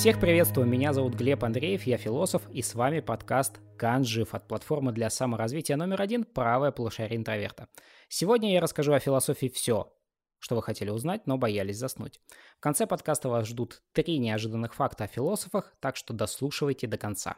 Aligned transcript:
Всех 0.00 0.18
приветствую, 0.18 0.66
меня 0.66 0.94
зовут 0.94 1.12
Глеб 1.12 1.44
Андреев, 1.44 1.82
я 1.82 1.98
философ, 1.98 2.48
и 2.50 2.62
с 2.62 2.74
вами 2.74 3.00
подкаст 3.00 3.60
«Канжив» 3.76 4.32
от 4.32 4.48
платформы 4.48 4.92
для 4.92 5.10
саморазвития 5.10 5.76
номер 5.76 6.00
один 6.00 6.24
«Правая 6.24 6.70
полушарие 6.70 7.18
интроверта». 7.18 7.68
Сегодня 8.08 8.50
я 8.50 8.62
расскажу 8.62 8.94
о 8.94 8.98
философии 8.98 9.48
все, 9.48 9.92
что 10.38 10.56
вы 10.56 10.62
хотели 10.62 10.88
узнать, 10.88 11.26
но 11.26 11.36
боялись 11.36 11.76
заснуть. 11.76 12.18
В 12.56 12.60
конце 12.60 12.86
подкаста 12.86 13.28
вас 13.28 13.46
ждут 13.46 13.82
три 13.92 14.16
неожиданных 14.16 14.72
факта 14.72 15.04
о 15.04 15.06
философах, 15.06 15.76
так 15.80 15.96
что 15.96 16.14
дослушивайте 16.14 16.86
до 16.86 16.96
конца. 16.96 17.36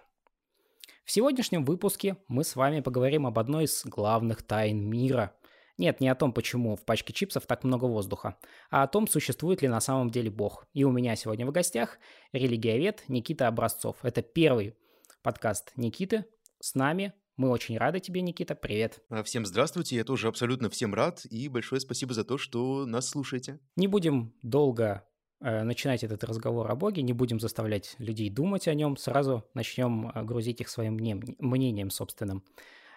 В 1.04 1.10
сегодняшнем 1.10 1.64
выпуске 1.64 2.16
мы 2.28 2.44
с 2.44 2.54
вами 2.54 2.78
поговорим 2.78 3.26
об 3.26 3.40
одной 3.40 3.64
из 3.64 3.84
главных 3.84 4.44
тайн 4.44 4.88
мира. 4.88 5.34
Нет, 5.82 5.98
не 6.00 6.06
о 6.06 6.14
том, 6.14 6.32
почему 6.32 6.76
в 6.76 6.84
пачке 6.84 7.12
чипсов 7.12 7.44
так 7.46 7.64
много 7.64 7.86
воздуха, 7.86 8.36
а 8.70 8.84
о 8.84 8.86
том, 8.86 9.08
существует 9.08 9.62
ли 9.62 9.68
на 9.68 9.80
самом 9.80 10.10
деле 10.10 10.30
Бог. 10.30 10.64
И 10.74 10.84
у 10.84 10.92
меня 10.92 11.16
сегодня 11.16 11.44
в 11.44 11.50
гостях 11.50 11.98
религиовед 12.32 13.02
Никита 13.08 13.48
Образцов. 13.48 13.96
Это 14.04 14.22
первый 14.22 14.76
подкаст 15.24 15.72
Никиты. 15.74 16.24
С 16.60 16.76
нами 16.76 17.14
мы 17.36 17.50
очень 17.50 17.76
рады 17.78 17.98
тебе, 17.98 18.20
Никита. 18.20 18.54
Привет. 18.54 19.00
А, 19.10 19.24
всем 19.24 19.44
здравствуйте, 19.44 19.96
я 19.96 20.04
тоже 20.04 20.28
абсолютно 20.28 20.70
всем 20.70 20.94
рад, 20.94 21.26
и 21.28 21.48
большое 21.48 21.80
спасибо 21.80 22.14
за 22.14 22.22
то, 22.22 22.38
что 22.38 22.86
нас 22.86 23.08
слушаете. 23.08 23.58
Не 23.74 23.88
будем 23.88 24.32
долго 24.42 25.04
э, 25.40 25.64
начинать 25.64 26.04
этот 26.04 26.22
разговор 26.22 26.70
о 26.70 26.76
Боге, 26.76 27.02
не 27.02 27.12
будем 27.12 27.40
заставлять 27.40 27.96
людей 27.98 28.30
думать 28.30 28.68
о 28.68 28.74
нем, 28.74 28.96
сразу 28.96 29.50
начнем 29.52 30.12
э, 30.14 30.22
грузить 30.22 30.60
их 30.60 30.68
своим 30.68 30.94
мнением 30.94 31.90
собственным. 31.90 32.44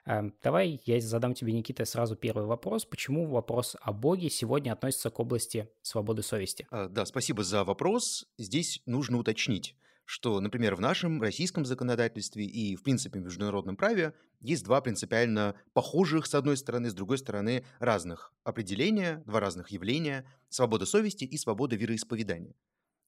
Э, 0.05 0.29
давай 0.43 0.81
я 0.85 0.99
задам 1.01 1.33
тебе, 1.33 1.53
Никита, 1.53 1.85
сразу 1.85 2.15
первый 2.15 2.45
вопрос. 2.45 2.85
Почему 2.85 3.27
вопрос 3.27 3.75
о 3.81 3.93
Боге 3.93 4.29
сегодня 4.29 4.71
относится 4.71 5.09
к 5.09 5.19
области 5.19 5.69
свободы 5.81 6.23
совести? 6.23 6.67
А, 6.71 6.87
да, 6.87 7.05
спасибо 7.05 7.43
за 7.43 7.63
вопрос. 7.63 8.25
Здесь 8.37 8.81
нужно 8.85 9.17
уточнить 9.17 9.75
что, 10.05 10.39
например, 10.39 10.75
в 10.75 10.79
нашем 10.79 11.21
российском 11.21 11.65
законодательстве 11.65 12.45
и, 12.45 12.75
в 12.75 12.83
принципе, 12.83 13.19
в 13.19 13.23
международном 13.23 13.75
праве 13.75 14.13
есть 14.39 14.63
два 14.63 14.79
принципиально 14.79 15.55
похожих, 15.73 16.27
с 16.27 16.35
одной 16.35 16.57
стороны, 16.57 16.91
с 16.91 16.93
другой 16.93 17.17
стороны, 17.17 17.65
разных 17.79 18.31
определения, 18.43 19.23
два 19.25 19.39
разных 19.39 19.71
явления– 19.71 20.25
свобода 20.49 20.85
совести 20.85 21.23
и 21.25 21.37
свобода 21.37 21.75
вероисповедания. 21.75 22.53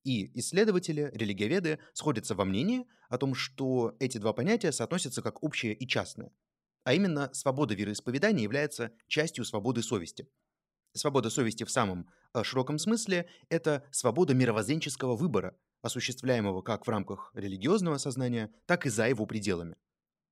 И 0.04 0.32
исследователи, 0.40 1.12
религиоведы 1.14 1.80
сходятся 1.94 2.34
во 2.34 2.46
мнении 2.46 2.88
о 3.10 3.18
том, 3.18 3.36
что 3.36 3.96
эти 4.00 4.18
два 4.18 4.34
понятия 4.34 4.72
соотносятся 4.72 5.22
как 5.22 5.44
общее 5.44 5.74
и 5.74 5.88
частное. 5.88 6.32
А 6.88 6.94
именно, 6.94 7.30
свобода 7.34 7.76
вероисповедания 7.76 8.44
является 8.44 8.94
частью 9.08 9.44
свободы 9.44 9.84
совести. 9.84 10.30
Свобода 10.94 11.30
совести 11.30 11.66
в 11.66 11.70
самом 11.70 12.10
э, 12.34 12.46
широком 12.46 12.80
смысле– 12.80 13.28
это 13.50 13.84
свобода 13.92 14.34
мировоззренческого 14.34 15.18
выбора– 15.18 15.58
осуществляемого 15.82 16.62
как 16.62 16.88
в 16.88 16.90
рамках 16.90 17.32
религиозного 17.34 17.98
сознания, 17.98 18.54
так 18.68 18.86
и 18.86 18.90
за 18.90 19.10
его 19.10 19.26
пределами. 19.26 19.76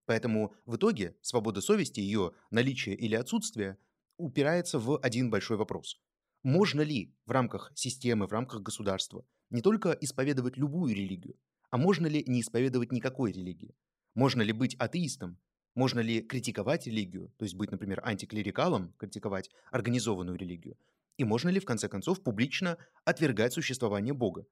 Поэтому 0.05 0.55
в 0.65 0.77
итоге 0.77 1.17
свобода 1.21 1.59
совести, 1.59 1.99
ее 1.99 2.31
наличие 2.51 2.95
или 2.95 3.15
отсутствие, 3.15 3.77
упирается 4.15 4.79
в 4.79 4.97
один 4.99 5.29
большой 5.29 5.57
вопрос. 5.57 5.99
Можно 6.41 6.83
ли 6.83 7.13
в 7.25 7.31
рамках 7.31 7.73
системы, 7.75 8.27
в 8.27 8.31
рамках 8.31 8.61
государства 8.61 9.25
не 9.49 9.61
только 9.61 9.91
исповедовать 9.91 10.55
любую 10.55 10.95
религию, 10.95 11.35
а 11.69 11.75
можно 11.77 12.07
ли 12.07 12.23
не 12.25 12.39
исповедовать 12.39 12.93
никакой 12.93 13.33
религии? 13.33 13.75
Можно 14.13 14.41
ли 14.41 14.53
быть 14.53 14.75
атеистом? 14.75 15.37
Можно 15.75 15.99
ли 15.99 16.21
критиковать 16.21 16.87
религию, 16.87 17.33
то 17.37 17.43
есть 17.43 17.55
быть, 17.55 17.71
например, 17.71 18.01
антиклерикалом, 18.03 18.93
критиковать 18.97 19.49
организованную 19.71 20.37
религию? 20.37 20.77
И 21.17 21.23
можно 21.23 21.49
ли, 21.49 21.59
в 21.59 21.65
конце 21.65 21.87
концов, 21.87 22.23
публично 22.23 22.77
отвергать 23.03 23.53
существование 23.53 24.13
Бога? 24.13 24.45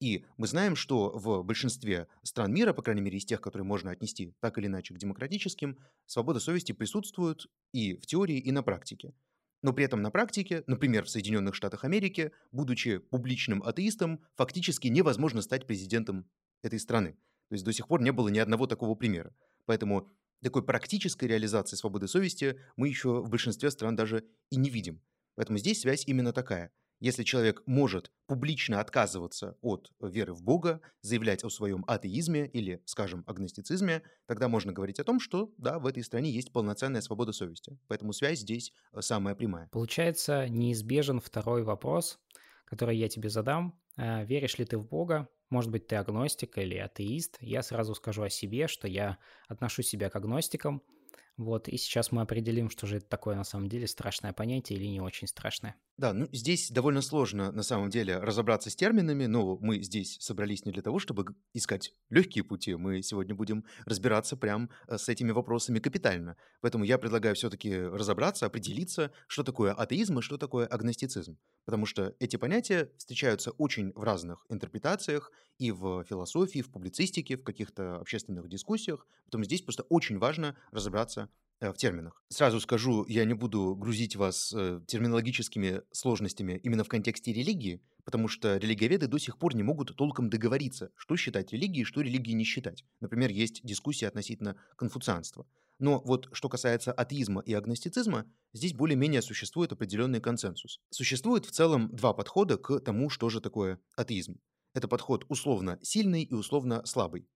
И 0.00 0.24
мы 0.38 0.46
знаем, 0.46 0.76
что 0.76 1.10
в 1.10 1.42
большинстве 1.42 2.08
стран 2.22 2.54
мира, 2.54 2.72
по 2.72 2.82
крайней 2.82 3.02
мере 3.02 3.18
из 3.18 3.26
тех, 3.26 3.40
которые 3.40 3.66
можно 3.66 3.90
отнести 3.90 4.34
так 4.40 4.56
или 4.56 4.66
иначе 4.66 4.94
к 4.94 4.98
демократическим, 4.98 5.78
свобода 6.06 6.40
совести 6.40 6.72
присутствует 6.72 7.46
и 7.72 7.96
в 7.96 8.06
теории, 8.06 8.38
и 8.38 8.50
на 8.50 8.62
практике. 8.62 9.12
Но 9.62 9.74
при 9.74 9.84
этом 9.84 10.00
на 10.00 10.10
практике, 10.10 10.64
например, 10.66 11.04
в 11.04 11.10
Соединенных 11.10 11.54
Штатах 11.54 11.84
Америки, 11.84 12.32
будучи 12.50 12.96
публичным 12.96 13.62
атеистом, 13.62 14.24
фактически 14.36 14.88
невозможно 14.88 15.42
стать 15.42 15.66
президентом 15.66 16.26
этой 16.62 16.78
страны. 16.78 17.12
То 17.48 17.54
есть 17.54 17.64
до 17.64 17.72
сих 17.72 17.86
пор 17.86 18.00
не 18.00 18.12
было 18.12 18.28
ни 18.28 18.38
одного 18.38 18.66
такого 18.66 18.94
примера. 18.94 19.34
Поэтому 19.66 20.08
такой 20.42 20.64
практической 20.64 21.26
реализации 21.26 21.76
свободы 21.76 22.08
совести 22.08 22.60
мы 22.76 22.88
еще 22.88 23.22
в 23.22 23.28
большинстве 23.28 23.70
стран 23.70 23.96
даже 23.96 24.24
и 24.50 24.56
не 24.56 24.70
видим. 24.70 25.02
Поэтому 25.34 25.58
здесь 25.58 25.80
связь 25.80 26.04
именно 26.06 26.32
такая. 26.32 26.72
Если 27.00 27.22
человек 27.24 27.62
может 27.64 28.12
публично 28.26 28.78
отказываться 28.78 29.56
от 29.62 29.90
веры 30.02 30.34
в 30.34 30.42
Бога, 30.42 30.82
заявлять 31.00 31.42
о 31.44 31.48
своем 31.48 31.82
атеизме 31.88 32.46
или, 32.46 32.82
скажем, 32.84 33.24
агностицизме, 33.26 34.02
тогда 34.26 34.48
можно 34.48 34.72
говорить 34.72 35.00
о 35.00 35.04
том, 35.04 35.18
что, 35.18 35.50
да, 35.56 35.78
в 35.78 35.86
этой 35.86 36.04
стране 36.04 36.30
есть 36.30 36.52
полноценная 36.52 37.00
свобода 37.00 37.32
совести. 37.32 37.78
Поэтому 37.88 38.12
связь 38.12 38.40
здесь 38.40 38.74
э, 38.92 39.00
самая 39.00 39.34
прямая. 39.34 39.68
Получается, 39.72 40.46
неизбежен 40.50 41.20
второй 41.20 41.62
вопрос, 41.62 42.20
который 42.66 42.98
я 42.98 43.08
тебе 43.08 43.30
задам. 43.30 43.79
Э, 44.00 44.24
веришь 44.24 44.58
ли 44.58 44.64
ты 44.64 44.78
в 44.78 44.86
Бога? 44.86 45.28
Может 45.50 45.70
быть, 45.70 45.86
ты 45.86 45.96
агностик 45.96 46.56
или 46.58 46.76
атеист? 46.76 47.36
Я 47.40 47.62
сразу 47.62 47.94
скажу 47.94 48.22
о 48.22 48.30
себе, 48.30 48.66
что 48.66 48.88
я 48.88 49.18
отношу 49.48 49.82
себя 49.82 50.08
к 50.08 50.16
агностикам– 50.16 50.82
вот, 51.40 51.68
и 51.68 51.78
сейчас 51.78 52.12
мы 52.12 52.20
определим, 52.20 52.68
что 52.68 52.86
же 52.86 52.98
это 52.98 53.06
такое 53.06 53.34
на 53.34 53.44
самом 53.44 53.70
деле, 53.70 53.86
страшное 53.86 54.34
понятие 54.34 54.78
или 54.78 54.86
не 54.86 55.00
очень 55.00 55.26
страшное. 55.26 55.74
Да, 56.00 56.14
ну 56.14 56.28
здесь 56.32 56.70
довольно 56.70 57.02
сложно 57.02 57.52
на 57.52 57.62
самом 57.62 57.90
деле 57.90 58.16
разобраться 58.16 58.70
с 58.70 58.74
терминами, 58.74 59.26
но 59.26 59.58
мы 59.60 59.82
здесь 59.82 60.16
собрались 60.18 60.64
не 60.64 60.72
для 60.72 60.80
того, 60.80 60.98
чтобы 60.98 61.26
искать 61.52 61.92
легкие 62.08 62.42
пути, 62.42 62.74
мы 62.74 63.02
сегодня 63.02 63.34
будем 63.34 63.66
разбираться 63.84 64.34
прям 64.38 64.70
э, 64.88 64.96
с 64.96 65.10
этими 65.10 65.30
вопросами 65.30 65.78
капитально. 65.78 66.38
Поэтому 66.62 66.84
я 66.84 66.96
предлагаю 66.96 67.34
все-таки 67.34 67.76
разобраться, 67.76 68.46
определиться, 68.46 69.12
что 69.26 69.42
такое 69.42 69.74
атеизм 69.74 70.20
и 70.20 70.22
что 70.22 70.38
такое 70.38 70.66
агностицизм. 70.66 71.36
Потому 71.66 71.84
что 71.84 72.14
эти 72.18 72.36
понятия 72.36 72.90
встречаются 72.96 73.50
очень 73.50 73.92
в 73.92 74.02
разных 74.02 74.46
интерпретациях 74.48 75.30
и 75.58 75.70
в 75.70 76.02
философии, 76.04 76.62
в 76.62 76.70
публицистике, 76.72 77.36
в 77.36 77.44
каких-то 77.44 77.96
общественных 77.96 78.48
дискуссиях. 78.48 79.06
Поэтому 79.24 79.44
здесь 79.44 79.60
просто 79.60 79.82
очень 79.90 80.16
важно 80.16 80.56
разобраться 80.72 81.28
в 81.60 81.74
терминах. 81.74 82.22
Сразу 82.30 82.60
скажу, 82.60 83.04
я 83.06 83.24
не 83.24 83.34
буду 83.34 83.74
грузить 83.76 84.16
вас 84.16 84.52
э, 84.56 84.80
терминологическими 84.86 85.82
сложностями 85.92 86.58
именно 86.62 86.84
в 86.84 86.88
контексте 86.88 87.32
религии, 87.32 87.82
потому 88.04 88.28
что 88.28 88.56
религиоведы 88.56 89.06
до 89.06 89.18
сих 89.18 89.38
пор 89.38 89.54
не 89.54 89.62
могут 89.62 89.94
толком 89.94 90.30
договориться, 90.30 90.90
что 90.96 91.16
считать 91.16 91.52
религией, 91.52 91.84
что 91.84 92.00
религией 92.00 92.34
не 92.34 92.44
считать. 92.44 92.84
Например, 93.00 93.30
есть 93.30 93.60
дискуссия 93.62 94.08
относительно 94.08 94.56
конфуцианства. 94.76 95.46
Но 95.78 96.00
вот 96.04 96.28
что 96.32 96.48
касается 96.48 96.92
атеизма 96.92 97.40
и 97.40 97.54
агностицизма, 97.54 98.26
здесь 98.52 98.74
более-менее 98.74 99.22
существует 99.22 99.72
определенный 99.72 100.20
консенсус. 100.20 100.78
Существует 100.90 101.46
в 101.46 101.52
целом 101.52 101.88
два 101.94 102.12
подхода 102.12 102.58
к 102.58 102.80
тому, 102.80 103.08
что 103.08 103.30
же 103.30 103.40
такое 103.40 103.78
атеизм. 103.96 104.38
Это 104.74 104.88
подход 104.88 105.24
условно 105.28 105.78
сильный 105.82 106.22
и 106.22 106.34
условно 106.34 106.84
слабый. 106.84 107.26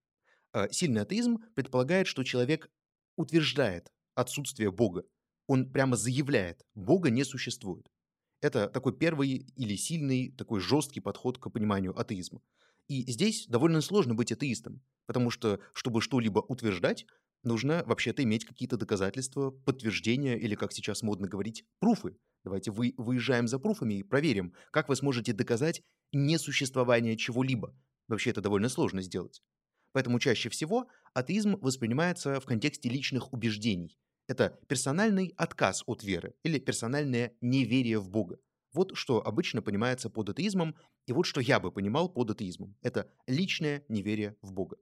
А, 0.53 0.69
сильный 0.71 1.03
атеизм 1.03 1.39
предполагает, 1.55 2.07
что 2.07 2.23
человек 2.23 2.71
утверждает 3.17 3.91
отсутствие 4.15 4.71
Бога. 4.71 5.05
Он 5.47 5.71
прямо 5.71 5.97
заявляет, 5.97 6.65
Бога 6.75 7.11
не 7.11 7.25
существует. 7.25 7.91
Это 8.41 8.69
такой 8.69 8.97
первый 8.97 9.47
или 9.57 9.77
сильный, 9.77 10.31
такой 10.31 10.61
жесткий 10.61 11.01
подход 11.01 11.39
к 11.39 11.51
пониманию 11.51 11.99
атеизма. 11.99 12.43
И 12.89 13.11
здесь 13.11 13.47
довольно 13.47 13.81
сложно 13.81 14.15
быть 14.15 14.33
атеистом, 14.33 14.83
потому 15.07 15.31
что, 15.31 15.61
чтобы 15.73 16.03
что-либо 16.03 16.41
утверждать, 16.41 17.07
нужно 17.43 17.83
вообще-то 17.87 18.23
иметь 18.23 18.45
какие-то 18.45 18.77
доказательства, 18.77 19.51
подтверждения 19.51 20.37
или, 20.37 20.55
как 20.55 20.73
сейчас 20.73 21.03
модно 21.03 21.29
говорить, 21.29 21.65
пруфы. 21.79 22.17
Давайте 22.45 22.71
вы, 22.71 22.93
выезжаем 22.99 23.49
за 23.49 23.59
пруфами 23.59 23.95
и 23.95 24.03
проверим, 24.03 24.53
как 24.71 24.89
вы 24.89 24.97
сможете 24.97 25.33
доказать 25.33 25.83
несуществование 26.13 27.17
чего-либо. 27.17 27.75
Вообще 28.09 28.31
это 28.31 28.43
довольно 28.43 28.69
сложно 28.69 29.01
сделать. 29.01 29.43
Поэтому 29.93 30.19
чаще 30.19 30.51
всего 30.51 30.89
атеизм 31.15 31.57
воспринимается 31.61 32.41
в 32.41 32.45
контексте 32.45 32.91
личных 32.91 33.33
убеждений. 33.33 33.97
Это 34.27 34.59
персональный 34.69 35.35
отказ 35.37 35.83
от 35.87 36.03
веры 36.03 36.35
или 36.43 36.59
персональное 36.59 37.33
неверие 37.41 37.99
в 37.99 38.09
Бога. 38.09 38.39
Вот 38.73 38.97
что 38.97 39.25
обычно 39.25 39.63
понимается 39.63 40.11
под 40.11 40.31
атеизмом, 40.31 40.75
и 41.07 41.13
вот 41.13 41.25
что 41.27 41.41
я 41.41 41.61
бы 41.61 41.71
понимал 41.71 42.09
под 42.09 42.31
атеизмом. 42.31 42.75
Это 42.83 43.09
личное 43.27 43.85
неверие 43.89 44.37
в 44.43 44.53
Бога. 44.53 44.77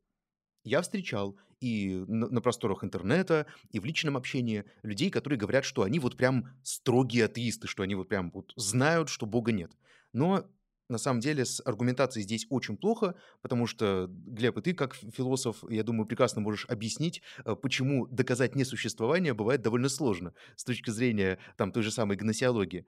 Я 0.65 0.81
встречал 0.81 1.37
и 1.61 2.05
на, 2.07 2.41
просторах 2.41 2.85
интернета, 2.85 3.47
и 3.71 3.81
в 3.81 3.85
личном 3.85 4.17
общении 4.17 4.65
людей, 4.83 5.11
которые 5.11 5.39
говорят, 5.39 5.65
что 5.65 5.83
они 5.83 5.99
вот 5.99 6.17
прям 6.17 6.49
строгие 6.63 7.25
атеисты, 7.27 7.67
что 7.67 7.83
они 7.83 7.95
вот 7.95 8.09
прям 8.09 8.31
вот 8.31 8.53
знают, 8.57 9.09
что 9.09 9.27
Бога 9.27 9.53
нет. 9.53 9.73
Но 10.13 10.47
на 10.89 10.99
самом 10.99 11.21
деле 11.21 11.45
с 11.45 11.61
аргументацией 11.65 12.25
здесь 12.25 12.47
очень 12.51 12.77
плохо, 12.77 13.15
потому 13.41 13.67
что, 13.67 14.07
Глеб, 14.09 14.59
и 14.59 14.63
ты 14.63 14.75
как 14.75 14.95
философ, 14.95 15.65
я 15.69 15.83
думаю, 15.83 16.07
прекрасно 16.07 16.41
можешь 16.41 16.67
объяснить, 16.69 17.23
э, 17.45 17.55
почему 17.55 18.07
доказать 18.07 18.55
несуществование 18.55 19.35
бывает 19.35 19.63
довольно 19.63 19.89
сложно 19.89 20.35
с 20.57 20.65
точки 20.65 20.91
зрения 20.91 21.39
там 21.57 21.73
той 21.73 21.83
же 21.83 21.91
самой 21.91 22.17
гносеологии. 22.17 22.87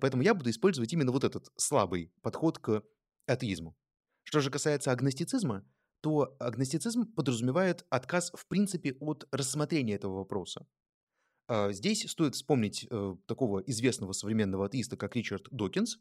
Поэтому 0.00 0.22
я 0.22 0.34
буду 0.34 0.50
использовать 0.50 0.92
именно 0.92 1.12
вот 1.12 1.24
этот 1.24 1.48
слабый 1.56 2.12
подход 2.22 2.58
к 2.58 2.82
атеизму. 3.26 3.76
Что 4.24 4.40
же 4.40 4.50
касается 4.50 4.90
агностицизма, 4.90 5.64
то 6.00 6.36
агностицизм 6.40 7.06
подразумевает 7.14 7.86
отказ 7.90 8.32
в 8.34 8.46
принципе 8.46 8.96
от 9.00 9.26
рассмотрения 9.30 9.94
этого 9.94 10.16
вопроса. 10.16 10.66
А, 11.48 11.72
здесь 11.72 12.08
стоит 12.10 12.34
вспомнить 12.34 12.86
э, 12.90 13.16
такого 13.26 13.60
известного 13.60 14.12
современного 14.12 14.66
атеиста, 14.66 14.96
как 14.96 15.14
Ричард 15.14 15.48
Докинс, 15.50 15.98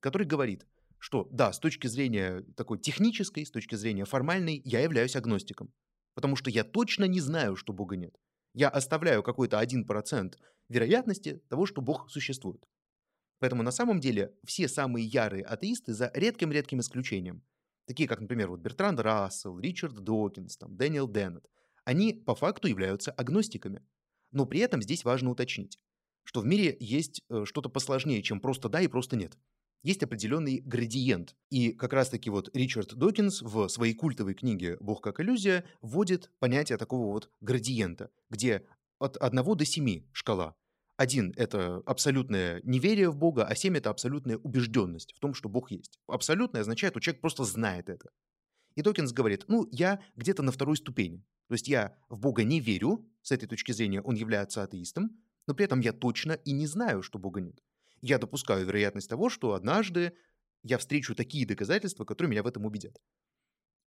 который 0.00 0.26
говорит, 0.26 0.66
что 1.06 1.28
да, 1.30 1.52
с 1.52 1.60
точки 1.60 1.86
зрения 1.86 2.42
такой 2.56 2.80
технической, 2.80 3.46
с 3.46 3.52
точки 3.52 3.76
зрения 3.76 4.04
формальной, 4.04 4.60
я 4.64 4.80
являюсь 4.80 5.14
агностиком, 5.14 5.72
потому 6.14 6.34
что 6.34 6.50
я 6.50 6.64
точно 6.64 7.04
не 7.04 7.20
знаю, 7.20 7.54
что 7.54 7.72
Бога 7.72 7.94
нет. 7.94 8.16
Я 8.54 8.68
оставляю 8.68 9.22
какой-то 9.22 9.62
1% 9.62 10.34
вероятности 10.68 11.40
того, 11.48 11.64
что 11.64 11.80
Бог 11.80 12.10
существует. 12.10 12.66
Поэтому 13.38 13.62
на 13.62 13.70
самом 13.70 14.00
деле 14.00 14.34
все 14.44 14.66
самые 14.66 15.06
ярые 15.06 15.44
атеисты, 15.44 15.94
за 15.94 16.10
редким-редким 16.12 16.80
исключением, 16.80 17.44
такие 17.86 18.08
как, 18.08 18.20
например, 18.20 18.48
вот 18.50 18.58
Бертранд 18.58 18.98
Рассел, 18.98 19.60
Ричард 19.60 19.94
Докинс, 19.94 20.56
там, 20.56 20.76
Дэниел 20.76 21.06
Деннет, 21.06 21.46
они 21.84 22.14
по 22.14 22.34
факту 22.34 22.66
являются 22.66 23.12
агностиками. 23.12 23.80
Но 24.32 24.44
при 24.44 24.58
этом 24.58 24.82
здесь 24.82 25.04
важно 25.04 25.30
уточнить, 25.30 25.78
что 26.24 26.40
в 26.40 26.46
мире 26.46 26.76
есть 26.80 27.22
э, 27.28 27.44
что-то 27.44 27.68
посложнее, 27.68 28.24
чем 28.24 28.40
просто 28.40 28.68
да 28.68 28.80
и 28.80 28.88
просто 28.88 29.14
нет. 29.14 29.38
Есть 29.86 30.02
определенный 30.02 30.58
градиент. 30.64 31.36
И 31.48 31.70
как 31.70 31.92
раз-таки 31.92 32.28
вот 32.28 32.50
Ричард 32.52 32.96
Докинс 32.96 33.40
в 33.40 33.68
своей 33.68 33.94
культовой 33.94 34.34
книге 34.34 34.76
«Бог 34.80 35.00
как 35.00 35.20
иллюзия» 35.20 35.64
вводит 35.80 36.32
понятие 36.40 36.76
такого 36.76 37.12
вот 37.12 37.30
градиента, 37.40 38.10
где 38.28 38.66
от 38.98 39.16
1 39.16 39.44
до 39.44 39.64
7 39.64 40.02
шкала. 40.10 40.56
Один— 40.96 41.32
это 41.36 41.84
абсолютное 41.86 42.60
неверие 42.64 43.10
в 43.10 43.16
Бога, 43.16 43.44
а 43.44 43.54
семь— 43.54 43.76
это 43.78 43.90
абсолютная 43.90 44.38
убежденность 44.38 45.14
в 45.14 45.20
том, 45.20 45.34
что 45.34 45.48
Бог 45.48 45.70
есть. 45.70 46.00
Абсолютное 46.08 46.62
означает, 46.62 46.92
что 46.94 46.98
человек 46.98 47.20
просто 47.20 47.44
знает 47.44 47.88
это. 47.88 48.10
И 48.74 48.82
Докинс 48.82 49.12
говорит, 49.12 49.44
ну, 49.46 49.68
я 49.70 50.00
где-то 50.16 50.42
на 50.42 50.50
второй 50.50 50.78
ступени. 50.78 51.24
То 51.46 51.54
есть 51.54 51.68
я 51.68 51.96
в 52.08 52.18
Бога 52.18 52.42
не 52.42 52.58
верю, 52.58 53.08
с 53.22 53.30
этой 53.30 53.46
точки 53.46 53.70
зрения 53.70 54.00
он 54.00 54.16
является 54.16 54.64
атеистом, 54.64 55.16
но 55.46 55.54
при 55.54 55.64
этом 55.64 55.78
я 55.78 55.92
точно 55.92 56.32
и 56.32 56.50
не 56.50 56.66
знаю, 56.66 57.04
что 57.04 57.20
Бога 57.20 57.40
нет. 57.40 57.62
Я 58.06 58.18
допускаю 58.18 58.64
вероятность 58.64 59.10
того, 59.10 59.28
что 59.28 59.54
однажды 59.54 60.12
я 60.62 60.78
встречу 60.78 61.16
такие 61.16 61.44
доказательства, 61.44 62.04
которые 62.04 62.30
меня 62.30 62.44
в 62.44 62.46
этом 62.46 62.64
убедят. 62.64 62.96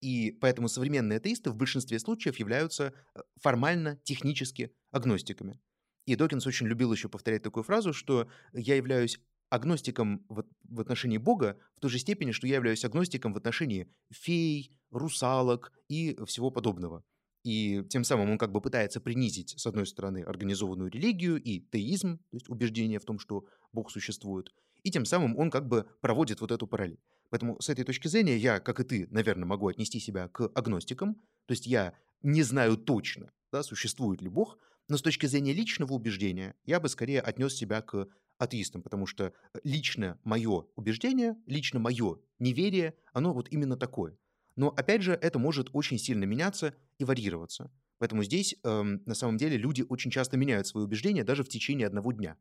И 0.02 0.32
поэтому 0.42 0.68
современные 0.68 1.18
атеисты 1.18 1.52
в 1.52 1.56
большинстве 1.56 2.00
случаев 2.00 2.38
являются 2.38 2.94
э, 3.16 3.22
формально, 3.42 3.96
технически 4.04 4.74
агностиками. 4.92 5.62
И 6.06 6.18
Докинс 6.18 6.46
очень 6.46 6.68
любил 6.68 6.92
еще 6.92 7.08
повторять 7.08 7.44
такую 7.44 7.64
фразу, 7.64 7.94
что 7.94 8.30
я 8.52 8.76
являюсь 8.76 9.22
агностиком 9.50 10.26
в, 10.28 10.44
в 10.64 10.82
отношении 10.82 11.18
Бога 11.18 11.58
в 11.78 11.80
той 11.80 11.90
же 11.90 11.98
степени, 11.98 12.34
что 12.34 12.46
я 12.46 12.56
являюсь 12.56 12.84
агностиком 12.84 13.34
в 13.34 13.38
отношении 13.38 13.90
фей, 14.12 14.78
русалок 14.92 15.72
и 15.88 16.18
всего 16.26 16.52
подобного. 16.52 17.06
И 17.44 17.84
тем 17.90 18.04
самым 18.04 18.32
он 18.32 18.38
как 18.38 18.52
бы 18.52 18.62
пытается 18.62 19.00
принизить, 19.00 19.54
с 19.58 19.66
одной 19.66 19.88
стороны, 19.88 20.24
организованную 20.24 20.92
религию 20.92 21.42
и 21.42 21.60
теизм, 21.60 22.18
то 22.18 22.36
есть 22.36 22.50
убеждение 22.50 23.00
в 23.00 23.06
том, 23.06 23.18
что 23.18 23.46
Бог 23.72 23.92
существует, 23.92 24.54
и 24.84 24.92
тем 24.92 25.06
самым 25.06 25.38
он 25.38 25.50
как 25.50 25.68
бы 25.68 25.88
проводит 26.02 26.42
вот 26.42 26.52
эту 26.52 26.68
параллель. 26.68 27.00
Поэтому 27.30 27.60
с 27.62 27.70
этой 27.70 27.86
точки 27.86 28.08
зрения 28.08 28.38
я, 28.38 28.60
как 28.60 28.80
и 28.80 28.84
ты, 28.84 29.08
наверное, 29.12 29.46
могу 29.46 29.68
отнести 29.68 30.00
себя 30.00 30.28
к 30.28 30.52
агностикам, 30.56 31.16
то 31.46 31.52
есть 31.52 31.68
я 31.68 31.94
не 32.24 32.44
знаю 32.44 32.78
точно, 32.78 33.32
да, 33.52 33.64
существует 33.64 34.22
ли 34.22 34.30
Бог, 34.30 34.58
но 34.88 34.98
с 34.98 35.02
точки 35.02 35.26
зрения 35.28 35.54
личного 35.54 35.94
убеждения 35.94 36.56
я 36.66 36.80
бы 36.80 36.90
скорее 36.90 37.22
отнес 37.22 37.54
себя 37.54 37.82
к 37.82 38.08
атеистам, 38.38 38.82
потому 38.82 39.06
что 39.06 39.34
лично 39.64 40.20
мое 40.24 40.66
убеждение, 40.76 41.38
лично 41.46 41.80
мое 41.80 42.20
неверие, 42.40 42.96
оно 43.14 43.34
вот 43.34 43.48
именно 43.52 43.78
такое– 43.78 44.18
но, 44.56 44.70
опять 44.70 45.02
же, 45.02 45.14
это 45.14 45.40
может 45.40 45.70
очень 45.74 45.98
сильно 45.98 46.26
меняться 46.26 46.74
и 46.98 47.04
варьироваться. 47.04 47.72
Поэтому 47.98 48.24
здесь, 48.24 48.56
эм, 48.64 49.02
на 49.06 49.14
самом 49.14 49.38
деле, 49.38 49.58
люди 49.58 49.86
очень 49.88 50.10
часто 50.12 50.38
меняют 50.38 50.68
свои 50.68 50.84
убеждения 50.84 51.24
даже 51.24 51.44
в 51.44 51.50
течение 51.50 51.88
одного 51.88 52.12
дня. 52.12 52.38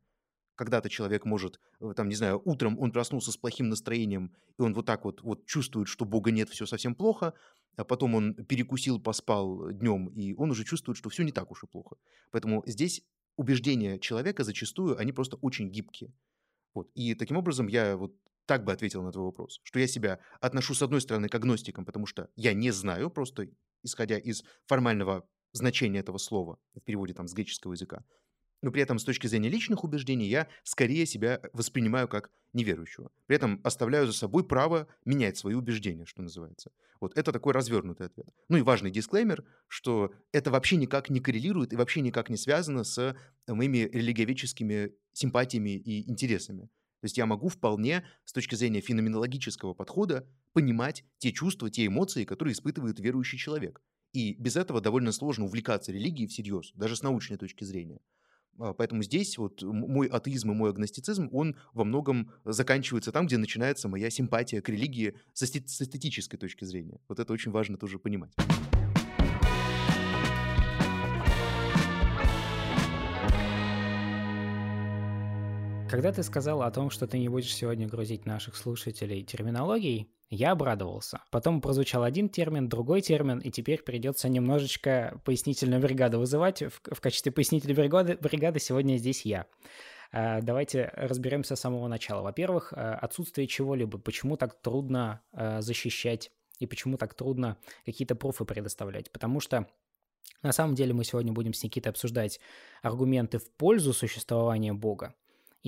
Когда-то 0.55 0.88
человек 0.88 1.25
может, 1.25 1.60
э, 1.81 1.93
там, 1.96 2.08
не 2.08 2.14
знаю, 2.14 2.40
утром 2.44 2.78
он 2.78 2.93
проснулся 2.93 3.32
с 3.32 3.37
плохим 3.37 3.69
настроением, 3.69 4.34
и 4.58 4.62
он 4.62 4.75
вот 4.75 4.87
так 4.87 5.05
вот, 5.05 5.22
вот 5.22 5.46
чувствует, 5.46 5.88
что 5.88 6.05
Бога 6.05 6.31
нет, 6.31 6.49
все 6.49 6.66
совсем 6.66 6.94
плохо, 6.94 7.34
а 7.76 7.84
потом 7.84 8.14
он 8.14 8.34
перекусил, 8.34 9.00
поспал 9.00 9.70
днем, 9.70 10.08
и 10.08 10.34
он 10.34 10.50
уже 10.50 10.64
чувствует, 10.64 10.99
что 10.99 11.10
все 11.10 11.22
не 11.22 11.32
так 11.32 11.50
уж 11.50 11.62
и 11.64 11.66
плохо. 11.66 11.96
Поэтому 12.32 12.62
здесь 12.66 13.05
убеждения 13.37 13.99
человека 13.99 14.43
зачастую, 14.43 14.99
они 14.99 15.12
просто 15.12 15.37
очень 15.37 15.70
гибкие. 15.70 16.12
Вот. 16.75 16.90
И 16.94 17.14
таким 17.14 17.37
образом 17.37 17.69
я 17.69 17.96
вот 17.96 18.14
так 18.49 18.65
бы 18.65 18.73
ответил 18.73 19.03
на 19.03 19.12
твой 19.12 19.27
вопрос, 19.27 19.61
что 19.62 19.79
я 19.79 19.87
себя 19.87 20.21
отношу, 20.41 20.75
с 20.75 20.81
одной 20.81 21.03
стороны, 21.03 21.29
к 21.29 21.35
агностикам, 21.35 21.85
потому 21.85 22.06
что 22.06 22.31
я 22.35 22.55
не 22.55 22.71
знаю, 22.71 23.11
просто 23.11 23.49
исходя 23.83 24.19
из 24.19 24.43
формального 24.67 25.29
значения 25.53 26.00
этого 26.00 26.17
слова 26.17 26.59
в 26.75 26.81
переводе 26.81 27.12
там 27.12 27.29
с 27.29 27.35
греческого 27.35 27.75
языка. 27.75 28.05
Но 28.62 28.73
при 28.73 28.83
этом 28.83 28.99
с 28.99 29.05
точки 29.05 29.27
зрения 29.27 29.50
личных 29.50 29.85
убеждений 29.85 30.27
я 30.27 30.49
скорее 30.65 31.05
себя 31.05 31.41
воспринимаю 31.53 32.09
как 32.09 32.31
неверующего. 32.55 33.11
При 33.27 33.37
этом 33.37 33.61
оставляю 33.62 34.06
за 34.06 34.15
собой 34.15 34.45
право 34.45 34.89
менять 35.05 35.37
свои 35.37 35.55
убеждения, 35.55 36.06
что 36.06 36.23
называется. 36.23 36.73
Вот 37.01 37.17
это 37.17 37.33
такой 37.33 37.53
развернутый 37.53 38.06
ответ. 38.06 38.27
Ну 38.49 38.56
и 38.56 38.62
важный 38.62 38.91
дисклеймер, 38.91 39.44
что 39.69 40.12
это 40.33 40.51
вообще 40.51 40.77
никак 40.77 41.11
не 41.11 41.21
коррелирует 41.21 41.73
и 41.75 41.77
вообще 41.77 42.01
никак 42.01 42.31
не 42.31 42.39
связано 42.39 42.83
с 42.83 43.15
моими 43.47 43.89
религиоведческими 43.93 44.94
симпатиями 45.12 45.77
и 45.77 46.11
интересами. 46.11 46.71
То 47.00 47.05
есть 47.05 47.17
я 47.17 47.27
могу 47.27 47.49
вполне 47.49 48.05
с 48.25 48.33
точки 48.33 48.55
зрения 48.55 48.81
феноменологического 48.81 49.75
подхода 49.75 50.27
понимать 50.53 51.05
те 51.19 51.33
чувства, 51.33 51.71
те 51.71 51.87
эмоции, 51.87 52.25
которые 52.25 52.53
испытывает 52.53 52.99
верующий 52.99 53.39
человек. 53.39 53.81
И 54.12 54.35
без 54.35 54.56
этого 54.56 54.81
довольно 54.81 55.12
сложно 55.12 55.45
увлекаться 55.45 55.93
религией 55.93 56.27
всерьез, 56.27 56.73
даже 56.75 56.97
с 56.97 57.03
научной 57.03 57.37
точки 57.37 57.65
зрения. 57.65 58.00
А, 58.59 58.73
поэтому 58.73 59.03
здесь 59.03 59.39
вот 59.39 59.62
мой 59.62 60.09
атеизм 60.09 60.50
и 60.50 60.55
мой 60.55 60.71
агностицизм, 60.71 61.29
он 61.33 61.56
во 61.73 61.85
многом 61.85 62.33
заканчивается 62.45 63.12
там, 63.12 63.27
где 63.27 63.39
начинается 63.39 63.89
моя 63.89 64.11
симпатия 64.11 64.61
к 64.61 64.69
религии 64.69 65.15
с 65.32 65.43
эстетической 65.44 66.37
точки 66.37 66.65
зрения. 66.65 67.01
Вот 67.08 67.20
это 67.20 67.32
очень 67.32 67.53
важно 67.53 67.77
тоже 67.77 67.99
понимать. 67.99 68.32
Когда 75.91 76.13
ты 76.13 76.23
сказал 76.23 76.61
о 76.61 76.71
том, 76.71 76.91
что 76.91 77.07
ты 77.07 77.19
не 77.19 77.31
будешь 77.31 77.55
сегодня 77.55 77.89
грузить 77.89 78.27
наших 78.27 78.57
слушателей 78.57 79.25
терминологией, 79.25 80.11
я 80.29 80.51
обрадовался. 80.53 81.23
Потом 81.31 81.63
прозвучал 81.63 82.03
один 82.03 82.29
термин, 82.29 82.69
другой 82.69 83.01
термин, 83.01 83.39
и 83.39 83.51
теперь 83.51 83.83
придется 83.83 84.29
немножечко 84.29 85.19
пояснительную 85.25 85.81
бригаду 85.81 86.19
вызывать. 86.19 86.63
В, 86.63 86.95
в 86.95 87.01
качестве 87.01 87.33
пояснительной 87.33 87.75
бригады, 87.75 88.19
бригады 88.21 88.61
сегодня 88.61 88.99
здесь 88.99 89.25
я. 89.25 89.47
А, 90.13 90.43
давайте 90.43 90.91
разберемся 90.95 91.57
с 91.57 91.61
самого 91.61 91.89
начала. 91.89 92.21
Во-первых, 92.21 92.75
а, 92.77 92.97
отсутствие 92.97 93.47
чего-либо. 93.47 93.97
Почему 93.97 94.37
так 94.37 94.61
трудно 94.61 95.23
а, 95.33 95.63
защищать 95.63 96.31
и 96.59 96.67
почему 96.67 96.99
так 96.99 97.15
трудно 97.15 97.57
какие-то 97.87 98.15
пруфы 98.15 98.45
предоставлять? 98.45 99.11
Потому 99.11 99.41
что 99.41 99.67
на 100.43 100.53
самом 100.53 100.75
деле 100.75 100.93
мы 100.93 101.05
сегодня 101.05 101.33
будем 101.33 101.55
с 101.55 101.63
Никитой 101.63 101.89
обсуждать 101.89 102.41
аргументы 102.83 103.39
в 103.39 103.51
пользу 103.53 103.95
существования 103.95 104.75
Бога 104.75 105.15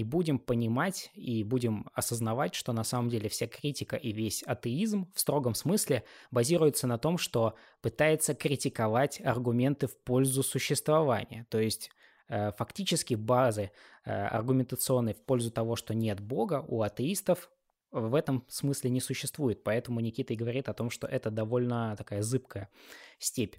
и 0.00 0.04
будем 0.04 0.38
понимать 0.38 1.10
и 1.12 1.44
будем 1.44 1.90
осознавать, 1.92 2.54
что 2.54 2.72
на 2.72 2.84
самом 2.84 3.10
деле 3.10 3.28
вся 3.28 3.46
критика 3.46 3.96
и 3.96 4.12
весь 4.12 4.42
атеизм 4.42 5.12
в 5.14 5.20
строгом 5.20 5.54
смысле 5.54 6.04
базируется 6.30 6.86
на 6.86 6.96
том, 6.96 7.18
что 7.18 7.54
пытается 7.82 8.34
критиковать 8.34 9.20
аргументы 9.22 9.88
в 9.88 9.98
пользу 9.98 10.42
существования. 10.42 11.46
То 11.50 11.60
есть 11.60 11.90
э, 12.28 12.50
фактически 12.52 13.12
базы 13.12 13.72
э, 14.06 14.10
аргументационной 14.10 15.12
в 15.12 15.22
пользу 15.22 15.50
того, 15.50 15.76
что 15.76 15.92
нет 15.92 16.18
Бога, 16.18 16.64
у 16.66 16.80
атеистов 16.80 17.50
в 17.90 18.14
этом 18.14 18.46
смысле 18.48 18.88
не 18.88 19.00
существует. 19.00 19.62
Поэтому 19.62 20.00
Никита 20.00 20.32
и 20.32 20.36
говорит 20.36 20.70
о 20.70 20.74
том, 20.74 20.88
что 20.88 21.06
это 21.06 21.30
довольно 21.30 21.94
такая 21.98 22.22
зыбкая 22.22 22.70
степь. 23.18 23.56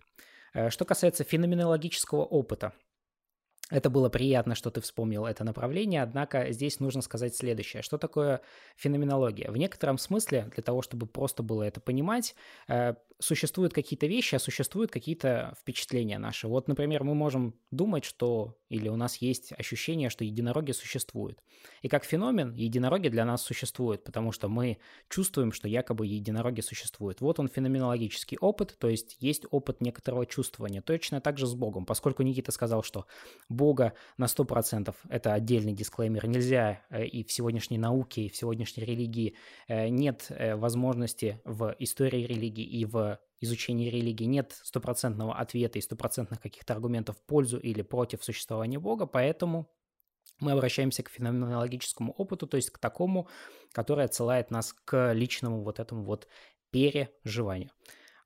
Э, 0.55 0.71
что 0.71 0.85
касается 0.85 1.23
феноменологического 1.23 2.25
опыта, 2.25 2.73
это 3.71 3.89
было 3.89 4.09
приятно, 4.09 4.53
что 4.53 4.69
ты 4.69 4.81
вспомнил 4.81 5.25
это 5.25 5.43
направление, 5.43 6.03
однако 6.03 6.51
здесь 6.51 6.79
нужно 6.79 7.01
сказать 7.01 7.35
следующее. 7.35 7.81
Что 7.81 7.97
такое 7.97 8.41
феноменология? 8.75 9.49
В 9.49 9.57
некотором 9.57 9.97
смысле, 9.97 10.51
для 10.53 10.61
того, 10.61 10.81
чтобы 10.81 11.07
просто 11.07 11.41
было 11.41 11.63
это 11.63 11.79
понимать, 11.79 12.35
э, 12.67 12.95
существуют 13.21 13.73
какие-то 13.73 14.07
вещи, 14.07 14.35
а 14.35 14.39
существуют 14.39 14.91
какие-то 14.91 15.53
впечатления 15.59 16.17
наши. 16.17 16.47
Вот, 16.47 16.67
например, 16.67 17.03
мы 17.03 17.15
можем 17.15 17.55
думать, 17.71 18.03
что 18.03 18.57
или 18.69 18.87
у 18.87 18.95
нас 18.95 19.17
есть 19.17 19.51
ощущение, 19.57 20.09
что 20.09 20.23
единороги 20.23 20.71
существуют. 20.71 21.43
И 21.81 21.89
как 21.89 22.05
феномен 22.05 22.53
единороги 22.53 23.09
для 23.09 23.25
нас 23.25 23.43
существуют, 23.43 24.03
потому 24.03 24.31
что 24.31 24.47
мы 24.47 24.77
чувствуем, 25.09 25.51
что 25.51 25.67
якобы 25.67 26.07
единороги 26.07 26.61
существуют. 26.61 27.21
Вот 27.21 27.39
он 27.39 27.47
феноменологический 27.47 28.37
опыт, 28.39 28.75
то 28.79 28.87
есть 28.87 29.17
есть 29.19 29.45
опыт 29.51 29.81
некоторого 29.81 30.25
чувствования. 30.25 30.81
Точно 30.81 31.21
так 31.21 31.37
же 31.37 31.47
с 31.47 31.53
Богом. 31.53 31.85
Поскольку 31.85 32.23
Никита 32.23 32.51
сказал, 32.51 32.81
что 32.81 33.05
Бога 33.49 33.93
на 34.17 34.25
100% 34.25 34.95
это 35.09 35.33
отдельный 35.33 35.73
дисклеймер, 35.73 36.27
нельзя 36.27 36.81
э, 36.89 37.05
и 37.05 37.23
в 37.23 37.31
сегодняшней 37.31 37.77
науке, 37.77 38.23
и 38.23 38.29
в 38.29 38.35
сегодняшней 38.35 38.85
религии 38.85 39.35
э, 39.67 39.89
нет 39.89 40.27
э, 40.29 40.55
возможности 40.55 41.41
в 41.43 41.75
истории 41.79 42.25
религии 42.25 42.65
и 42.65 42.85
в 42.85 43.10
изучении 43.41 43.89
религии 43.89 44.25
нет 44.25 44.53
стопроцентного 44.63 45.35
ответа 45.35 45.79
и 45.79 45.81
стопроцентных 45.81 46.39
каких-то 46.39 46.73
аргументов 46.73 47.17
в 47.17 47.25
пользу 47.25 47.59
или 47.59 47.81
против 47.81 48.23
существования 48.23 48.79
Бога, 48.79 49.05
поэтому 49.05 49.69
мы 50.39 50.51
обращаемся 50.51 51.03
к 51.03 51.09
феноменологическому 51.09 52.13
опыту, 52.13 52.47
то 52.47 52.57
есть 52.57 52.69
к 52.71 52.77
такому, 52.77 53.27
который 53.73 54.05
отсылает 54.05 54.51
нас 54.51 54.73
к 54.73 55.13
личному 55.13 55.63
вот 55.63 55.79
этому 55.79 56.03
вот 56.03 56.27
переживанию. 56.71 57.71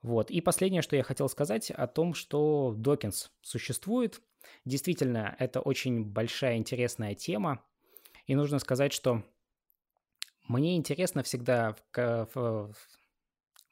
Вот. 0.01 0.29
И 0.29 0.39
последнее, 0.39 0.81
что 0.81 0.95
я 0.95 1.03
хотел 1.03 1.27
сказать 1.29 1.71
о 1.71 1.87
том, 1.87 2.13
что 2.13 2.73
Докинс 2.77 3.31
существует. 3.41 4.21
Действительно, 4.63 5.35
это 5.39 5.61
очень 5.61 6.05
большая 6.05 6.57
интересная 6.57 7.15
тема. 7.15 7.65
И 8.27 8.35
нужно 8.35 8.59
сказать, 8.59 8.93
что 8.93 9.23
мне 10.47 10.75
интересно 10.75 11.23
всегда 11.23 11.75
в, 11.93 12.29
в, 12.35 12.75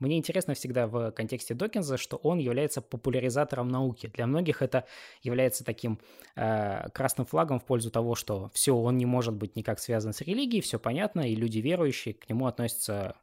мне 0.04 0.18
интересно 0.18 0.54
всегда 0.54 0.88
в 0.88 1.12
контексте 1.12 1.54
Докинза, 1.54 1.98
что 1.98 2.18
он 2.18 2.38
является 2.38 2.82
популяризатором 2.82 3.70
науки. 3.70 4.12
Для 4.14 4.28
многих 4.28 4.62
это 4.62 4.86
является 5.22 5.64
таким 5.64 6.00
э, 6.36 6.90
красным 6.90 7.26
флагом 7.26 7.60
в 7.60 7.66
пользу 7.66 7.90
того, 7.90 8.16
что 8.16 8.52
все, 8.54 8.76
он 8.76 8.98
не 8.98 9.06
может 9.06 9.34
быть 9.34 9.56
никак 9.56 9.80
связан 9.80 10.14
с 10.14 10.22
религией, 10.22 10.62
все 10.62 10.78
понятно, 10.78 11.22
и 11.22 11.36
люди 11.36 11.60
верующие 11.60 12.14
к 12.14 12.28
нему 12.28 12.48
относятся 12.48 13.16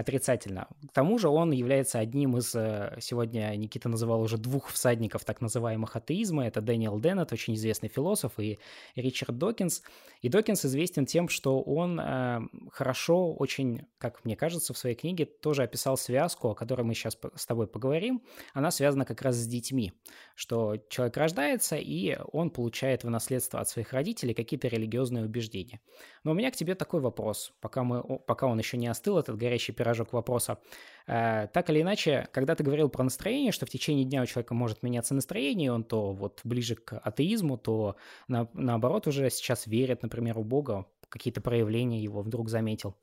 отрицательно. 0.00 0.66
К 0.88 0.92
тому 0.92 1.18
же 1.18 1.28
он 1.28 1.52
является 1.52 1.98
одним 1.98 2.38
из, 2.38 2.54
э, 2.54 2.96
сегодня 3.00 3.54
Никита 3.56 3.88
называл 3.88 4.22
уже 4.22 4.38
двух 4.38 4.68
всадников 4.68 5.24
так 5.24 5.42
называемых 5.42 5.94
атеизма. 5.94 6.46
Это 6.46 6.62
Дэниел 6.62 6.98
Деннет, 6.98 7.32
очень 7.32 7.54
известный 7.54 7.90
философ, 7.90 8.32
и 8.38 8.58
Ричард 8.96 9.36
Докинс. 9.36 9.82
И 10.22 10.28
Докинс 10.28 10.64
известен 10.64 11.04
тем, 11.04 11.28
что 11.28 11.60
он 11.60 12.00
э, 12.00 12.40
хорошо, 12.72 13.34
очень, 13.34 13.82
как 13.98 14.24
мне 14.24 14.36
кажется, 14.36 14.72
в 14.72 14.78
своей 14.78 14.96
книге 14.96 15.26
тоже 15.26 15.64
описал 15.64 15.98
связку, 15.98 16.48
о 16.48 16.54
которой 16.54 16.82
мы 16.82 16.94
сейчас 16.94 17.18
с 17.34 17.46
тобой 17.46 17.66
поговорим. 17.66 18.22
Она 18.54 18.70
связана 18.70 19.04
как 19.04 19.20
раз 19.20 19.36
с 19.36 19.46
детьми, 19.46 19.92
что 20.34 20.76
человек 20.88 21.16
рождается, 21.18 21.76
и 21.76 22.18
он 22.32 22.50
получает 22.50 23.04
в 23.04 23.10
наследство 23.10 23.60
от 23.60 23.68
своих 23.68 23.92
родителей 23.92 24.32
какие-то 24.32 24.68
религиозные 24.68 25.24
убеждения. 25.24 25.80
Но 26.24 26.30
у 26.30 26.34
меня 26.34 26.50
к 26.50 26.56
тебе 26.56 26.74
такой 26.74 27.00
вопрос, 27.00 27.52
пока, 27.60 27.82
мы, 27.82 28.18
пока 28.20 28.46
он 28.46 28.58
еще 28.58 28.78
не 28.78 28.88
остыл, 28.88 29.18
этот 29.18 29.36
горящий 29.36 29.72
пирог 29.72 29.89
пирожок 29.90 30.12
вопроса. 30.12 30.58
Э, 31.06 31.48
так 31.52 31.70
или 31.70 31.82
иначе, 31.82 32.28
когда 32.32 32.54
ты 32.54 32.62
говорил 32.64 32.88
про 32.88 33.02
настроение, 33.02 33.52
что 33.52 33.66
в 33.66 33.70
течение 33.70 34.04
дня 34.04 34.22
у 34.22 34.26
человека 34.26 34.54
может 34.54 34.82
меняться 34.82 35.14
настроение, 35.14 35.72
он 35.72 35.84
то 35.84 36.12
вот 36.12 36.40
ближе 36.44 36.76
к 36.76 36.98
атеизму, 36.98 37.58
то 37.58 37.96
на, 38.28 38.48
наоборот 38.54 39.06
уже 39.06 39.30
сейчас 39.30 39.66
верит, 39.66 40.02
например, 40.02 40.38
у 40.38 40.44
Бога, 40.44 40.86
какие-то 41.08 41.40
проявления 41.40 42.02
его 42.02 42.22
вдруг 42.22 42.48
заметил, 42.48 42.94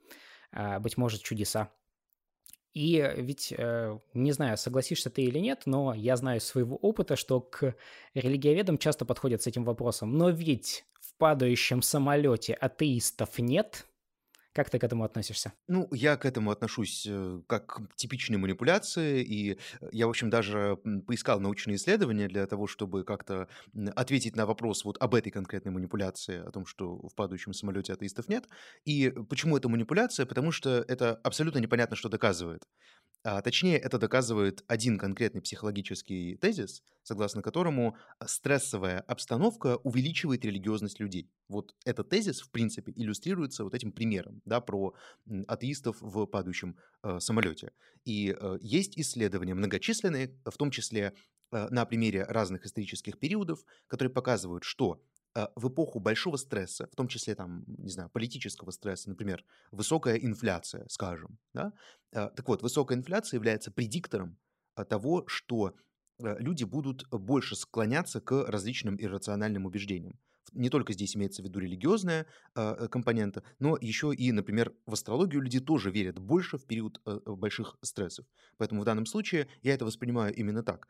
э, 0.54 0.80
быть 0.80 0.98
может, 0.98 1.24
чудеса. 1.24 1.70
И 2.74 3.04
ведь, 3.18 3.54
э, 3.58 4.00
не 4.14 4.32
знаю, 4.32 4.56
согласишься 4.58 5.10
ты 5.10 5.24
или 5.24 5.40
нет, 5.40 5.64
но 5.66 5.94
я 5.94 6.16
знаю 6.16 6.38
из 6.40 6.44
своего 6.44 6.78
опыта, 6.78 7.16
что 7.16 7.42
к 7.42 7.76
религиоведам 8.14 8.78
часто 8.78 9.04
подходят 9.04 9.42
с 9.42 9.48
этим 9.48 9.64
вопросом. 9.64 10.16
Но 10.18 10.30
ведь 10.30 10.86
в 11.02 11.16
падающем 11.18 11.82
самолете 11.82 12.54
атеистов 12.54 13.40
нет– 13.40 13.86
как 14.58 14.72
ты 14.72 14.80
к 14.80 14.84
этому 14.84 15.04
относишься? 15.04 15.54
Ну, 15.68 15.88
я 15.92 16.18
к 16.18 16.26
этому 16.26 16.50
отношусь 16.50 17.06
э, 17.08 17.42
как 17.46 17.68
к 17.68 17.96
типичной 17.96 18.40
манипуляции, 18.40 19.22
и 19.22 19.52
э, 19.54 19.90
я, 19.92 20.08
в 20.08 20.10
общем, 20.10 20.32
даже 20.32 20.78
поискал 21.06 21.40
научные 21.40 21.76
исследования 21.76 22.28
для 22.28 22.48
того, 22.48 22.66
чтобы 22.66 23.04
как-то 23.04 23.48
ответить 23.96 24.36
на 24.36 24.48
вопрос 24.48 24.84
вот 24.84 24.98
об 25.00 25.14
этой 25.14 25.30
конкретной 25.30 25.72
манипуляции, 25.72 26.40
о 26.40 26.50
том, 26.50 26.66
что 26.66 27.08
в 27.08 27.14
падающем 27.14 27.54
самолете 27.54 27.94
атеистов 27.94 28.30
нет. 28.30 28.50
И 28.84 29.14
почему 29.30 29.58
это 29.58 29.70
манипуляция? 29.70 30.26
Потому 30.26 30.52
что 30.52 30.84
это 30.88 31.14
абсолютно 31.24 31.60
непонятно, 31.60 31.96
что 31.96 32.10
доказывает. 32.10 32.64
А, 33.24 33.42
точнее, 33.44 33.78
это 33.78 34.00
доказывает 34.00 34.64
один 34.68 34.98
конкретный 34.98 35.42
психологический 35.42 36.36
тезис, 36.38 36.82
согласно 37.08 37.42
которому 37.42 37.96
а, 38.20 38.28
стрессовая 38.28 39.00
обстановка 39.00 39.78
увеличивает 39.78 40.44
религиозность 40.44 41.00
людей. 41.00 41.32
Вот 41.48 41.74
этот 41.86 42.10
тезис, 42.10 42.42
в 42.42 42.52
принципе, 42.52 42.92
иллюстрируется 42.96 43.64
вот 43.64 43.74
этим 43.74 43.94
примером 43.94 44.42
да, 44.44 44.60
про 44.60 44.94
атеистов 45.48 45.96
в 46.02 46.26
падающем 46.26 46.76
э, 47.04 47.20
самолете. 47.22 47.72
И 48.04 48.36
э, 48.38 48.58
есть 48.60 49.00
исследования 49.00 49.54
многочисленные, 49.54 50.38
в 50.44 50.58
том 50.58 50.70
числе 50.70 51.14
э, 51.52 51.68
на 51.70 51.86
примере 51.86 52.26
разных 52.26 52.66
исторических 52.66 53.18
периодов, 53.20 53.64
которые 53.88 54.14
показывают, 54.14 54.66
что 54.66 55.02
в 55.56 55.68
эпоху 55.68 56.00
большого 56.00 56.36
стресса, 56.38 56.90
в 56.92 56.96
том 56.96 57.08
числе 57.08 57.36
там, 57.36 57.64
не 57.68 57.92
знаю, 57.92 58.10
политического 58.10 58.72
стресса, 58.72 59.08
например, 59.08 59.46
высокая 59.70 60.16
инфляция, 60.16 60.88
скажем, 60.90 61.38
да? 61.54 61.74
Так 62.12 62.48
вот, 62.48 62.64
высокая 62.64 62.98
инфляция 62.98 63.38
является 63.38 63.70
предиктором 63.70 64.40
того, 64.90 65.26
что 65.28 65.76
люди 66.20 66.64
будут 66.64 67.08
больше 67.10 67.56
склоняться 67.56 68.22
к 68.22 68.46
различным 68.48 68.98
иррациональным 69.00 69.66
убеждениям 69.66 70.20
не 70.54 70.70
только 70.70 70.94
здесь 70.94 71.16
имеется 71.16 71.42
в 71.42 71.46
виду 71.46 71.60
религиозная 71.60 72.26
э, 72.56 72.88
компонента, 72.90 73.44
но 73.60 73.78
еще 73.80 74.14
и, 74.14 74.32
например, 74.32 74.74
в 74.86 74.94
астрологию 74.94 75.42
люди 75.42 75.60
тоже 75.60 75.92
верят 75.92 76.20
больше 76.20 76.58
в 76.58 76.66
период 76.66 77.02
э, 77.06 77.20
больших 77.26 77.78
стрессов. 77.82 78.26
Поэтому 78.58 78.82
в 78.82 78.86
данном 78.86 79.06
случае 79.06 79.48
я 79.62 79.74
это 79.74 79.86
воспринимаю 79.86 80.34
именно 80.34 80.64
так. 80.64 80.88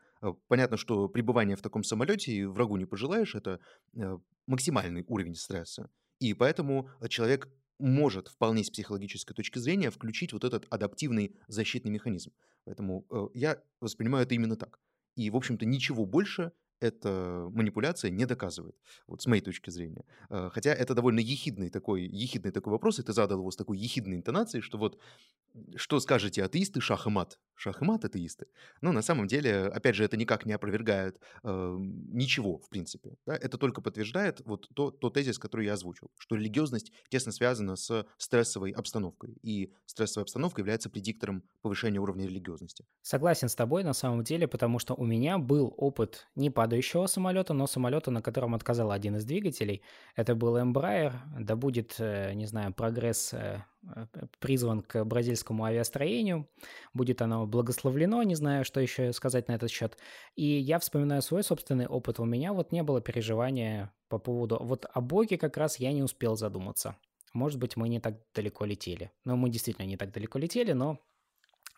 Понятно, 0.48 0.76
что 0.76 1.08
пребывание 1.08 1.56
в 1.56 1.62
таком 1.62 1.84
самолете 1.84 2.48
врагу 2.48 2.76
не 2.76 2.86
пожелаешь, 2.86 3.34
это 3.34 3.60
э, 3.94 4.18
максимальный 4.46 5.04
уровень 5.06 5.34
стресса. 5.34 5.90
И 6.18 6.34
поэтому 6.34 6.90
человек 7.08 7.48
может 7.78 8.28
вполне 8.28 8.64
с 8.64 8.70
психологической 8.70 9.36
точки 9.36 9.58
зрения 9.58 9.90
включить 9.90 10.32
вот 10.32 10.42
этот 10.42 10.66
адаптивный 10.70 11.36
защитный 11.46 11.92
механизм. 11.92 12.32
Поэтому 12.64 13.06
э, 13.10 13.28
я 13.34 13.62
воспринимаю 13.80 14.24
это 14.24 14.34
именно 14.34 14.56
так. 14.56 14.80
И, 15.18 15.30
в 15.30 15.36
общем-то, 15.36 15.66
ничего 15.66 16.06
больше 16.06 16.52
эта 16.80 17.48
манипуляция 17.52 18.10
не 18.10 18.24
доказывает, 18.24 18.76
вот 19.08 19.20
с 19.20 19.26
моей 19.26 19.42
точки 19.42 19.70
зрения. 19.70 20.04
Э, 20.30 20.48
хотя 20.52 20.72
это 20.72 20.94
довольно 20.94 21.18
ехидный 21.18 21.70
такой, 21.70 22.02
ехидный 22.06 22.52
такой 22.52 22.70
вопрос, 22.70 23.00
и 23.00 23.02
ты 23.02 23.12
задал 23.12 23.38
его 23.38 23.50
с 23.50 23.56
такой 23.56 23.78
ехидной 23.78 24.16
интонацией, 24.16 24.62
что 24.62 24.78
вот 24.78 25.00
что 25.76 25.98
скажете 25.98 26.44
атеисты, 26.44 26.80
шах 26.80 27.06
и 27.06 27.10
мат? 27.10 27.40
Шах 27.58 27.82
и 27.82 27.84
мат 27.84 28.04
атеисты. 28.04 28.46
Но 28.80 28.92
на 28.92 29.02
самом 29.02 29.26
деле, 29.26 29.66
опять 29.66 29.94
же, 29.94 30.04
это 30.04 30.16
никак 30.16 30.46
не 30.46 30.52
опровергает 30.52 31.20
э, 31.42 31.76
ничего, 31.78 32.58
в 32.58 32.68
принципе. 32.68 33.16
Да? 33.26 33.36
Это 33.36 33.58
только 33.58 33.80
подтверждает 33.80 34.40
вот 34.44 34.68
то, 34.74 34.90
тот 34.90 35.14
тезис, 35.14 35.38
который 35.38 35.66
я 35.66 35.72
озвучил, 35.72 36.10
что 36.18 36.36
религиозность 36.36 36.92
тесно 37.08 37.32
связана 37.32 37.76
с 37.76 38.06
стрессовой 38.18 38.70
обстановкой, 38.72 39.36
и 39.42 39.72
стрессовая 39.86 40.24
обстановка 40.24 40.60
является 40.60 40.90
предиктором 40.90 41.42
повышения 41.62 41.98
уровня 41.98 42.26
религиозности. 42.26 42.84
Согласен 43.02 43.48
с 43.48 43.54
тобой 43.54 43.84
на 43.84 43.92
самом 43.92 44.24
деле, 44.24 44.46
потому 44.46 44.78
что 44.78 44.94
у 44.94 45.04
меня 45.04 45.38
был 45.38 45.74
опыт 45.76 46.28
не 46.34 46.50
падающего 46.50 47.06
самолета, 47.06 47.54
но 47.54 47.66
самолета, 47.66 48.10
на 48.10 48.22
котором 48.22 48.54
отказал 48.54 48.90
один 48.90 49.16
из 49.16 49.24
двигателей. 49.24 49.82
Это 50.16 50.34
был 50.34 50.56
Embraer, 50.56 51.14
да 51.38 51.56
будет, 51.56 51.96
э, 51.98 52.34
не 52.34 52.46
знаю, 52.46 52.72
прогресс 52.72 53.34
Э, 53.38 53.62
призван 54.38 54.82
к 54.82 55.04
бразильскому 55.04 55.64
авиастроению. 55.64 56.48
Будет 56.94 57.22
оно 57.22 57.46
благословлено, 57.46 58.22
не 58.22 58.34
знаю, 58.34 58.64
что 58.64 58.80
еще 58.80 59.12
сказать 59.12 59.48
на 59.48 59.52
этот 59.52 59.70
счет. 59.70 59.96
И 60.34 60.44
я 60.44 60.78
вспоминаю 60.78 61.22
свой 61.22 61.42
собственный 61.42 61.86
опыт. 61.86 62.20
У 62.20 62.24
меня 62.24 62.52
вот 62.52 62.72
не 62.72 62.82
было 62.82 63.00
переживания 63.00 63.92
по 64.08 64.18
поводу... 64.18 64.58
Вот 64.60 64.86
о 64.92 65.00
Боге 65.00 65.38
как 65.38 65.56
раз 65.56 65.78
я 65.78 65.92
не 65.92 66.02
успел 66.02 66.36
задуматься. 66.36 66.96
Может 67.32 67.58
быть, 67.58 67.76
мы 67.76 67.88
не 67.88 68.00
так 68.00 68.18
далеко 68.34 68.64
летели. 68.64 69.10
Ну, 69.24 69.36
мы 69.36 69.50
действительно 69.50 69.86
не 69.86 69.96
так 69.96 70.12
далеко 70.12 70.38
летели, 70.38 70.72
но 70.72 70.98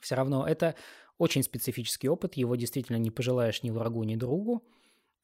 все 0.01 0.15
равно 0.15 0.47
это 0.47 0.75
очень 1.19 1.43
специфический 1.43 2.09
опыт. 2.09 2.35
Его 2.35 2.57
действительно 2.57 2.97
не 2.97 3.11
пожелаешь 3.11 3.63
ни 3.63 3.71
врагу, 3.71 4.05
ни 4.05 4.17
другу. 4.17 4.65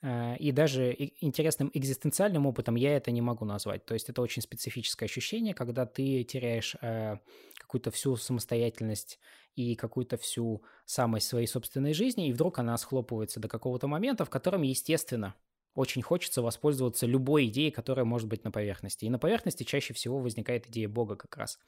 Э, 0.03 0.37
и 0.37 0.53
даже 0.53 0.95
интересным 1.21 1.71
экзистенциальным 1.73 2.47
опытом 2.47 2.75
я 2.75 2.97
это 2.97 3.11
не 3.11 3.21
могу 3.21 3.45
назвать. 3.45 3.85
То 3.85 3.95
есть 3.95 4.09
это 4.09 4.23
очень 4.23 4.43
специфическое 4.43 5.09
ощущение, 5.09 5.55
когда 5.55 5.87
ты 5.87 6.25
теряешь 6.25 6.77
э, 6.81 7.17
какую-то 7.59 7.91
всю 7.91 8.17
самостоятельность 8.17 9.19
и 9.55 9.75
какую-то 9.75 10.17
всю 10.17 10.63
самость 10.85 11.29
своей 11.29 11.47
собственной 11.47 11.95
жизни, 11.95 12.29
и 12.29 12.33
вдруг 12.33 12.59
она 12.59 12.77
схлопывается 12.77 13.41
до 13.41 13.49
какого-то 13.49 13.87
момента, 13.89 14.25
в 14.25 14.31
котором, 14.31 14.63
естественно, 14.63 15.35
очень 15.75 16.03
хочется 16.03 16.43
воспользоваться 16.43 17.07
любой 17.07 17.47
идеей, 17.47 17.71
которая 17.71 18.05
может 18.05 18.29
быть 18.29 18.45
на 18.45 18.51
поверхности. 18.51 19.05
И 19.05 19.11
на 19.11 19.19
поверхности 19.19 19.63
чаще 19.63 19.93
всего 19.93 20.19
возникает 20.19 20.69
идея 20.69 20.89
Бога 20.89 21.17
как 21.17 21.37
раз. 21.37 21.59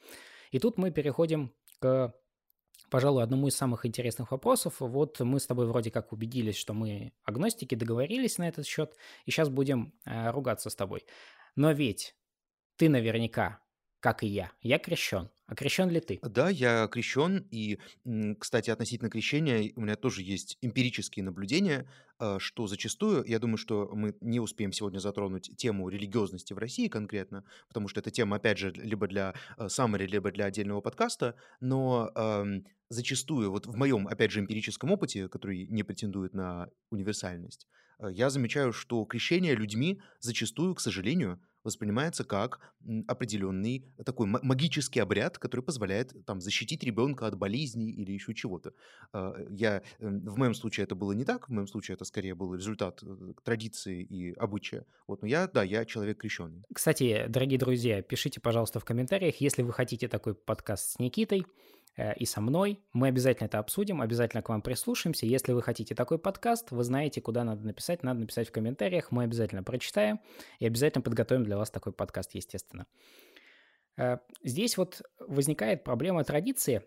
И 0.51 0.59
тут 0.59 0.77
мы 0.77 0.91
переходим 0.91 1.53
к 1.79 2.13
пожалуй, 2.89 3.23
одному 3.23 3.47
из 3.47 3.55
самых 3.55 3.85
интересных 3.85 4.31
вопросов. 4.31 4.75
Вот 4.79 5.19
мы 5.19 5.39
с 5.39 5.47
тобой 5.47 5.67
вроде 5.67 5.91
как 5.91 6.11
убедились, 6.11 6.55
что 6.55 6.73
мы 6.73 7.13
агностики, 7.23 7.75
договорились 7.75 8.37
на 8.37 8.47
этот 8.47 8.65
счет, 8.65 8.95
и 9.25 9.31
сейчас 9.31 9.49
будем 9.49 9.93
э, 10.05 10.31
ругаться 10.31 10.69
с 10.69 10.75
тобой. 10.75 11.05
Но 11.55 11.71
ведь 11.71 12.15
ты 12.77 12.89
наверняка, 12.89 13.59
как 13.99 14.23
и 14.23 14.27
я, 14.27 14.51
я 14.61 14.79
крещен. 14.79 15.29
А 15.45 15.55
крещен 15.55 15.89
ли 15.89 15.99
ты? 15.99 16.19
Да, 16.21 16.49
я 16.49 16.87
крещен, 16.87 17.47
и, 17.49 17.79
кстати, 18.39 18.69
относительно 18.69 19.09
крещения 19.09 19.71
у 19.75 19.81
меня 19.81 19.95
тоже 19.95 20.21
есть 20.21 20.57
эмпирические 20.61 21.25
наблюдения, 21.25 21.89
а, 22.19 22.37
что 22.39 22.67
зачастую, 22.67 23.23
я 23.25 23.39
думаю, 23.39 23.57
что 23.57 23.89
мы 23.93 24.15
не 24.21 24.39
успеем 24.39 24.71
сегодня 24.71 24.99
затронуть 24.99 25.57
тему 25.57 25.89
религиозности 25.89 26.53
в 26.53 26.59
России 26.59 26.87
конкретно, 26.87 27.43
потому 27.67 27.87
что 27.87 27.99
эта 27.99 28.11
тема, 28.11 28.37
опять 28.37 28.57
же, 28.59 28.71
либо 28.71 29.07
для 29.07 29.33
саммари, 29.67 30.05
либо 30.05 30.31
для 30.31 30.45
отдельного 30.45 30.81
подкаста, 30.81 31.35
но 31.59 32.11
зачастую, 32.89 33.51
вот 33.51 33.67
в 33.67 33.75
моем, 33.75 34.07
опять 34.07 34.31
же, 34.31 34.39
эмпирическом 34.39 34.91
опыте, 34.91 35.29
который 35.29 35.67
не 35.67 35.83
претендует 35.83 36.33
на 36.33 36.69
универсальность, 36.89 37.67
а, 37.99 38.09
я 38.09 38.29
замечаю, 38.29 38.73
что 38.73 39.05
крещение 39.05 39.55
людьми 39.55 40.01
зачастую, 40.19 40.75
к 40.75 40.79
сожалению, 40.79 41.39
воспринимается 41.63 42.23
как 42.23 42.59
определенный 43.07 43.85
такой 44.05 44.27
магический 44.27 44.99
обряд, 44.99 45.37
который 45.37 45.61
позволяет 45.61 46.13
там 46.25 46.41
защитить 46.41 46.83
ребенка 46.83 47.27
от 47.27 47.37
болезней 47.37 47.91
или 47.91 48.11
еще 48.11 48.33
чего-то. 48.33 48.73
А, 49.13 49.35
я, 49.49 49.83
эм, 49.99 50.21
в 50.21 50.37
моем 50.37 50.53
случае 50.53 50.85
это 50.85 50.95
было 50.95 51.11
не 51.11 51.25
так, 51.25 51.49
в 51.49 51.51
моем 51.51 51.67
случае 51.67 51.95
это 51.95 52.05
скорее 52.05 52.35
был 52.35 52.53
результат 52.55 53.01
э, 53.03 53.33
традиции 53.43 54.01
и 54.03 54.33
обычая. 54.33 54.85
Вот, 55.07 55.21
но 55.21 55.27
я, 55.27 55.47
да, 55.47 55.63
я 55.63 55.85
человек 55.85 56.19
крещенный. 56.19 56.63
Кстати, 56.73 57.25
дорогие 57.27 57.59
друзья, 57.59 58.01
пишите, 58.01 58.39
пожалуйста, 58.39 58.79
в 58.79 58.85
комментариях, 58.85 59.35
если 59.37 59.63
вы 59.63 59.73
хотите 59.73 60.07
такой 60.07 60.35
подкаст 60.35 60.91
с 60.91 60.99
Никитой, 60.99 61.45
Э, 61.45 61.78
и 62.17 62.25
со 62.25 62.41
мной. 62.41 62.79
Мы 62.93 63.07
обязательно 63.07 63.47
это 63.47 63.59
обсудим, 63.59 64.01
обязательно 64.01 64.41
к 64.41 64.49
вам 64.49 64.61
прислушаемся. 64.61 65.25
Если 65.25 65.51
вы 65.51 65.61
хотите 65.61 65.95
такой 65.95 66.17
подкаст, 66.17 66.71
вы 66.71 66.83
знаете, 66.83 67.21
куда 67.21 67.43
надо 67.43 67.65
написать. 67.65 68.03
Надо 68.03 68.21
написать 68.21 68.47
в 68.47 68.51
комментариях, 68.51 69.11
мы 69.11 69.23
обязательно 69.23 69.63
прочитаем 69.63 70.19
и 70.59 70.65
обязательно 70.65 71.01
подготовим 71.01 71.43
для 71.43 71.57
вас 71.57 71.69
такой 71.71 71.91
подкаст, 71.91 72.35
естественно. 72.35 72.85
Э, 73.97 74.17
здесь 74.43 74.77
вот 74.77 75.01
возникает 75.19 75.83
проблема 75.83 76.23
традиции, 76.23 76.83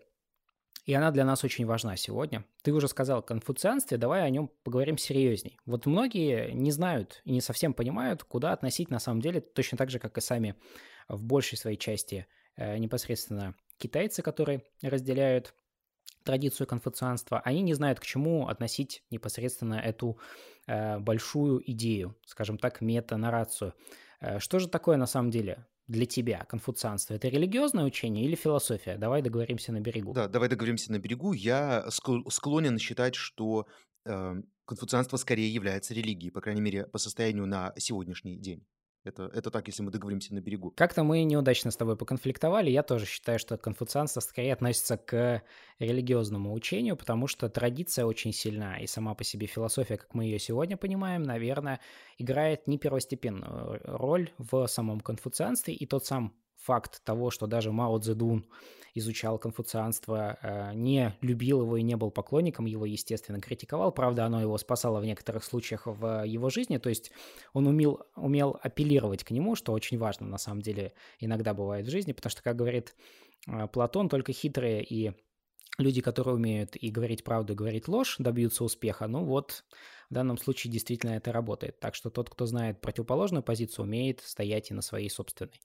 и 0.85 0.93
она 0.93 1.11
для 1.11 1.23
нас 1.23 1.43
очень 1.43 1.65
важна 1.65 1.95
сегодня. 1.95 2.43
Ты 2.61 2.73
уже 2.73 2.87
сказал 2.87 3.19
о 3.19 3.23
конфуцианстве, 3.23 3.97
давай 3.97 4.23
о 4.23 4.29
нем 4.29 4.51
поговорим 4.63 4.97
серьезней. 4.97 5.57
Вот 5.65 5.85
многие 5.85 6.51
не 6.51 6.71
знают 6.71 7.21
и 7.23 7.31
не 7.31 7.41
совсем 7.41 7.73
понимают, 7.73 8.23
куда 8.23 8.51
относить 8.51 8.89
на 8.89 8.99
самом 8.99 9.21
деле, 9.21 9.39
точно 9.39 9.77
так 9.77 9.89
же, 9.89 9.99
как 9.99 10.17
и 10.17 10.21
сами 10.21 10.55
в 11.07 11.23
большей 11.23 11.57
своей 11.57 11.77
части 11.77 12.27
э, 12.57 12.77
непосредственно 12.77 13.55
китайцы, 13.83 14.21
которые 14.21 14.63
разделяют 14.81 15.53
традицию 16.23 16.67
конфуцианства, 16.67 17.41
они 17.43 17.61
не 17.61 17.73
знают, 17.73 17.99
к 17.99 18.05
чему 18.05 18.47
относить 18.47 19.03
непосредственно 19.11 19.75
эту 19.75 20.17
э, 20.67 20.99
большую 20.99 21.61
идею, 21.71 22.15
скажем 22.25 22.57
так, 22.57 22.81
мета-нарацию. 22.81 23.73
Э, 24.21 24.39
что 24.39 24.59
же 24.59 24.69
такое 24.69 24.97
на 24.97 25.05
самом 25.05 25.31
деле 25.31 25.65
для 25.87 26.05
тебя 26.05 26.45
конфуцианство? 26.45 27.13
Это 27.13 27.27
религиозное 27.27 27.83
учение 27.83 28.23
или 28.25 28.35
философия? 28.35 28.97
Давай 28.97 29.21
договоримся 29.21 29.73
на 29.73 29.81
берегу. 29.81 30.13
Да, 30.13 30.29
давай 30.29 30.47
договоримся 30.47 30.91
на 30.91 30.99
берегу. 30.99 31.33
Я 31.33 31.85
склонен 31.89 32.79
считать, 32.79 33.15
что 33.15 33.67
э, 34.05 34.35
конфуцианство 34.65 35.17
скорее 35.17 35.53
является 35.53 35.93
религией, 35.93 36.31
по 36.31 36.39
крайней 36.39 36.61
мере, 36.61 36.85
по 36.85 36.99
состоянию 36.99 37.45
на 37.45 37.73
сегодняшний 37.77 38.37
день. 38.37 38.65
Это, 39.03 39.29
это 39.33 39.51
так, 39.51 39.67
если 39.67 39.83
мы 39.83 39.91
договоримся 39.91 40.33
на 40.33 40.39
берегу. 40.39 40.71
Как-то 40.71 41.03
мы 41.03 41.23
неудачно 41.23 41.71
с 41.71 41.75
тобой 41.75 41.97
поконфликтовали. 41.97 42.69
Я 42.69 42.83
тоже 42.83 43.05
считаю, 43.05 43.37
что 43.37 43.57
конфуцианство 43.57 44.21
скорее 44.21 44.53
относится 44.53 44.95
к 44.95 45.43
религиозному 45.79 46.53
учению, 46.53 46.95
потому 46.95 47.27
что 47.27 47.49
традиция 47.49 48.05
очень 48.05 48.31
сильна, 48.31 48.77
и 48.79 48.87
сама 48.87 49.13
по 49.13 49.25
себе 49.25 49.45
философия, 49.45 49.97
как 49.97 50.13
мы 50.13 50.23
ее 50.23 50.39
сегодня 50.39 50.77
понимаем, 50.77 51.23
наверное, 51.23 51.81
играет 52.17 52.65
не 52.67 52.77
первостепенную 52.77 53.81
роль 53.83 54.31
в 54.37 54.67
самом 54.67 55.01
конфуцианстве, 55.01 55.73
и 55.73 55.85
тот 55.85 56.05
сам 56.05 56.33
факт 56.63 57.03
того, 57.03 57.31
что 57.31 57.47
даже 57.47 57.71
Мао 57.71 57.99
Цзэдун 57.99 58.45
изучал 58.95 59.39
конфуцианство, 59.39 60.37
э, 60.41 60.73
не 60.75 61.15
любил 61.21 61.61
его 61.61 61.77
и 61.77 61.81
не 61.81 61.95
был 61.95 62.11
поклонником 62.11 62.65
его, 62.65 62.85
естественно, 62.85 63.41
критиковал. 63.41 63.91
Правда, 63.91 64.25
оно 64.25 64.39
его 64.39 64.57
спасало 64.57 64.99
в 64.99 65.05
некоторых 65.05 65.43
случаях 65.43 65.83
в 65.87 66.23
его 66.25 66.49
жизни, 66.49 66.77
то 66.77 66.89
есть 66.89 67.11
он 67.53 67.67
умел, 67.67 68.01
умел 68.15 68.59
апеллировать 68.61 69.23
к 69.23 69.31
нему, 69.31 69.55
что 69.55 69.73
очень 69.73 69.97
важно 69.97 70.27
на 70.27 70.37
самом 70.37 70.61
деле 70.61 70.93
иногда 71.19 71.53
бывает 71.53 71.87
в 71.87 71.89
жизни, 71.89 72.13
потому 72.13 72.31
что, 72.31 72.43
как 72.43 72.55
говорит 72.55 72.95
э, 73.47 73.67
Платон, 73.67 74.09
только 74.09 74.31
хитрые 74.31 74.83
и 74.83 75.13
люди, 75.79 76.01
которые 76.01 76.35
умеют 76.35 76.75
и 76.75 76.91
говорить 76.91 77.23
правду, 77.23 77.53
и 77.53 77.55
говорить 77.55 77.87
ложь, 77.87 78.17
добьются 78.19 78.63
успеха. 78.63 79.07
Ну 79.07 79.23
вот, 79.23 79.65
в 80.09 80.13
данном 80.13 80.37
случае 80.37 80.71
действительно 80.71 81.11
это 81.11 81.31
работает. 81.31 81.79
Так 81.79 81.95
что 81.95 82.11
тот, 82.11 82.29
кто 82.29 82.45
знает 82.45 82.79
противоположную 82.79 83.41
позицию, 83.41 83.85
умеет 83.85 84.21
стоять 84.21 84.69
и 84.69 84.75
на 84.75 84.81
своей 84.81 85.09
собственной. 85.09 85.59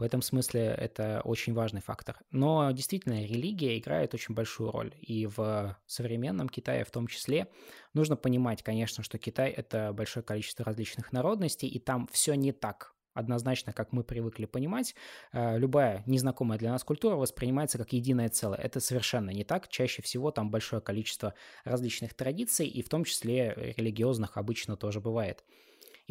В 0.00 0.02
этом 0.02 0.22
смысле 0.22 0.74
это 0.78 1.20
очень 1.24 1.52
важный 1.52 1.82
фактор. 1.82 2.18
Но 2.30 2.70
действительно, 2.70 3.22
религия 3.22 3.76
играет 3.76 4.14
очень 4.14 4.34
большую 4.34 4.70
роль. 4.70 4.94
И 4.98 5.26
в 5.26 5.76
современном 5.86 6.48
Китае 6.48 6.86
в 6.86 6.90
том 6.90 7.06
числе 7.06 7.48
нужно 7.92 8.16
понимать, 8.16 8.62
конечно, 8.62 9.04
что 9.04 9.18
Китай— 9.18 9.50
это 9.56 9.92
большое 9.92 10.24
количество 10.24 10.64
различных 10.64 11.12
народностей, 11.12 11.68
и 11.68 11.78
там 11.78 12.08
все 12.10 12.32
не 12.32 12.52
так 12.52 12.94
однозначно, 13.12 13.74
как 13.74 13.92
мы 13.92 14.02
привыкли 14.02 14.46
понимать, 14.46 14.94
э, 15.32 15.58
любая 15.58 16.02
незнакомая 16.06 16.58
для 16.58 16.70
нас 16.70 16.82
культура 16.82 17.16
воспринимается 17.16 17.76
как 17.76 17.92
единое 17.92 18.30
целое. 18.30 18.56
Это 18.56 18.80
совершенно 18.80 19.28
не 19.28 19.44
так. 19.44 19.68
Чаще 19.68 20.00
всего 20.00 20.30
там 20.30 20.50
большое 20.50 20.80
количество 20.80 21.34
различных 21.64 22.14
традиций, 22.14 22.66
и 22.66 22.80
в 22.80 22.88
том 22.88 23.04
числе 23.04 23.74
религиозных 23.76 24.38
обычно 24.38 24.78
тоже 24.78 24.98
бывает. 25.02 25.44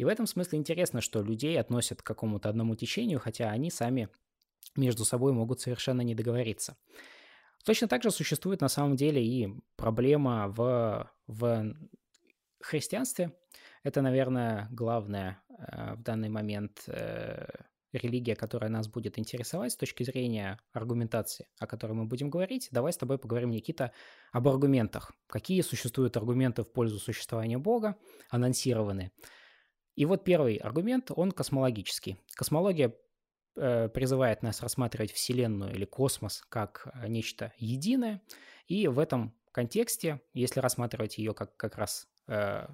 И 0.00 0.04
в 0.04 0.08
этом 0.08 0.26
смысле 0.26 0.58
интересно, 0.58 1.02
что 1.02 1.20
людей 1.20 1.60
относят 1.60 2.00
к 2.00 2.06
какому-то 2.06 2.48
одному 2.48 2.74
течению, 2.74 3.20
хотя 3.20 3.50
они 3.50 3.70
сами 3.70 4.08
между 4.74 5.04
собой 5.04 5.34
могут 5.34 5.60
совершенно 5.60 6.00
не 6.00 6.14
договориться. 6.14 6.78
Точно 7.66 7.86
так 7.86 8.02
же 8.02 8.10
существует 8.10 8.62
на 8.62 8.68
самом 8.68 8.96
деле 8.96 9.22
и 9.22 9.50
проблема 9.76 10.48
в, 10.48 11.12
в 11.26 11.74
христианстве. 12.62 13.36
Это, 13.82 14.00
наверное, 14.00 14.68
главная 14.70 15.42
э, 15.50 15.96
в 15.96 16.02
данный 16.02 16.30
момент 16.30 16.82
э, 16.86 17.46
религия, 17.92 18.36
которая 18.36 18.70
нас 18.70 18.88
будет 18.88 19.18
интересовать 19.18 19.72
с 19.72 19.76
точки 19.76 20.02
зрения 20.02 20.58
аргументации, 20.72 21.46
о 21.58 21.66
которой 21.66 21.92
мы 21.92 22.06
будем 22.06 22.30
говорить. 22.30 22.70
Давай 22.72 22.94
с 22.94 22.96
тобой 22.96 23.18
поговорим, 23.18 23.50
Никита, 23.50 23.92
об 24.32 24.48
аргументах. 24.48 25.12
Какие 25.26 25.60
существуют 25.60 26.16
аргументы 26.16 26.62
в 26.62 26.72
пользу 26.72 26.98
существования 26.98 27.58
Бога, 27.58 27.96
анонсированы 28.30 29.12
и 29.96 30.04
вот 30.04 30.24
первый 30.24 30.56
аргумент, 30.56 31.10
он 31.14 31.32
космологический. 31.32 32.16
Космология 32.34 32.96
э, 33.56 33.88
призывает 33.88 34.42
нас 34.42 34.62
рассматривать 34.62 35.12
Вселенную 35.12 35.74
или 35.74 35.84
космос 35.84 36.42
как 36.48 36.88
э, 36.94 37.08
нечто 37.08 37.52
единое, 37.58 38.22
и 38.66 38.86
в 38.88 38.98
этом 38.98 39.34
контексте, 39.52 40.20
если 40.32 40.60
рассматривать 40.60 41.18
ее 41.18 41.34
как 41.34 41.56
как 41.56 41.76
раз 41.76 42.08
э, 42.28 42.66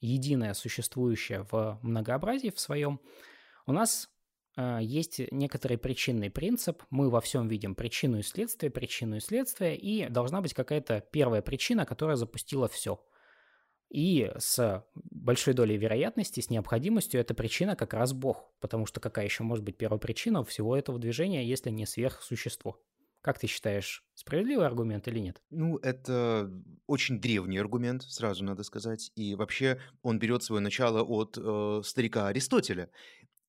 единое 0.00 0.54
существующее 0.54 1.46
в 1.50 1.78
многообразии 1.82 2.50
в 2.50 2.58
своем, 2.58 3.00
у 3.66 3.72
нас 3.72 4.08
э, 4.56 4.78
есть 4.82 5.20
некоторый 5.30 5.78
причинный 5.78 6.30
принцип. 6.30 6.82
Мы 6.90 7.10
во 7.10 7.20
всем 7.20 7.48
видим 7.48 7.74
причину 7.74 8.18
и 8.18 8.22
следствие, 8.22 8.70
причину 8.70 9.16
и 9.16 9.20
следствие, 9.20 9.76
и 9.76 10.08
должна 10.08 10.40
быть 10.40 10.54
какая-то 10.54 11.00
первая 11.12 11.42
причина, 11.42 11.86
которая 11.86 12.16
запустила 12.16 12.68
все. 12.68 13.00
И 13.92 14.32
с 14.38 14.86
большой 14.94 15.52
долей 15.52 15.76
вероятности, 15.76 16.40
с 16.40 16.48
необходимостью, 16.48 17.20
эта 17.20 17.34
причина 17.34 17.76
как 17.76 17.92
раз 17.92 18.14
Бог. 18.14 18.50
Потому 18.58 18.86
что 18.86 19.00
какая 19.00 19.26
еще 19.26 19.42
может 19.42 19.62
быть 19.64 19.76
первопричина 19.76 20.42
всего 20.44 20.74
этого 20.74 20.98
движения, 20.98 21.46
если 21.46 21.68
не 21.68 21.84
сверхсущество? 21.84 22.78
Как 23.20 23.38
ты 23.38 23.46
считаешь, 23.46 24.02
справедливый 24.14 24.66
аргумент 24.66 25.06
или 25.08 25.18
нет? 25.18 25.42
Ну, 25.50 25.76
это 25.76 26.50
очень 26.86 27.20
древний 27.20 27.58
аргумент, 27.58 28.02
сразу 28.02 28.44
надо 28.44 28.62
сказать. 28.62 29.12
И 29.14 29.34
вообще 29.34 29.78
он 30.00 30.18
берет 30.18 30.42
свое 30.42 30.62
начало 30.62 31.02
от 31.02 31.36
э, 31.38 31.82
старика 31.84 32.28
Аристотеля. 32.28 32.90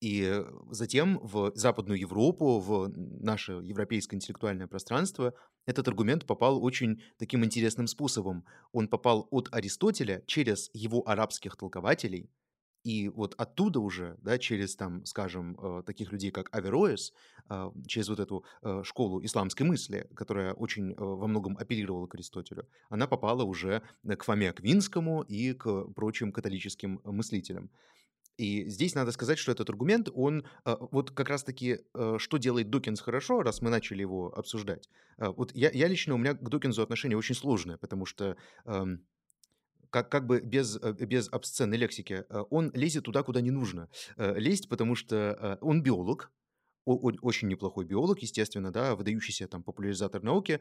И 0.04 0.44
затем 0.70 1.18
в 1.22 1.52
Западную 1.54 1.98
Европу, 1.98 2.58
в 2.58 2.92
наше 2.94 3.52
европейское 3.52 4.18
интеллектуальное 4.18 4.66
пространство 4.66 5.32
этот 5.64 5.88
аргумент 5.88 6.26
попал 6.26 6.62
очень 6.62 7.00
таким 7.16 7.42
интересным 7.42 7.86
способом. 7.86 8.44
Он 8.72 8.86
попал 8.86 9.26
от 9.30 9.48
Аристотеля 9.50 10.22
через 10.26 10.68
его 10.74 11.08
арабских 11.08 11.56
толкователей, 11.56 12.28
и 12.82 13.08
вот 13.08 13.34
оттуда 13.38 13.80
уже, 13.80 14.18
да, 14.20 14.36
через, 14.36 14.76
там, 14.76 15.06
скажем, 15.06 15.56
э, 15.58 15.82
таких 15.86 16.12
людей, 16.12 16.30
как 16.30 16.54
Авероэс, 16.54 17.14
э, 17.48 17.70
через 17.86 18.10
вот 18.10 18.20
эту 18.20 18.44
э, 18.60 18.82
школу 18.84 19.24
исламской 19.24 19.64
мысли, 19.64 20.06
которая 20.14 20.52
очень 20.52 20.94
во 20.96 21.26
многом 21.26 21.56
апеллировала 21.56 22.06
к 22.06 22.14
Аристотелю, 22.14 22.68
она 22.90 23.06
попала 23.06 23.44
уже 23.44 23.80
к 24.06 24.22
Фоме 24.24 24.50
Аквинскому 24.50 25.22
и 25.22 25.54
к 25.54 25.86
прочим 25.94 26.30
католическим 26.30 27.00
мыслителям. 27.04 27.70
И 28.36 28.68
здесь 28.68 28.94
надо 28.94 29.12
сказать, 29.12 29.38
что 29.38 29.52
этот 29.52 29.70
аргумент, 29.70 30.08
он 30.12 30.44
э, 30.64 30.76
вот 30.90 31.12
как 31.12 31.28
раз-таки, 31.28 31.80
э, 31.94 32.16
что 32.18 32.36
делает 32.36 32.68
Докинс 32.68 33.00
хорошо, 33.00 33.42
раз 33.42 33.62
мы 33.62 33.70
начали 33.70 34.00
его 34.00 34.36
обсуждать. 34.36 34.88
Э, 35.18 35.28
вот 35.28 35.54
я, 35.54 35.70
я 35.70 35.86
лично, 35.86 36.14
у 36.14 36.18
меня 36.18 36.34
к 36.34 36.48
Докинзу 36.48 36.82
отношение 36.82 37.16
очень 37.16 37.36
сложное, 37.36 37.76
потому 37.76 38.06
что 38.06 38.36
эм, 38.64 39.04
как, 39.90 40.10
как 40.10 40.26
бы 40.26 40.40
без, 40.40 40.78
без 40.78 41.28
обсценной 41.32 41.76
лексики, 41.76 42.24
он 42.50 42.72
лезет 42.74 43.04
туда, 43.04 43.22
куда 43.22 43.40
не 43.40 43.52
нужно 43.52 43.88
лезть, 44.16 44.68
потому 44.68 44.96
что 44.96 45.56
он 45.60 45.84
биолог, 45.84 46.32
очень 46.84 47.46
неплохой 47.46 47.84
биолог, 47.84 48.18
естественно, 48.18 48.72
да, 48.72 48.96
выдающийся 48.96 49.46
там 49.46 49.62
популяризатор 49.62 50.20
науки, 50.20 50.58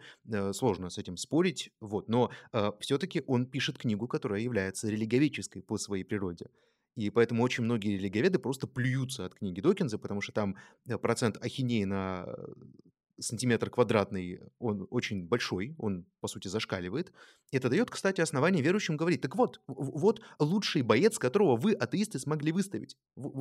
сложно 0.51 0.91
с 0.91 0.99
этим 0.99 1.17
спорить, 1.17 1.71
вот, 1.79 2.09
но 2.09 2.29
все-таки 2.79 3.23
он 3.25 3.47
пишет 3.47 3.79
книгу, 3.79 4.07
которая 4.07 4.39
является 4.39 4.87
религоведческой 4.87 5.63
по 5.63 5.79
своей 5.79 6.03
природе. 6.03 6.45
И 6.95 7.09
поэтому 7.09 7.43
очень 7.43 7.63
многие 7.63 7.97
религоведы 7.97 8.39
просто 8.39 8.67
плюются 8.67 9.25
от 9.25 9.35
книги 9.35 9.61
Докинза, 9.61 9.97
потому 9.97 10.21
что 10.21 10.31
там 10.31 10.57
э, 10.85 10.97
процент 10.97 11.43
ахинеи 11.43 11.85
на 11.85 12.27
сантиметр 13.19 13.69
квадратный, 13.69 14.41
он 14.59 14.87
очень 14.89 15.27
большой, 15.27 15.75
он, 15.77 16.05
по 16.19 16.27
сути, 16.27 16.47
зашкаливает. 16.47 17.11
Это 17.51 17.69
дает, 17.69 17.89
кстати, 17.89 18.21
основание 18.21 18.63
верующим 18.63 18.97
говорить, 18.97 19.21
так 19.21 19.35
вот, 19.35 19.61
вот 19.67 20.21
лучший 20.39 20.81
боец, 20.81 21.17
которого 21.19 21.55
вы, 21.55 21.73
атеисты, 21.73 22.19
смогли 22.19 22.51
выставить. 22.51 22.97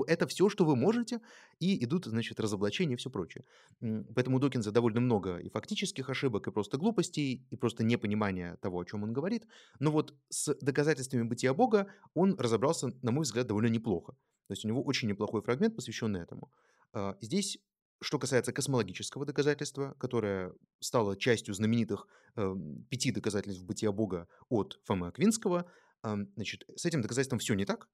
Это 0.07 0.27
все, 0.27 0.49
что 0.49 0.65
вы 0.65 0.77
можете, 0.77 1.21
и 1.59 1.83
идут, 1.85 2.07
значит, 2.07 2.41
разоблачения 2.41 2.95
и 2.95 2.97
все 2.97 3.11
прочее. 3.11 3.45
Поэтому 3.81 4.37
у 4.37 4.41
Докинза 4.41 4.73
довольно 4.73 5.01
много 5.01 5.39
и 5.39 5.49
фактических 5.49 6.09
ошибок, 6.11 6.47
и 6.47 6.51
просто 6.51 6.77
глупостей, 6.77 7.47
и 7.51 7.57
просто 7.57 7.85
непонимания 7.85 8.57
того, 8.57 8.81
о 8.81 8.85
чем 8.85 9.03
он 9.03 9.13
говорит. 9.13 9.47
Но 9.79 9.91
вот 9.91 10.15
с 10.29 10.55
доказательствами 10.61 11.23
бытия 11.23 11.55
Бога 11.55 11.87
он 12.15 12.39
разобрался, 12.39 12.93
на 13.03 13.13
мой 13.13 13.23
взгляд, 13.23 13.47
довольно 13.47 13.69
неплохо. 13.69 14.13
То 14.49 14.53
есть 14.53 14.65
у 14.65 14.69
него 14.69 14.83
очень 14.83 15.09
неплохой 15.09 15.41
фрагмент, 15.41 15.77
посвященный 15.77 16.21
этому. 16.21 16.51
А, 16.93 17.17
здесь 17.21 17.59
что 18.03 18.19
касается 18.19 18.53
космологического 18.53 19.25
доказательства, 19.25 19.95
которое 19.99 20.53
стало 20.81 21.17
частью 21.17 21.55
знаменитых 21.55 22.07
э, 22.37 22.55
пяти 22.91 23.13
доказательств 23.13 23.65
бытия 23.65 23.93
Бога 23.93 24.29
от 24.49 24.81
Фомы 24.85 25.09
Аквинского, 25.09 25.71
э, 26.05 26.15
значит, 26.35 26.65
с 26.77 26.85
этим 26.85 27.01
доказательством 27.01 27.39
все 27.39 27.55
не 27.55 27.65
так, 27.65 27.89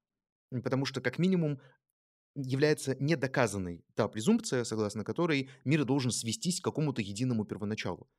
потому 0.51 0.85
что, 0.85 0.99
как 1.01 1.19
минимум, 1.19 1.61
является 2.35 2.95
недоказанной 2.99 3.83
та 3.95 4.07
презумпция, 4.07 4.63
согласно 4.63 5.03
которой 5.03 5.49
мир 5.63 5.85
должен 5.85 6.11
свестись 6.11 6.61
к 6.61 6.63
какому-то 6.63 7.01
единому 7.01 7.45
первоначалу. 7.45 8.09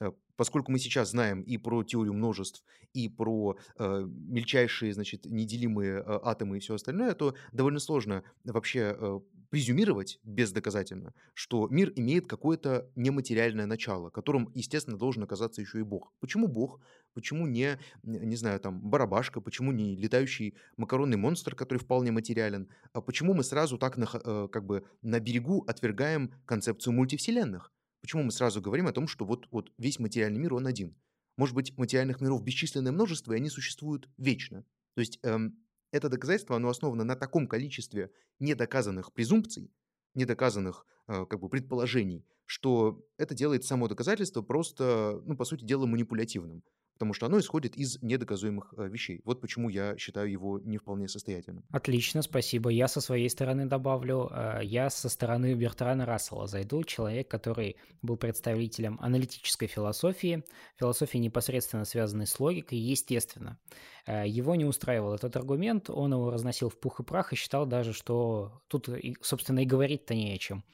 Э, 0.00 0.12
поскольку 0.36 0.72
мы 0.72 0.78
сейчас 0.78 1.10
знаем 1.10 1.42
и 1.42 1.56
про 1.58 1.82
теорию 1.84 2.14
множеств, 2.14 2.64
и 2.92 3.08
про 3.08 3.56
э, 3.78 4.06
мельчайшие, 4.06 4.94
значит, 4.94 5.26
неделимые 5.26 5.98
э, 5.98 6.20
атомы 6.22 6.56
и 6.56 6.60
все 6.60 6.74
остальное, 6.74 7.14
то 7.14 7.34
довольно 7.52 7.80
сложно 7.80 8.22
вообще 8.44 8.96
э, 8.96 9.20
презюмировать 9.50 10.20
бездоказательно, 10.22 11.12
что 11.34 11.68
мир 11.68 11.92
имеет 11.96 12.26
какое-то 12.26 12.90
нематериальное 12.96 13.66
начало, 13.66 14.10
которым, 14.10 14.50
естественно, 14.54 14.96
должен 14.96 15.22
оказаться 15.22 15.60
еще 15.60 15.80
и 15.80 15.82
Бог. 15.82 16.12
Почему 16.20 16.48
Бог? 16.48 16.80
Почему 17.14 17.46
не, 17.46 17.78
не 18.02 18.36
знаю, 18.36 18.58
там, 18.58 18.80
барабашка? 18.80 19.40
Почему 19.40 19.70
не 19.70 19.96
летающий 19.96 20.56
макаронный 20.76 21.16
монстр, 21.16 21.54
который 21.54 21.78
вполне 21.78 22.10
материален? 22.10 22.68
А 22.92 23.00
почему 23.00 23.34
мы 23.34 23.44
сразу 23.44 23.78
так 23.78 23.96
на, 23.96 24.06
как 24.06 24.66
бы 24.66 24.84
на 25.02 25.20
берегу 25.20 25.64
отвергаем 25.68 26.32
концепцию 26.46 26.94
мультивселенных? 26.94 27.72
Почему 28.04 28.22
мы 28.22 28.32
сразу 28.32 28.60
говорим 28.60 28.86
о 28.86 28.92
том, 28.92 29.08
что 29.08 29.24
вот, 29.24 29.48
вот 29.50 29.72
весь 29.78 29.98
материальный 29.98 30.38
мир, 30.38 30.52
он 30.52 30.66
один? 30.66 30.94
Может 31.38 31.54
быть, 31.54 31.74
материальных 31.78 32.20
миров 32.20 32.44
бесчисленное 32.44 32.92
множество, 32.92 33.32
и 33.32 33.36
они 33.36 33.48
существуют 33.48 34.10
вечно. 34.18 34.62
То 34.92 35.00
есть 35.00 35.18
эм, 35.22 35.56
это 35.90 36.10
доказательство, 36.10 36.54
оно 36.54 36.68
основано 36.68 37.04
на 37.04 37.16
таком 37.16 37.48
количестве 37.48 38.10
недоказанных 38.40 39.10
презумпций, 39.14 39.72
недоказанных 40.12 40.84
э, 41.08 41.24
как 41.24 41.40
бы 41.40 41.48
предположений, 41.48 42.26
что 42.44 43.02
это 43.16 43.34
делает 43.34 43.64
само 43.64 43.88
доказательство 43.88 44.42
просто, 44.42 45.22
ну, 45.24 45.34
по 45.34 45.46
сути 45.46 45.64
дела, 45.64 45.86
манипулятивным 45.86 46.62
потому 46.94 47.12
что 47.12 47.26
оно 47.26 47.38
исходит 47.38 47.76
из 47.76 48.00
недоказуемых 48.02 48.72
э, 48.76 48.88
вещей. 48.88 49.20
Вот 49.24 49.40
почему 49.40 49.68
я 49.68 49.96
считаю 49.98 50.30
его 50.30 50.58
не 50.60 50.78
вполне 50.78 51.08
состоятельным. 51.08 51.64
Отлично, 51.70 52.22
спасибо. 52.22 52.70
Я 52.70 52.88
со 52.88 53.00
своей 53.00 53.28
стороны 53.28 53.66
добавлю, 53.66 54.30
э, 54.32 54.60
я 54.62 54.90
со 54.90 55.08
стороны 55.08 55.54
Бертрана 55.54 56.06
Рассела 56.06 56.46
зайду, 56.46 56.82
человек, 56.84 57.28
который 57.28 57.76
был 58.02 58.16
представителем 58.16 58.98
аналитической 59.00 59.66
философии, 59.66 60.44
философии 60.78 61.18
непосредственно 61.18 61.84
связанной 61.84 62.26
с 62.26 62.38
логикой, 62.40 62.78
естественно. 62.78 63.58
Э, 64.06 64.24
его 64.26 64.54
не 64.54 64.64
устраивал 64.64 65.14
этот 65.14 65.36
аргумент, 65.36 65.90
он 65.90 66.12
его 66.12 66.30
разносил 66.30 66.68
в 66.68 66.78
пух 66.78 67.00
и 67.00 67.02
прах 67.02 67.32
и 67.32 67.36
считал 67.36 67.66
даже, 67.66 67.92
что 67.92 68.62
тут, 68.68 68.88
собственно, 69.20 69.60
и 69.60 69.66
говорить-то 69.66 70.14
не 70.14 70.32
о 70.32 70.38
чем. 70.38 70.64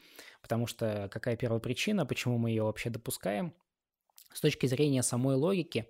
Потому 0.43 0.67
что 0.67 1.09
какая 1.13 1.37
первая 1.37 1.61
причина, 1.61 2.07
почему 2.07 2.39
мы 2.39 2.51
ее 2.51 2.63
вообще 2.65 2.91
допускаем? 2.91 3.55
С 4.33 4.41
точки 4.41 4.67
зрения 4.67 5.03
самой 5.03 5.35
логики, 5.35 5.89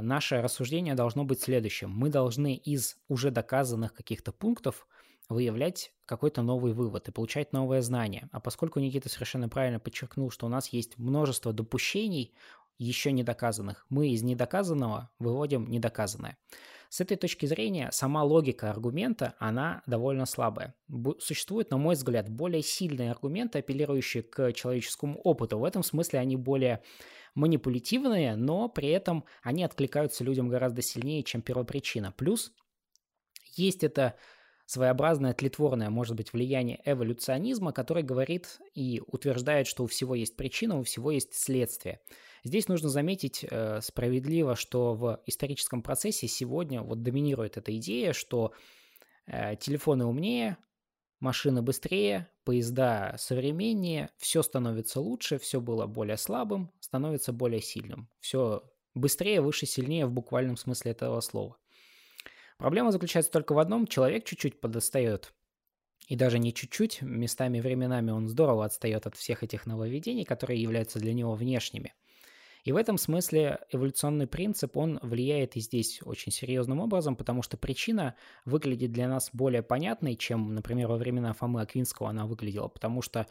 наше 0.00 0.40
рассуждение 0.40 0.94
должно 0.94 1.24
быть 1.24 1.42
следующим. 1.42 1.90
Мы 1.90 2.08
должны 2.08 2.54
из 2.54 2.96
уже 3.08 3.30
доказанных 3.30 3.92
каких-то 3.92 4.32
пунктов 4.32 4.86
выявлять 5.28 5.92
какой-то 6.06 6.42
новый 6.42 6.72
вывод 6.72 7.08
и 7.08 7.12
получать 7.12 7.52
новое 7.52 7.82
знание. 7.82 8.28
А 8.32 8.40
поскольку 8.40 8.78
Никита 8.80 9.08
совершенно 9.08 9.48
правильно 9.48 9.80
подчеркнул, 9.80 10.30
что 10.30 10.46
у 10.46 10.48
нас 10.50 10.68
есть 10.68 10.98
множество 10.98 11.52
допущений, 11.52 12.34
еще 12.78 13.12
не 13.12 13.22
доказанных, 13.22 13.86
мы 13.88 14.10
из 14.10 14.22
недоказанного 14.22 15.10
выводим 15.18 15.70
недоказанное. 15.70 16.36
С 16.88 17.00
этой 17.00 17.16
точки 17.16 17.46
зрения 17.46 17.90
сама 17.90 18.22
логика 18.22 18.70
аргумента, 18.70 19.34
она 19.38 19.82
довольно 19.86 20.26
слабая. 20.26 20.74
Существуют, 21.18 21.70
на 21.70 21.76
мой 21.76 21.94
взгляд, 21.94 22.28
более 22.28 22.62
сильные 22.62 23.10
аргументы, 23.10 23.58
апеллирующие 23.58 24.22
к 24.22 24.52
человеческому 24.52 25.18
опыту. 25.20 25.58
В 25.58 25.64
этом 25.64 25.82
смысле 25.82 26.20
они 26.20 26.36
более 26.36 26.82
манипулятивные, 27.34 28.36
но 28.36 28.68
при 28.68 28.88
этом 28.88 29.24
они 29.42 29.64
откликаются 29.64 30.24
людям 30.24 30.48
гораздо 30.48 30.82
сильнее, 30.82 31.22
чем 31.22 31.42
первопричина. 31.42 32.12
Плюс 32.12 32.52
есть 33.56 33.84
это 33.84 34.16
своеобразное 34.66 35.34
тлетворное, 35.34 35.90
может 35.90 36.16
быть, 36.16 36.32
влияние 36.32 36.80
эволюционизма, 36.84 37.72
который 37.72 38.02
говорит 38.02 38.60
и 38.74 39.02
утверждает, 39.06 39.66
что 39.66 39.84
у 39.84 39.86
всего 39.86 40.14
есть 40.14 40.36
причина, 40.36 40.78
у 40.78 40.84
всего 40.84 41.10
есть 41.10 41.34
следствие. 41.34 42.00
Здесь 42.44 42.68
нужно 42.68 42.88
заметить 42.88 43.44
э, 43.48 43.80
справедливо, 43.82 44.54
что 44.56 44.94
в 44.94 45.20
историческом 45.26 45.82
процессе 45.82 46.28
сегодня 46.28 46.82
вот 46.82 47.02
доминирует 47.02 47.56
эта 47.56 47.76
идея, 47.76 48.12
что 48.12 48.52
э, 49.26 49.56
телефоны 49.56 50.06
умнее, 50.06 50.56
машины 51.20 51.62
быстрее, 51.62 52.28
поезда 52.44 53.16
современнее, 53.18 54.10
все 54.18 54.42
становится 54.42 55.00
лучше, 55.00 55.38
все 55.38 55.60
было 55.60 55.86
более 55.86 56.16
слабым, 56.16 56.70
становится 56.80 57.32
более 57.32 57.60
сильным. 57.60 58.08
Все 58.20 58.62
быстрее, 58.94 59.40
выше, 59.40 59.66
сильнее 59.66 60.06
в 60.06 60.12
буквальном 60.12 60.56
смысле 60.56 60.92
этого 60.92 61.20
слова. 61.20 61.56
Проблема 62.58 62.92
заключается 62.92 63.32
только 63.32 63.52
в 63.52 63.58
одном. 63.58 63.86
Человек 63.86 64.24
чуть-чуть 64.24 64.60
подостает. 64.60 65.34
И 66.06 66.16
даже 66.16 66.38
не 66.38 66.52
чуть-чуть, 66.52 67.00
местами 67.02 67.60
временами 67.60 68.10
он 68.10 68.28
здорово 68.28 68.64
отстает 68.66 69.06
от 69.06 69.16
всех 69.16 69.42
этих 69.42 69.66
нововведений, 69.66 70.24
которые 70.24 70.60
являются 70.60 70.98
для 70.98 71.14
него 71.14 71.34
внешними. 71.34 71.94
И 72.64 72.72
в 72.72 72.76
этом 72.76 72.96
смысле 72.96 73.60
эволюционный 73.70 74.26
принцип, 74.26 74.76
он 74.78 74.98
влияет 75.02 75.54
и 75.54 75.60
здесь 75.60 76.00
очень 76.02 76.32
серьезным 76.32 76.80
образом, 76.80 77.14
потому 77.14 77.42
что 77.42 77.58
причина 77.58 78.14
выглядит 78.46 78.90
для 78.90 79.06
нас 79.06 79.28
более 79.34 79.62
понятной, 79.62 80.16
чем, 80.16 80.54
например, 80.54 80.88
во 80.88 80.96
времена 80.96 81.34
Фомы 81.34 81.60
Аквинского 81.60 82.08
она 82.08 82.26
выглядела, 82.26 82.68
потому 82.68 83.02
что 83.02 83.26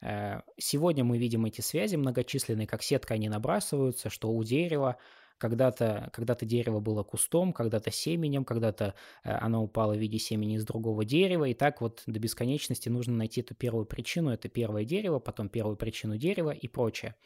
э, 0.00 0.40
сегодня 0.56 1.02
мы 1.02 1.18
видим 1.18 1.44
эти 1.46 1.62
связи 1.62 1.96
многочисленные, 1.96 2.68
как 2.68 2.84
сетка 2.84 3.14
они 3.14 3.28
набрасываются, 3.28 4.08
что 4.08 4.30
у 4.30 4.44
дерева 4.44 4.96
когда-то 5.38 6.08
когда 6.14 6.34
дерево 6.34 6.80
было 6.80 7.02
кустом, 7.02 7.52
когда-то 7.52 7.90
семенем, 7.90 8.44
когда-то 8.44 8.94
э, 9.24 9.32
оно 9.32 9.64
упало 9.64 9.94
в 9.94 9.98
виде 9.98 10.18
семени 10.18 10.54
из 10.54 10.64
другого 10.64 11.04
дерева, 11.04 11.46
и 11.46 11.54
так 11.54 11.80
вот 11.80 12.04
до 12.06 12.20
бесконечности 12.20 12.88
нужно 12.88 13.16
найти 13.16 13.40
эту 13.40 13.56
первую 13.56 13.84
причину, 13.84 14.30
это 14.30 14.48
первое 14.48 14.84
дерево, 14.84 15.18
потом 15.18 15.48
первую 15.48 15.76
причину 15.76 16.16
дерева 16.16 16.50
и 16.50 16.68
прочее. 16.68 17.16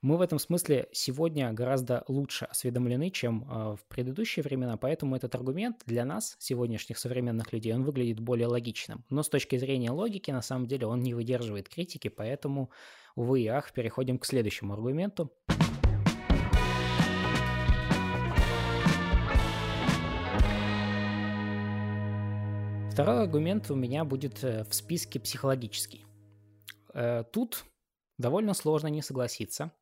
Мы 0.00 0.16
в 0.16 0.20
этом 0.20 0.38
смысле 0.38 0.88
сегодня 0.92 1.52
гораздо 1.52 2.04
лучше 2.06 2.44
осведомлены, 2.44 3.10
чем 3.10 3.42
э, 3.42 3.74
в 3.74 3.84
предыдущие 3.88 4.44
времена, 4.44 4.76
поэтому 4.76 5.16
этот 5.16 5.34
аргумент 5.34 5.82
для 5.86 6.04
нас, 6.04 6.36
сегодняшних 6.38 6.98
современных 6.98 7.52
людей, 7.52 7.74
он 7.74 7.82
выглядит 7.82 8.20
более 8.20 8.46
логичным. 8.46 9.04
Но 9.10 9.24
с 9.24 9.28
точки 9.28 9.56
зрения 9.56 9.90
логики, 9.90 10.30
на 10.30 10.40
самом 10.40 10.68
деле, 10.68 10.86
он 10.86 11.00
не 11.00 11.14
выдерживает 11.14 11.68
критики, 11.68 12.06
поэтому, 12.06 12.70
увы 13.16 13.40
и 13.40 13.48
ах, 13.48 13.72
переходим 13.72 14.20
к 14.20 14.24
следующему 14.24 14.72
аргументу. 14.72 15.32
Второй 22.92 23.22
аргумент 23.22 23.68
у 23.72 23.74
меня 23.74 24.04
будет 24.04 24.44
э, 24.44 24.62
в 24.62 24.72
списке 24.76 25.18
психологический. 25.18 26.04
Э, 26.94 27.24
тут 27.32 27.64
довольно 28.16 28.54
сложно 28.54 28.86
не 28.86 29.02
согласиться, 29.02 29.72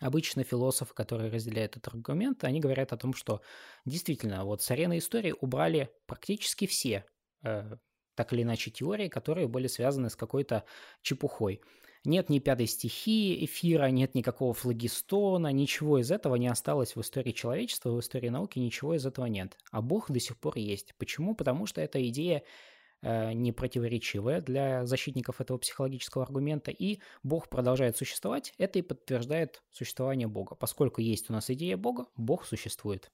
Обычно 0.00 0.42
философы, 0.42 0.92
которые 0.94 1.30
разделяют 1.30 1.76
этот 1.76 1.94
аргумент, 1.94 2.44
они 2.44 2.60
говорят 2.60 2.92
о 2.92 2.96
том, 2.96 3.14
что 3.14 3.42
действительно 3.84 4.44
вот 4.44 4.62
с 4.62 4.70
арены 4.70 4.98
истории 4.98 5.34
убрали 5.40 5.90
практически 6.06 6.66
все 6.66 7.04
э, 7.44 7.76
так 8.14 8.32
или 8.32 8.42
иначе 8.42 8.70
теории, 8.70 9.08
которые 9.08 9.46
были 9.46 9.68
связаны 9.68 10.10
с 10.10 10.16
какой-то 10.16 10.64
чепухой. 11.02 11.60
Нет 12.04 12.28
ни 12.28 12.38
пятой 12.38 12.66
стихии 12.66 13.44
эфира, 13.46 13.86
нет 13.86 14.14
никакого 14.14 14.52
флагистона, 14.52 15.52
ничего 15.52 15.98
из 15.98 16.10
этого 16.10 16.34
не 16.36 16.48
осталось 16.48 16.96
в 16.96 17.00
истории 17.00 17.32
человечества, 17.32 17.90
в 17.90 18.00
истории 18.00 18.28
науки 18.28 18.58
ничего 18.58 18.94
из 18.94 19.06
этого 19.06 19.24
нет. 19.24 19.56
А 19.70 19.80
Бог 19.80 20.10
до 20.10 20.20
сих 20.20 20.38
пор 20.38 20.58
есть. 20.58 20.94
Почему? 20.98 21.34
Потому 21.34 21.64
что 21.64 21.80
эта 21.80 22.06
идея 22.08 22.42
э, 23.04 23.32
не 23.32 23.52
противоречивая 23.52 24.40
для 24.40 24.86
защитников 24.86 25.40
этого 25.40 25.58
психологического 25.58 26.24
аргумента, 26.24 26.70
и 26.70 26.98
Бог 27.22 27.48
продолжает 27.48 27.96
существовать, 27.96 28.54
это 28.58 28.78
и 28.78 28.82
подтверждает 28.82 29.62
существование 29.70 30.26
Бога. 30.26 30.56
Поскольку 30.56 31.00
есть 31.00 31.30
у 31.30 31.32
нас 31.32 31.50
идея 31.50 31.76
Бога, 31.76 32.06
Бог 32.16 32.44
существует. 32.44 33.12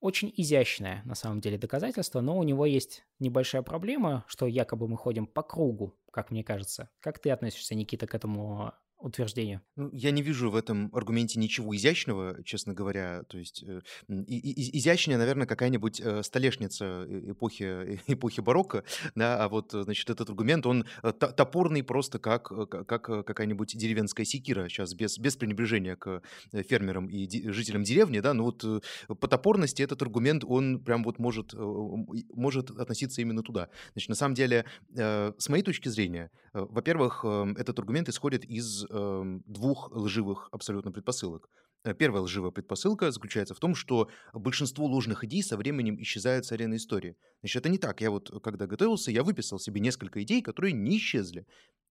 Очень 0.00 0.32
изящное, 0.36 1.02
на 1.04 1.14
самом 1.14 1.40
деле, 1.40 1.56
доказательство, 1.56 2.20
но 2.20 2.36
у 2.36 2.42
него 2.42 2.66
есть 2.66 3.04
небольшая 3.18 3.62
проблема, 3.62 4.24
что 4.28 4.46
якобы 4.46 4.88
мы 4.88 4.96
ходим 4.98 5.26
по 5.26 5.42
кругу, 5.42 5.98
как 6.12 6.30
мне 6.30 6.44
кажется. 6.44 6.90
Как 7.00 7.18
ты 7.18 7.30
относишься, 7.30 7.74
Никита, 7.74 8.06
к 8.06 8.14
этому 8.14 8.74
утверждению. 8.98 9.60
Ну, 9.76 9.90
я 9.92 10.10
не 10.10 10.22
вижу 10.22 10.50
в 10.50 10.56
этом 10.56 10.90
аргументе 10.94 11.38
ничего 11.38 11.76
изящного, 11.76 12.42
честно 12.44 12.72
говоря. 12.72 13.24
То 13.24 13.38
есть 13.38 13.62
э, 13.62 13.82
и, 14.08 14.38
и, 14.38 14.78
изящнее, 14.78 15.18
наверное, 15.18 15.46
какая-нибудь 15.46 16.00
э, 16.00 16.22
столешница 16.22 17.04
э, 17.06 17.30
эпохи, 17.32 18.00
эпохи 18.06 18.40
барокко, 18.40 18.84
да, 19.14 19.44
а 19.44 19.48
вот, 19.48 19.72
значит, 19.72 20.08
этот 20.08 20.30
аргумент, 20.30 20.66
он 20.66 20.86
э, 21.02 21.12
топорный 21.12 21.82
просто 21.82 22.18
как, 22.18 22.48
как 22.86 23.02
какая-нибудь 23.02 23.76
деревенская 23.76 24.24
секира, 24.24 24.68
сейчас 24.68 24.94
без, 24.94 25.18
без 25.18 25.36
пренебрежения 25.36 25.96
к 25.96 26.22
фермерам 26.52 27.08
и 27.08 27.28
жителям 27.50 27.82
деревни, 27.82 28.20
да, 28.20 28.32
но 28.34 28.44
вот 28.44 28.64
по 29.08 29.28
топорности 29.28 29.82
этот 29.82 30.00
аргумент, 30.02 30.42
он 30.44 30.80
прям 30.80 31.04
вот 31.04 31.18
может, 31.18 31.52
может 31.54 32.70
относиться 32.70 33.20
именно 33.20 33.42
туда. 33.42 33.68
Значит, 33.92 34.08
на 34.08 34.14
самом 34.14 34.34
деле, 34.34 34.64
с 34.94 35.48
моей 35.48 35.62
точки 35.62 35.88
зрения, 35.88 36.30
во-первых, 36.52 37.24
этот 37.24 37.78
аргумент 37.78 38.08
исходит 38.08 38.44
из 38.44 38.85
э, 38.88 39.40
двух 39.46 39.90
лживых 39.92 40.48
абсолютно 40.52 40.92
предпосылок. 40.92 41.48
Э, 41.84 41.94
первая 41.94 42.22
лживая 42.22 42.50
предпосылка 42.50 43.10
заключается 43.10 43.54
в 43.54 43.60
том, 43.60 43.74
что 43.74 44.10
большинство 44.32 44.86
ложных 44.86 45.24
идей 45.24 45.42
со 45.42 45.56
временем 45.56 46.00
исчезают 46.02 46.44
с 46.46 46.52
арены 46.52 46.76
истории. 46.76 47.16
Значит, 47.40 47.56
это 47.62 47.68
не 47.68 47.78
так. 47.78 48.00
Я 48.00 48.10
вот, 48.10 48.42
когда 48.42 48.66
готовился, 48.66 49.10
я 49.10 49.22
выписал 49.22 49.58
себе 49.58 49.80
несколько 49.80 50.22
идей, 50.22 50.42
которые 50.42 50.72
не 50.72 50.96
исчезли 50.98 51.46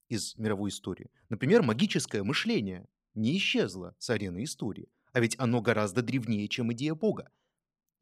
из 0.10 0.38
мировой 0.38 0.70
истории. 0.70 1.10
Например, 1.30 1.64
магическое 1.64 2.24
мышление 2.24 2.88
не 3.14 3.38
исчезло 3.38 3.96
с 3.98 4.10
арены 4.10 4.44
истории, 4.44 4.90
а 5.14 5.20
ведь 5.20 5.36
оно 5.40 5.62
гораздо 5.62 6.02
древнее, 6.02 6.48
чем 6.48 6.74
идея 6.74 6.94
Бога. 6.94 7.30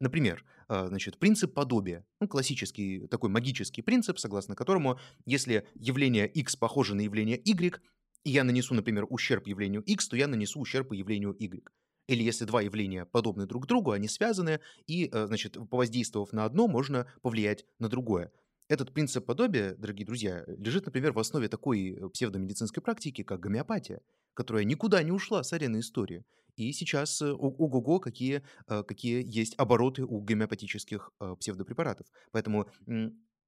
Например, 0.00 0.44
э, 0.68 0.88
значит, 0.88 1.18
принцип 1.18 1.54
подобия. 1.54 2.04
Ну, 2.20 2.28
классический 2.28 3.06
такой 3.06 3.30
магический 3.30 3.82
принцип, 3.82 4.18
согласно 4.18 4.56
которому, 4.56 4.98
если 5.24 5.66
явление 5.74 6.28
X 6.28 6.56
похоже 6.56 6.94
на 6.94 7.02
явление 7.02 7.40
Y, 7.42 7.80
и 8.24 8.30
я 8.30 8.44
нанесу, 8.44 8.74
например, 8.74 9.06
ущерб 9.08 9.46
явлению 9.46 9.82
X, 9.82 10.08
то 10.08 10.16
я 10.16 10.26
нанесу 10.26 10.60
ущерб 10.60 10.92
явлению 10.92 11.36
Y. 11.38 11.62
Или 12.06 12.22
если 12.22 12.44
два 12.44 12.62
явления 12.62 13.06
подобны 13.06 13.46
друг 13.46 13.66
другу, 13.66 13.92
они 13.92 14.08
связаны, 14.08 14.60
и, 14.86 15.08
э, 15.10 15.26
значит, 15.26 15.56
повоздействовав 15.70 16.32
на 16.32 16.44
одно, 16.44 16.68
можно 16.68 17.06
повлиять 17.22 17.64
на 17.78 17.88
другое. 17.88 18.30
Этот 18.68 18.92
принцип 18.92 19.26
подобия, 19.26 19.74
дорогие 19.74 20.06
друзья, 20.06 20.44
лежит, 20.46 20.86
например, 20.86 21.12
в 21.12 21.18
основе 21.18 21.48
такой 21.48 21.92
э, 21.92 22.08
псевдомедицинской 22.08 22.82
практики, 22.82 23.22
как 23.22 23.40
гомеопатия, 23.40 24.00
которая 24.34 24.64
никуда 24.64 25.02
не 25.02 25.12
ушла 25.12 25.42
с 25.42 25.52
арены 25.52 25.80
истории. 25.80 26.24
И 26.56 26.72
сейчас 26.72 27.20
э, 27.22 27.32
ого-го, 27.32 28.00
какие, 28.00 28.42
какие 28.66 29.24
есть 29.26 29.54
обороты 29.58 30.04
у 30.04 30.20
гомеопатических 30.20 31.10
псевдопрепаратов. 31.40 32.06
Поэтому 32.32 32.68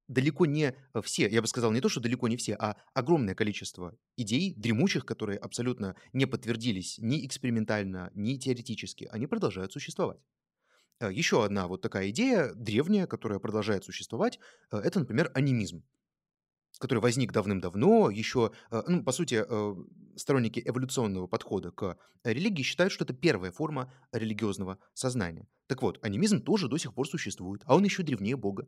далеко 0.07 0.45
не 0.45 0.75
э, 0.93 1.01
все, 1.01 1.27
я 1.29 1.41
бы 1.41 1.47
сказал, 1.47 1.71
не 1.71 1.81
то, 1.81 1.89
что 1.89 1.99
далеко 1.99 2.27
не 2.27 2.37
все, 2.37 2.55
а 2.55 2.77
огромное 2.93 3.35
количество 3.35 3.97
идей, 4.15 4.53
дремучих, 4.55 5.05
которые 5.05 5.37
абсолютно 5.39 5.95
не 6.13 6.25
подтвердились 6.25 6.97
ни 6.99 7.25
экспериментально, 7.25 8.11
ни 8.13 8.37
теоретически, 8.37 9.07
они 9.11 9.27
продолжают 9.27 9.73
существовать. 9.73 10.19
Э, 10.99 11.11
Еще 11.11 11.43
одна 11.43 11.67
вот 11.67 11.81
такая 11.81 12.09
идея, 12.09 12.53
древняя, 12.55 13.07
которая 13.07 13.39
продолжает 13.39 13.83
существовать, 13.85 14.39
э, 14.71 14.77
это, 14.77 14.99
например, 14.99 15.31
анимизм 15.33 15.83
который 16.79 16.99
возник 16.99 17.31
давным-давно, 17.31 18.11
еще, 18.11 18.51
ну, 18.69 19.03
по 19.03 19.11
сути, 19.11 19.43
сторонники 20.15 20.61
эволюционного 20.63 21.25
подхода 21.25 21.71
к 21.71 21.97
религии 22.23 22.61
считают, 22.61 22.93
что 22.93 23.03
это 23.03 23.13
первая 23.13 23.51
форма 23.51 23.91
религиозного 24.11 24.77
сознания. 24.93 25.47
Так 25.67 25.81
вот, 25.81 25.97
анимизм 26.03 26.41
тоже 26.41 26.67
до 26.67 26.77
сих 26.77 26.93
пор 26.93 27.07
существует, 27.07 27.63
а 27.65 27.75
он 27.75 27.83
еще 27.83 28.03
древнее 28.03 28.35
Бога. 28.35 28.67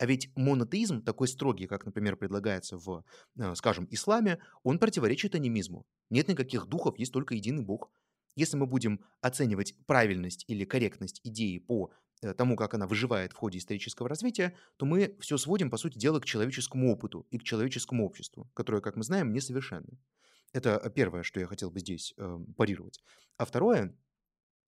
А 0.00 0.06
ведь 0.06 0.34
монотеизм, 0.34 1.02
такой 1.02 1.28
строгий, 1.28 1.66
как, 1.66 1.84
например, 1.84 2.16
предлагается 2.16 2.78
в, 2.78 3.04
э, 3.38 3.54
скажем, 3.54 3.86
исламе, 3.90 4.38
он 4.62 4.78
противоречит 4.78 5.34
анимизму. 5.34 5.84
Нет 6.08 6.26
никаких 6.26 6.66
духов, 6.66 6.98
есть 6.98 7.12
только 7.12 7.34
единый 7.34 7.62
бог. 7.62 7.90
Если 8.34 8.56
мы 8.56 8.66
будем 8.66 9.04
оценивать 9.20 9.74
правильность 9.86 10.46
или 10.48 10.64
корректность 10.64 11.20
идеи 11.22 11.58
по 11.58 11.92
э, 12.22 12.32
тому, 12.32 12.56
как 12.56 12.72
она 12.72 12.86
выживает 12.86 13.34
в 13.34 13.36
ходе 13.36 13.58
исторического 13.58 14.08
развития, 14.08 14.56
то 14.78 14.86
мы 14.86 15.18
все 15.20 15.36
сводим, 15.36 15.68
по 15.68 15.76
сути 15.76 15.98
дела, 15.98 16.18
к 16.18 16.24
человеческому 16.24 16.90
опыту 16.90 17.26
и 17.30 17.36
к 17.36 17.42
человеческому 17.42 18.06
обществу, 18.06 18.50
которое, 18.54 18.80
как 18.80 18.96
мы 18.96 19.02
знаем, 19.02 19.34
несовершенно. 19.34 19.98
Это 20.54 20.90
первое, 20.96 21.24
что 21.24 21.40
я 21.40 21.46
хотел 21.46 21.70
бы 21.70 21.78
здесь 21.80 22.14
э, 22.16 22.38
парировать. 22.56 23.02
А 23.36 23.44
второе, 23.44 23.94
Э, 23.94 24.09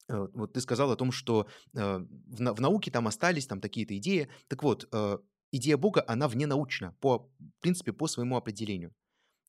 вот 0.08 0.52
ты 0.52 0.60
сказал 0.60 0.90
о 0.90 0.96
том, 0.96 1.12
что 1.12 1.46
э, 1.74 1.98
в, 2.26 2.60
науке 2.60 2.90
там 2.90 3.06
остались 3.06 3.46
там 3.46 3.60
такие-то 3.60 3.96
идеи. 3.96 4.28
Так 4.48 4.62
вот, 4.62 4.88
э, 4.92 5.18
идея 5.52 5.76
Бога, 5.76 6.04
она 6.06 6.28
вненаучна, 6.28 6.96
по, 7.00 7.30
в 7.38 7.60
принципе, 7.60 7.92
по 7.92 8.06
своему 8.06 8.36
определению. 8.36 8.94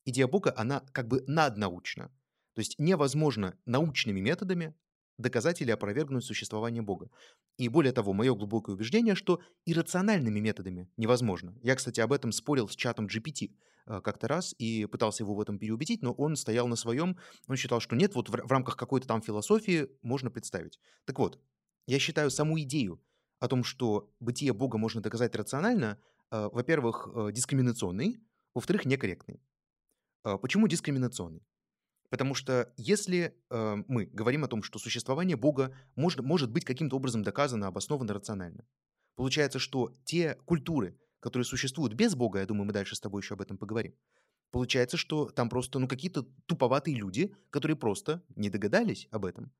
Идея 0.05 0.27
Бога, 0.27 0.53
она 0.55 0.81
как 0.91 1.07
бы 1.07 1.23
наднаучна. 1.27 2.11
То 2.53 2.59
есть 2.59 2.77
невозможно 2.77 3.57
научными 3.65 4.19
методами 4.19 4.75
доказать 5.17 5.61
или 5.61 5.71
опровергнуть 5.71 6.25
существование 6.25 6.81
Бога. 6.81 7.09
И 7.57 7.69
более 7.69 7.93
того, 7.93 8.13
мое 8.13 8.35
глубокое 8.35 8.75
убеждение, 8.75 9.15
что 9.15 9.41
иррациональными 9.65 10.39
методами 10.39 10.89
невозможно. 10.97 11.57
Я, 11.61 11.75
кстати, 11.75 11.99
об 11.99 12.13
этом 12.13 12.31
спорил 12.31 12.67
с 12.67 12.75
чатом 12.75 13.07
GPT 13.07 13.51
э, 13.51 13.53
как-то 13.85 14.27
раз 14.27 14.55
и 14.57 14.85
пытался 14.85 15.23
его 15.23 15.35
в 15.35 15.41
этом 15.41 15.59
переубедить, 15.59 16.01
но 16.01 16.13
он 16.13 16.35
стоял 16.35 16.67
на 16.67 16.75
своем, 16.75 17.17
он 17.47 17.55
считал, 17.57 17.79
что 17.79 17.95
нет, 17.95 18.15
вот 18.15 18.29
в, 18.29 18.31
в 18.31 18.51
рамках 18.51 18.77
какой-то 18.77 19.07
там 19.07 19.21
философии 19.21 19.89
можно 20.01 20.31
представить. 20.31 20.79
Так 21.05 21.19
вот, 21.19 21.39
я 21.85 21.99
считаю 21.99 22.31
саму 22.31 22.59
идею 22.61 23.01
о 23.39 23.47
том, 23.47 23.63
что 23.63 24.09
бытие 24.19 24.53
Бога 24.53 24.77
можно 24.77 25.01
доказать 25.01 25.35
рационально, 25.35 25.99
э, 26.31 26.49
во-первых, 26.51 27.09
э, 27.13 27.31
дискриминационный, 27.33 28.19
во-вторых, 28.53 28.85
некорректный. 28.85 29.41
Почему 30.23 30.69
дискриминационный? 30.69 31.45
Потому 32.13 32.35
что 32.35 32.71
если 32.77 33.35
э, 33.49 33.75
мы 33.87 34.05
говорим 34.05 34.43
о 34.43 34.47
том, 34.47 34.61
что 34.61 34.77
существование 34.77 35.35
Бога 35.35 35.75
может, 35.95 36.21
может 36.21 36.51
быть 36.51 36.63
каким-то 36.63 36.95
образом 36.95 37.23
доказано, 37.23 37.65
обосновано 37.65 38.13
рационально, 38.13 38.67
получается, 39.15 39.57
что 39.57 39.91
те 40.05 40.35
культуры, 40.45 40.95
которые 41.23 41.45
существуют 41.45 41.93
без 41.93 42.15
Бога, 42.15 42.39
я 42.39 42.45
думаю, 42.45 42.65
мы 42.65 42.73
дальше 42.73 42.95
с 42.95 42.99
тобой 42.99 43.21
еще 43.21 43.35
об 43.35 43.41
этом 43.41 43.57
поговорим, 43.57 43.93
получается, 44.51 44.97
что 44.97 45.29
там 45.29 45.49
просто 45.49 45.79
ну, 45.79 45.87
какие-то 45.87 46.23
туповатые 46.45 46.97
люди, 46.97 47.33
которые 47.49 47.77
просто 47.77 48.21
не 48.35 48.49
догадались 48.49 49.07
об 49.09 49.25
этом. 49.25 49.51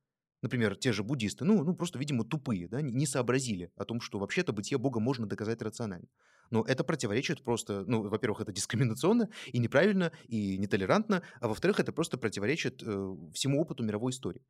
Например, 0.41 0.75
те 0.75 0.91
же 0.91 1.03
буддисты, 1.03 1.45
ну, 1.45 1.63
ну 1.63 1.73
просто, 1.73 1.97
видимо, 1.97 2.25
тупые, 2.25 2.67
да, 2.67 2.81
не 2.81 3.05
сообразили 3.05 3.71
о 3.77 3.85
том, 3.85 4.01
что 4.01 4.19
вообще-то 4.19 4.51
бытие 4.51 4.77
Бога 4.77 4.99
можно 4.99 5.25
доказать 5.25 5.61
рационально. 5.61 6.09
Но 6.51 6.63
это 6.63 6.83
противоречит 6.83 7.45
просто, 7.45 7.85
ну, 7.87 8.09
во-первых, 8.09 8.41
это 8.41 8.51
дискриминационно 8.51 9.29
и 9.53 9.59
неправильно, 9.59 10.11
и 10.27 10.57
нетолерантно, 10.57 11.21
а 11.39 11.47
во-вторых, 11.47 11.79
это 11.79 11.93
просто 11.93 12.17
противоречит 12.17 12.83
э, 12.83 13.15
всему 13.33 13.61
опыту 13.61 13.83
мировой 13.83 14.11
истории. 14.11 14.41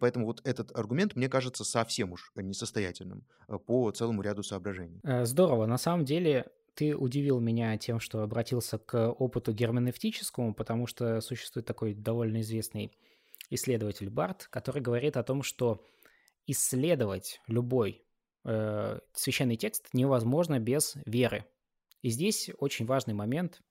Поэтому 0.00 0.26
вот 0.26 0.40
этот 0.44 0.76
аргумент, 0.76 1.14
мне 1.14 1.28
кажется, 1.28 1.64
совсем 1.64 2.12
уж 2.12 2.32
несостоятельным 2.34 3.24
э, 3.48 3.58
по 3.58 3.90
целому 3.92 4.22
ряду 4.22 4.42
соображений. 4.42 5.00
Э, 5.04 5.24
здорово. 5.24 5.66
На 5.66 5.78
самом 5.78 6.04
деле, 6.04 6.46
ты 6.76 6.94
удивил 6.94 7.40
меня 7.40 7.76
тем, 7.78 8.00
что 8.00 8.22
обратился 8.22 8.78
к 8.78 9.10
опыту 9.10 9.52
герменевтическому, 9.52 10.54
потому 10.54 10.86
что 10.86 11.22
существует 11.22 11.66
такой 11.66 11.94
довольно 11.94 12.42
известный 12.42 12.92
исследователь 13.48 14.10
Барт, 14.10 14.46
который 14.50 14.82
говорит 14.82 15.16
о 15.16 15.22
том, 15.22 15.42
что 15.42 15.82
исследовать 16.46 17.40
любой 17.46 18.04
э, 18.44 18.98
священный 19.14 19.56
текст 19.56 19.88
невозможно 19.94 20.58
без 20.58 20.96
веры. 21.06 21.46
И 22.02 22.10
здесь 22.10 22.50
очень 22.58 22.84
важный 22.84 23.14
момент. 23.14 23.62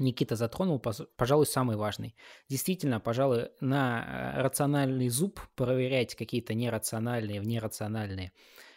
Никита 0.00 0.34
затронул, 0.34 0.80
пожалуй, 0.80 1.46
самый 1.46 1.76
важный. 1.76 2.16
Действительно, 2.48 2.98
пожалуй, 2.98 3.50
на 3.60 4.34
э, 4.36 4.42
рациональный 4.42 5.08
зуб 5.08 5.40
проверять 5.54 6.16
какие-то 6.16 6.52
нерациональные, 6.52 7.40
внерациональные 7.40 8.32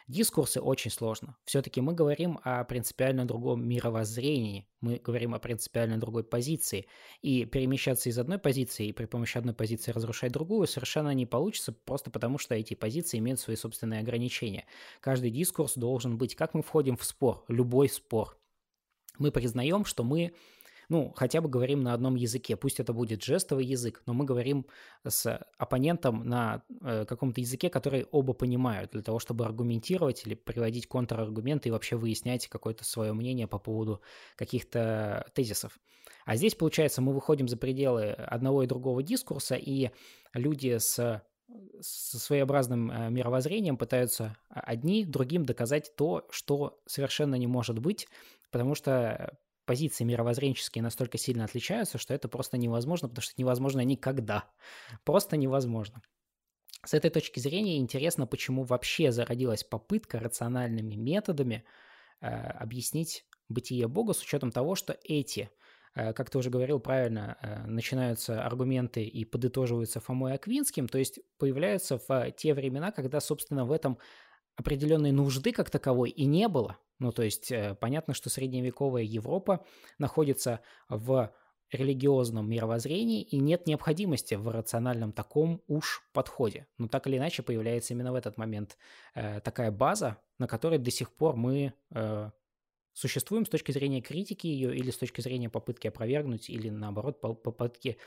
Дискурсы 0.08 0.62
очень 0.62 0.89
сложно. 0.89 1.36
Все-таки 1.43 1.82
мы 1.82 1.93
говорим 1.93 2.39
о 2.46 2.63
принципиально 2.63 3.28
другом 3.28 3.67
мировоззрении, 3.67 4.65
мы 4.80 5.02
говорим 5.04 5.34
о 5.34 5.39
принципиально 5.39 6.00
другой 6.00 6.24
позиции. 6.24 6.88
И 7.22 7.43
перемещаться 7.43 8.08
из 8.08 8.17
одной 8.17 8.38
позиции 8.38 8.88
и 8.88 8.93
при 8.93 9.04
помощи 9.04 9.38
одной 9.38 9.54
позиции 9.54 9.91
разрушать 9.91 10.32
другую 10.32 10.65
совершенно 10.65 11.10
не 11.13 11.26
получится, 11.26 11.74
просто 11.74 12.10
потому 12.10 12.38
что 12.38 12.56
эти 12.56 12.74
позиции 12.74 13.17
имеют 13.17 13.41
свои 13.41 13.58
собственные 13.58 14.00
ограничения. 14.00 14.65
Каждый 15.02 15.30
дискурс 15.30 15.74
должен 15.76 16.17
быть, 16.17 16.36
как 16.36 16.54
мы 16.54 16.62
входим 16.62 16.96
в 16.96 17.04
спор, 17.04 17.43
любой 17.50 17.89
спор. 17.89 18.39
Мы 19.20 19.32
признаем, 19.32 19.84
что 19.84 20.06
мы 20.06 20.34
ну, 20.89 21.12
хотя 21.15 21.41
бы 21.41 21.50
говорим 21.50 21.82
на 21.82 21.93
одном 21.93 22.15
языке, 22.15 22.56
пусть 22.56 22.80
это 22.80 22.93
будет 22.93 23.23
жестовый 23.23 23.65
язык, 23.65 24.02
но 24.06 24.13
мы 24.13 24.26
говорим 24.26 24.65
с 25.06 25.39
оппонентом 25.58 26.28
на 26.28 26.63
э, 26.82 27.06
каком-то 27.06 27.41
языке, 27.41 27.69
который 27.69 28.06
оба 28.12 28.34
понимают, 28.34 28.91
для 28.91 29.02
того, 29.02 29.19
чтобы 29.19 29.45
аргументировать 29.45 30.26
или 30.26 30.36
приводить 30.36 30.88
контраргументы 30.88 31.69
и 31.69 31.71
вообще 31.71 31.97
выяснять 31.97 32.47
какое-то 32.47 32.86
свое 32.86 33.13
мнение 33.13 33.47
по 33.47 33.60
поводу 33.60 34.02
каких-то 34.36 35.30
тезисов. 35.34 35.78
А 36.26 36.36
здесь, 36.36 36.56
получается, 36.56 37.02
мы 37.02 37.13
выходим 37.13 37.47
за 37.47 37.58
пределы 37.58 38.12
одного 38.12 38.63
и 38.63 38.67
другого 38.67 39.04
дискурса, 39.04 39.56
и 39.56 39.91
люди 40.34 40.78
с 40.78 41.21
со 41.80 42.19
своеобразным 42.19 42.91
э, 42.91 43.10
мировоззрением 43.10 43.78
пытаются 43.78 44.36
одни 44.50 45.06
другим 45.06 45.45
доказать 45.45 45.95
то, 45.95 46.28
что 46.30 46.82
совершенно 46.86 47.36
не 47.36 47.47
может 47.47 47.80
быть, 47.80 48.08
потому 48.52 48.76
что 48.76 49.38
позиции 49.67 50.03
мировоззренческие 50.03 50.82
настолько 50.82 51.19
сильно 51.19 51.43
отличаются, 51.43 51.99
что 51.99 52.15
это 52.15 52.27
просто 52.27 52.58
невозможно, 52.58 53.08
потому 53.08 53.21
что 53.21 53.36
невозможно 53.38 53.82
никогда. 53.82 54.49
Просто 55.03 55.38
невозможно. 55.38 56.01
С 56.84 56.93
этой 56.93 57.12
точки 57.12 57.39
зрения 57.39 57.77
интересно, 57.77 58.25
почему 58.25 58.63
вообще 58.63 59.12
зародилась 59.12 59.63
попытка 59.63 60.19
рациональными 60.19 60.95
методами 60.95 61.65
э, 62.21 62.27
объяснить 62.27 63.25
бытие 63.49 63.88
Бога 63.88 64.13
с 64.13 64.21
учетом 64.21 64.51
того, 64.51 64.75
что 64.75 64.97
эти, 65.03 65.49
э, 65.95 66.13
как 66.13 66.30
ты 66.30 66.38
уже 66.38 66.49
говорил 66.49 66.80
правильно, 66.80 67.38
э, 67.41 67.67
начинаются 67.67 68.43
аргументы 68.43 69.03
и 69.03 69.25
подытоживаются 69.25 69.99
Фомой 69.99 70.34
Аквинским, 70.34 70.88
то 70.88 70.97
есть 70.97 71.19
появляются 71.38 71.99
в 72.08 72.32
те 72.32 72.53
времена, 72.53 72.91
когда, 72.91 73.19
собственно, 73.19 73.65
в 73.65 73.71
этом 73.71 73.97
определенной 74.56 75.12
нужды 75.12 75.51
как 75.51 75.69
таковой 75.69 76.10
и 76.10 76.25
не 76.25 76.47
было. 76.47 76.77
Ну, 76.99 77.12
то 77.12 77.23
есть 77.23 77.51
э, 77.51 77.75
понятно, 77.79 78.13
что 78.13 78.29
средневековая 78.29 79.03
Европа 79.03 79.65
находится 79.97 80.62
в 80.89 81.33
религиозном 81.71 82.49
мировоззрении 82.49 83.21
и 83.21 83.38
нет 83.39 83.67
необходимости 83.67 84.36
в 84.36 84.47
рациональном 84.49 85.12
таком 85.12 85.62
уж 85.67 86.07
подходе. 86.13 86.67
Но 86.77 86.88
так 86.88 87.07
или 87.07 87.17
иначе 87.17 87.43
появляется 87.43 87.93
именно 87.93 88.12
в 88.12 88.15
этот 88.15 88.38
момент 88.38 88.77
э, 89.15 89.41
такая 89.41 89.71
база, 89.71 90.17
на 90.39 90.47
которой 90.47 90.79
до 90.79 90.91
сих 90.91 91.12
пор 91.12 91.36
мы 91.36 91.73
э, 91.91 92.31
существуем 92.93 93.45
с 93.45 93.49
точки 93.49 93.71
зрения 93.71 94.01
критики 94.01 94.47
ее 94.47 94.75
или 94.75 94.91
с 94.91 94.97
точки 94.97 95.21
зрения 95.21 95.49
попытки 95.49 95.88
опровергнуть 95.88 96.49
или 96.49 96.69
наоборот 96.69 97.21
попытки 97.21 97.97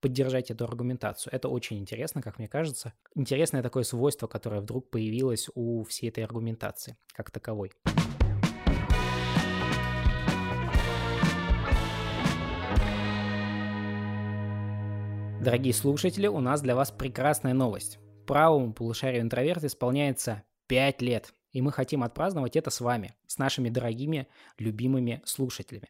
поддержать 0.00 0.50
эту 0.50 0.64
аргументацию. 0.64 1.32
Это 1.32 1.48
очень 1.48 1.78
интересно, 1.78 2.20
как 2.20 2.38
мне 2.38 2.48
кажется. 2.48 2.92
Интересное 3.14 3.62
такое 3.62 3.84
свойство, 3.84 4.26
которое 4.26 4.60
вдруг 4.60 4.90
появилось 4.90 5.48
у 5.54 5.84
всей 5.84 6.10
этой 6.10 6.24
аргументации 6.24 6.98
как 7.14 7.30
таковой. 7.30 7.72
Дорогие 15.44 15.74
слушатели, 15.74 16.26
у 16.26 16.40
нас 16.40 16.62
для 16.62 16.74
вас 16.74 16.90
прекрасная 16.90 17.52
новость. 17.52 17.98
Правому 18.26 18.72
полушарию 18.72 19.20
интроверт 19.20 19.62
исполняется 19.62 20.42
5 20.68 21.02
лет, 21.02 21.34
и 21.52 21.60
мы 21.60 21.70
хотим 21.70 22.02
отпраздновать 22.02 22.56
это 22.56 22.70
с 22.70 22.80
вами, 22.80 23.14
с 23.26 23.36
нашими 23.36 23.68
дорогими, 23.68 24.26
любимыми 24.56 25.20
слушателями. 25.26 25.86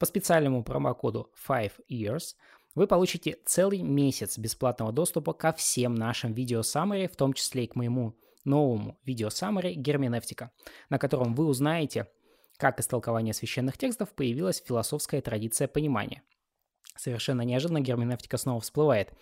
По 0.00 0.06
специальному 0.06 0.64
промокоду 0.64 1.30
5 1.46 1.82
years 1.88 2.34
вы 2.74 2.88
получите 2.88 3.38
целый 3.46 3.82
месяц 3.82 4.38
бесплатного 4.38 4.90
доступа 4.90 5.34
ко 5.34 5.52
всем 5.52 5.94
нашим 5.94 6.32
видео 6.32 6.62
summary, 6.62 7.06
в 7.06 7.14
том 7.14 7.32
числе 7.32 7.62
и 7.62 7.68
к 7.68 7.76
моему 7.76 8.18
новому 8.44 8.98
видео 9.04 9.28
summary 9.28 9.74
герменевтика, 9.74 10.50
на 10.90 10.98
котором 10.98 11.36
вы 11.36 11.46
узнаете, 11.46 12.08
как 12.56 12.80
из 12.80 12.88
толкования 12.88 13.34
священных 13.34 13.78
текстов 13.78 14.12
появилась 14.16 14.64
философская 14.66 15.20
традиция 15.20 15.68
понимания. 15.68 16.24
Совершенно 16.96 17.42
неожиданно 17.42 17.80
герменевтика 17.80 18.36
снова 18.36 18.60
всплывает. 18.60 19.12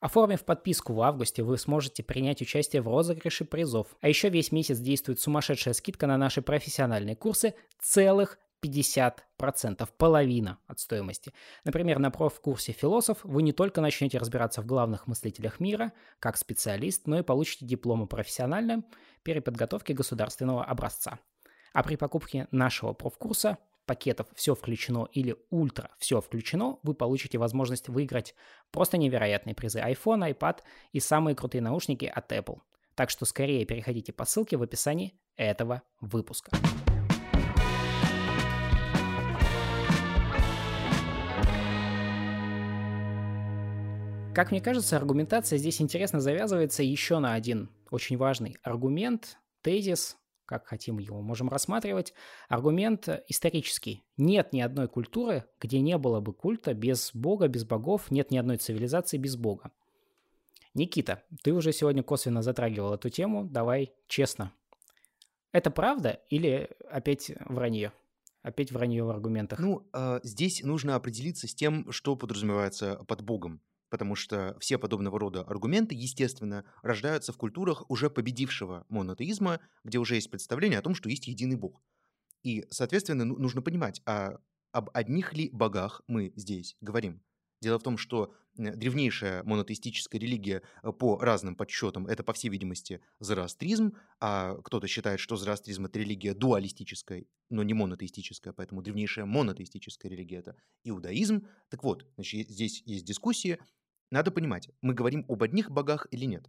Оформив 0.00 0.44
подписку 0.44 0.94
в 0.94 1.02
августе, 1.02 1.42
вы 1.42 1.58
сможете 1.58 2.02
принять 2.02 2.40
участие 2.40 2.80
в 2.80 2.88
розыгрыше 2.88 3.44
призов. 3.44 3.88
А 4.00 4.08
еще 4.08 4.30
весь 4.30 4.50
месяц 4.50 4.78
действует 4.78 5.20
сумасшедшая 5.20 5.74
скидка 5.74 6.06
на 6.06 6.16
наши 6.16 6.40
профессиональные 6.40 7.16
курсы 7.16 7.54
целых 7.78 8.38
50%, 8.62 9.88
половина 9.96 10.58
от 10.66 10.80
стоимости. 10.80 11.32
Например, 11.64 11.98
на 11.98 12.10
профкурсе 12.10 12.72
«Философ» 12.72 13.18
вы 13.24 13.42
не 13.42 13.52
только 13.52 13.80
начнете 13.80 14.18
разбираться 14.18 14.62
в 14.62 14.66
главных 14.66 15.06
мыслителях 15.06 15.60
мира, 15.60 15.92
как 16.18 16.36
специалист, 16.36 17.06
но 17.06 17.18
и 17.18 17.22
получите 17.22 17.66
диплом 17.66 18.02
о 18.02 18.06
профессиональном 18.06 18.84
переподготовке 19.22 19.94
государственного 19.94 20.64
образца. 20.64 21.18
А 21.72 21.82
при 21.82 21.96
покупке 21.96 22.48
нашего 22.50 22.92
профкурса 22.92 23.58
пакетов 23.90 24.28
«Все 24.36 24.54
включено» 24.54 25.08
или 25.10 25.34
«Ультра 25.50 25.90
все 25.98 26.20
включено», 26.20 26.78
вы 26.84 26.94
получите 26.94 27.38
возможность 27.38 27.88
выиграть 27.88 28.36
просто 28.70 28.98
невероятные 28.98 29.56
призы 29.56 29.80
iPhone, 29.80 30.32
iPad 30.32 30.58
и 30.92 31.00
самые 31.00 31.34
крутые 31.34 31.60
наушники 31.60 32.04
от 32.04 32.30
Apple. 32.30 32.60
Так 32.94 33.10
что 33.10 33.24
скорее 33.24 33.64
переходите 33.64 34.12
по 34.12 34.24
ссылке 34.24 34.56
в 34.56 34.62
описании 34.62 35.18
этого 35.34 35.82
выпуска. 36.00 36.52
Как 44.32 44.52
мне 44.52 44.60
кажется, 44.60 44.96
аргументация 44.96 45.58
здесь 45.58 45.82
интересно 45.82 46.20
завязывается 46.20 46.84
еще 46.84 47.18
на 47.18 47.34
один 47.34 47.70
очень 47.90 48.16
важный 48.16 48.56
аргумент, 48.62 49.38
тезис, 49.62 50.16
как 50.50 50.66
хотим 50.66 50.98
его 50.98 51.22
можем 51.22 51.48
рассматривать. 51.48 52.12
Аргумент 52.48 53.08
исторический. 53.28 54.02
Нет 54.16 54.52
ни 54.52 54.60
одной 54.60 54.88
культуры, 54.88 55.44
где 55.60 55.78
не 55.78 55.96
было 55.96 56.18
бы 56.18 56.32
культа 56.32 56.74
без 56.74 57.12
бога, 57.14 57.46
без 57.46 57.64
богов, 57.64 58.10
нет 58.10 58.32
ни 58.32 58.36
одной 58.36 58.56
цивилизации 58.56 59.16
без 59.16 59.36
бога. 59.36 59.70
Никита, 60.74 61.22
ты 61.44 61.52
уже 61.52 61.72
сегодня 61.72 62.02
косвенно 62.02 62.42
затрагивал 62.42 62.94
эту 62.94 63.10
тему, 63.10 63.44
давай 63.44 63.92
честно. 64.08 64.52
Это 65.52 65.70
правда 65.70 66.20
или 66.30 66.68
опять 66.90 67.30
вранье? 67.46 67.92
Опять 68.42 68.72
вранье 68.72 69.04
в 69.04 69.10
аргументах. 69.10 69.60
Ну, 69.60 69.86
э, 69.92 70.18
здесь 70.24 70.64
нужно 70.64 70.96
определиться 70.96 71.46
с 71.46 71.54
тем, 71.54 71.92
что 71.92 72.16
подразумевается 72.16 72.96
под 73.06 73.22
Богом 73.22 73.60
потому 73.90 74.14
что 74.14 74.56
все 74.60 74.78
подобного 74.78 75.18
рода 75.18 75.42
аргументы, 75.42 75.94
естественно, 75.94 76.64
рождаются 76.82 77.32
в 77.32 77.36
культурах 77.36 77.84
уже 77.90 78.08
победившего 78.08 78.86
монотеизма, 78.88 79.60
где 79.84 79.98
уже 79.98 80.14
есть 80.14 80.30
представление 80.30 80.78
о 80.78 80.82
том, 80.82 80.94
что 80.94 81.08
есть 81.08 81.26
единый 81.26 81.56
бог. 81.56 81.82
И, 82.42 82.64
соответственно, 82.70 83.24
ну, 83.24 83.36
нужно 83.36 83.60
понимать, 83.60 84.00
а 84.06 84.38
об 84.72 84.90
одних 84.94 85.34
ли 85.34 85.50
богах 85.52 86.02
мы 86.06 86.32
здесь 86.36 86.76
говорим. 86.80 87.20
Дело 87.60 87.78
в 87.78 87.82
том, 87.82 87.98
что 87.98 88.32
древнейшая 88.54 89.42
монотеистическая 89.44 90.20
религия 90.20 90.62
э, 90.82 90.92
по 90.92 91.18
разным 91.18 91.54
подсчетам 91.54 92.06
это, 92.06 92.22
по 92.22 92.32
всей 92.32 92.48
видимости, 92.48 93.00
зороастризм, 93.18 93.94
а 94.18 94.56
кто-то 94.62 94.86
считает, 94.86 95.20
что 95.20 95.36
зороастризм 95.36 95.86
это 95.86 95.98
религия 95.98 96.34
дуалистическая, 96.34 97.24
но 97.48 97.62
не 97.62 97.74
монотеистическая, 97.74 98.52
поэтому 98.52 98.82
древнейшая 98.82 99.24
монотеистическая 99.26 100.10
религия 100.10 100.38
это 100.38 100.56
иудаизм. 100.84 101.46
Так 101.68 101.84
вот, 101.84 102.06
значит, 102.16 102.48
здесь 102.48 102.82
есть 102.86 103.04
дискуссии, 103.04 103.58
надо 104.10 104.30
понимать, 104.30 104.70
мы 104.82 104.94
говорим 104.94 105.24
об 105.28 105.42
одних 105.42 105.70
богах 105.70 106.06
или 106.10 106.24
нет. 106.24 106.48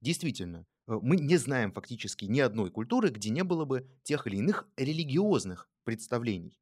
Действительно, 0.00 0.66
э, 0.88 0.98
мы 1.02 1.16
не 1.16 1.36
знаем 1.36 1.72
фактически 1.72 2.26
ни 2.26 2.40
одной 2.40 2.70
культуры, 2.70 3.10
где 3.10 3.30
не 3.30 3.44
было 3.44 3.64
бы 3.64 3.88
тех 4.02 4.26
или 4.26 4.36
иных 4.36 4.68
религиозных 4.76 5.68
представлений. 5.84 6.58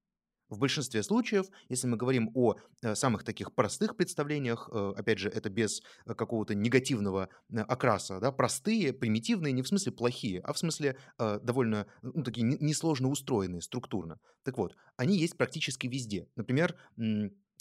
В 0.51 0.59
большинстве 0.59 1.03
случаев, 1.03 1.47
если 1.69 1.87
мы 1.89 1.97
говорим 1.97 2.31
о 2.35 2.55
э, 2.83 2.95
самых 2.95 3.25
таких 3.25 3.55
простых 3.55 3.97
представлениях, 3.97 4.69
э, 4.71 4.93
опять 4.97 5.19
же, 5.19 5.29
это 5.29 5.51
без 5.51 5.83
какого-то 6.07 6.55
негативного 6.55 7.29
окраса, 7.53 8.21
да, 8.21 8.31
простые, 8.31 8.93
примитивные, 8.93 9.53
не 9.53 9.63
в 9.63 9.69
смысле 9.69 9.93
плохие, 9.93 10.41
а 10.41 10.53
в 10.53 10.59
смысле 10.59 10.99
довольно 11.19 11.87
ну, 12.03 12.23
такие 12.23 12.45
несложно 12.45 13.09
устроенные 13.09 13.63
структурно. 13.63 14.21
Так 14.43 14.59
вот, 14.59 14.77
они 14.97 15.17
есть 15.17 15.37
практически 15.37 15.87
везде. 15.87 16.29
Например, 16.37 16.77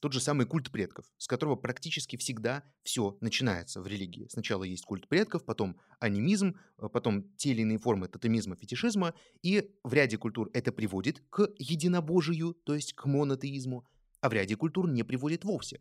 тот 0.03 0.11
же 0.11 0.19
самый 0.19 0.45
культ 0.45 0.69
предков, 0.69 1.05
с 1.17 1.27
которого 1.27 1.55
практически 1.55 2.17
всегда 2.17 2.65
все 2.83 3.17
начинается 3.21 3.81
в 3.81 3.87
религии. 3.87 4.27
Сначала 4.29 4.65
есть 4.65 4.83
культ 4.83 5.07
предков, 5.07 5.45
потом 5.45 5.79
анимизм, 6.01 6.59
э, 6.77 6.89
потом 6.89 7.33
те 7.37 7.51
или 7.51 7.61
иные 7.61 7.77
формы 7.77 8.09
тотемизма, 8.09 8.57
фетишизма, 8.57 9.13
и 9.43 9.71
в 9.81 9.93
ряде 9.93 10.17
культур 10.17 10.49
это 10.53 10.73
приводит 10.73 11.23
к 11.29 11.47
единобожию, 11.57 12.53
то 12.53 12.75
есть 12.75 12.91
к 12.95 13.05
монотеизму, 13.05 13.87
а 14.19 14.27
в 14.27 14.33
ряде 14.33 14.57
культур 14.57 14.89
не 14.89 15.03
приводит 15.03 15.45
вовсе. 15.45 15.79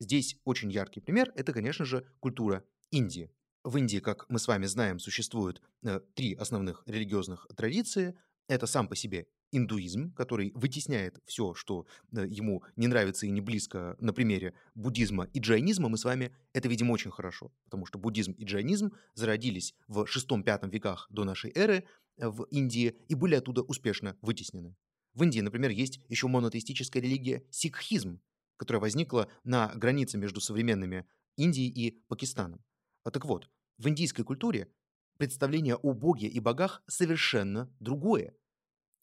Здесь 0.00 0.40
очень 0.44 0.72
яркий 0.72 0.98
пример– 0.98 1.32
это, 1.36 1.52
конечно 1.52 1.84
же, 1.84 2.04
культура 2.18 2.64
Индии. 2.90 3.30
В 3.62 3.76
Индии, 3.76 3.98
как 3.98 4.28
мы 4.28 4.40
с 4.40 4.48
вами 4.48 4.66
знаем, 4.66 4.98
существуют 4.98 5.62
э, 5.84 6.00
три 6.16 6.34
основных 6.34 6.82
религиозных 6.86 7.46
традиции. 7.56 8.18
Это 8.48 8.66
сам 8.66 8.88
по 8.88 8.96
себе 8.96 9.28
индуизм, 9.56 10.12
который 10.12 10.52
вытесняет 10.54 11.18
все, 11.24 11.54
что 11.54 11.86
э, 12.12 12.26
ему 12.28 12.62
не 12.76 12.86
нравится 12.86 13.26
и 13.26 13.30
не 13.30 13.40
близко 13.40 13.96
на 14.00 14.12
примере 14.12 14.54
буддизма 14.74 15.24
и 15.32 15.40
джайнизма, 15.40 15.88
мы 15.88 15.98
с 15.98 16.04
вами 16.04 16.34
это 16.52 16.68
видим 16.68 16.90
очень 16.90 17.10
хорошо, 17.10 17.52
потому 17.64 17.86
что 17.86 17.98
буддизм 17.98 18.32
и 18.32 18.44
джайнизм 18.44 18.92
зародились 19.14 19.74
в 19.88 20.04
6-5 20.04 20.70
веках 20.70 21.06
до 21.10 21.24
нашей 21.24 21.52
эры 21.54 21.84
э, 22.16 22.28
в 22.28 22.44
Индии 22.44 22.96
и 23.08 23.14
были 23.14 23.34
оттуда 23.34 23.62
успешно 23.62 24.16
вытеснены. 24.22 24.76
В 25.14 25.22
Индии, 25.22 25.40
например, 25.40 25.70
есть 25.70 26.00
еще 26.08 26.28
монотеистическая 26.28 27.02
религия 27.02 27.42
сикхизм, 27.50 28.20
которая 28.56 28.80
возникла 28.80 29.28
на 29.44 29.72
границе 29.74 30.18
между 30.18 30.40
современными 30.40 31.06
Индией 31.36 31.70
и 31.70 32.02
Пакистаном. 32.08 32.62
А 33.04 33.10
так 33.10 33.24
вот, 33.24 33.48
в 33.78 33.88
индийской 33.88 34.24
культуре 34.24 34.68
представление 35.16 35.76
о 35.76 35.92
Боге 35.92 36.28
и 36.28 36.40
богах 36.40 36.82
совершенно 36.86 37.72
другое. 37.80 38.34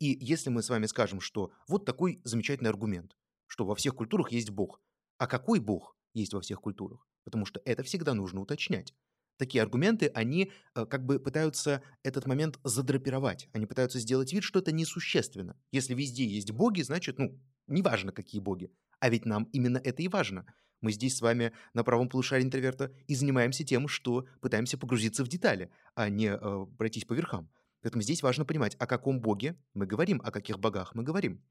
И 0.03 0.17
если 0.19 0.49
мы 0.49 0.61
с 0.61 0.69
вами 0.69 0.85
скажем, 0.85 1.21
что 1.21 1.53
вот 1.69 1.85
такой 1.85 2.19
замечательный 2.25 2.67
аргумент, 2.67 3.15
что 3.47 3.63
во 3.63 3.73
всех 3.73 3.95
культурах 3.95 4.33
есть 4.33 4.49
Бог, 4.49 4.81
а 5.17 5.27
какой 5.27 5.61
Бог 5.61 5.95
есть 6.13 6.33
во 6.33 6.41
всех 6.41 6.59
культурах? 6.59 7.07
Потому 7.23 7.45
что 7.45 7.61
это 7.63 7.83
всегда 7.83 8.13
нужно 8.13 8.41
уточнять. 8.41 8.93
Такие 9.37 9.61
аргументы, 9.61 10.07
они 10.07 10.51
э, 10.75 10.85
как 10.87 11.05
бы 11.05 11.19
пытаются 11.19 11.81
этот 12.03 12.27
момент 12.27 12.59
задрапировать. 12.65 13.47
Они 13.53 13.65
пытаются 13.65 13.97
сделать 13.97 14.33
вид, 14.33 14.43
что 14.43 14.59
это 14.59 14.73
несущественно. 14.73 15.57
Если 15.71 15.93
везде 15.93 16.25
есть 16.25 16.51
боги, 16.51 16.81
значит, 16.81 17.17
ну, 17.17 17.39
неважно, 17.67 18.11
какие 18.11 18.41
боги. 18.41 18.73
А 18.99 19.09
ведь 19.09 19.23
нам 19.23 19.45
именно 19.53 19.77
это 19.77 20.03
и 20.03 20.09
важно. 20.09 20.45
Мы 20.81 20.91
здесь 20.91 21.15
с 21.15 21.21
вами 21.21 21.53
на 21.73 21.85
правом 21.85 22.09
полушарии 22.09 22.43
интроверта 22.43 22.91
и 23.07 23.15
занимаемся 23.15 23.63
тем, 23.63 23.87
что 23.87 24.27
пытаемся 24.41 24.77
погрузиться 24.77 25.23
в 25.23 25.29
детали, 25.29 25.71
а 25.95 26.09
не 26.09 26.27
э, 26.27 26.65
пройтись 26.77 27.05
по 27.05 27.13
верхам. 27.13 27.49
Поэтому 27.83 28.01
здесь 28.01 28.23
важно 28.23 28.45
понимать, 28.45 28.75
о 28.79 28.87
каком 28.87 29.19
боге 29.19 29.61
мы 29.73 29.85
говорим, 29.85 30.21
о 30.23 30.31
каких 30.31 30.57
богах 30.57 30.95
мы 30.95 31.03
говорим. 31.03 31.43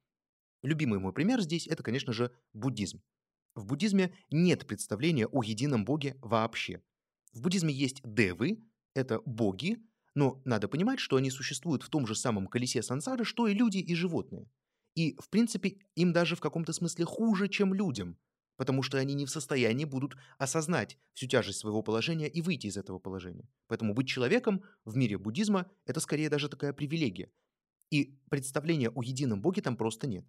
Любимый 0.62 0.98
мой 0.98 1.12
пример 1.12 1.40
здесь– 1.42 1.66
это, 1.68 1.82
конечно 1.82 2.12
же, 2.12 2.32
буддизм. 2.54 3.02
В 3.54 3.66
буддизме 3.66 4.14
нет 4.30 4.66
представления 4.66 5.26
о 5.26 5.42
едином 5.42 5.84
боге 5.84 6.16
вообще. 6.22 6.82
В 7.34 7.42
буддизме 7.42 7.72
есть 7.72 8.00
девы, 8.02 8.64
это 8.94 9.20
боги, 9.26 9.78
но 10.14 10.40
надо 10.46 10.68
понимать, 10.68 11.00
что 11.00 11.16
они 11.16 11.30
существуют 11.30 11.82
в 11.82 11.90
том 11.90 12.06
же 12.06 12.14
самом 12.14 12.46
колесе 12.46 12.82
сансары, 12.82 13.24
что 13.24 13.46
и 13.46 13.54
люди 13.54 13.78
и 13.78 13.94
животные. 13.94 14.50
И, 14.94 15.16
в 15.20 15.28
принципе, 15.28 15.78
им 15.96 16.12
даже 16.14 16.34
в 16.34 16.40
каком-то 16.40 16.72
смысле 16.72 17.04
хуже, 17.04 17.48
чем 17.48 17.74
людям, 17.74 18.18
потому 18.56 18.82
что 18.82 18.98
они 18.98 19.14
не 19.14 19.26
в 19.26 19.30
состоянии 19.30 19.84
будут 19.84 20.16
осознать 20.38 20.98
всю 21.14 21.26
тяжесть 21.26 21.58
своего 21.58 21.82
положения 21.82 22.28
и 22.28 22.42
выйти 22.42 22.66
из 22.66 22.76
этого 22.76 22.98
положения. 22.98 23.48
Поэтому 23.68 23.94
быть 23.94 24.08
человеком 24.08 24.62
в 24.84 24.96
мире 24.96 25.18
буддизма– 25.18 25.70
это 25.86 26.00
скорее 26.00 26.28
даже 26.28 26.48
такая 26.48 26.72
привилегия. 26.72 27.30
И 27.90 28.18
представления 28.30 28.90
о 28.90 29.02
едином 29.02 29.42
боге 29.42 29.62
там 29.62 29.76
просто 29.76 30.06
нет. 30.06 30.26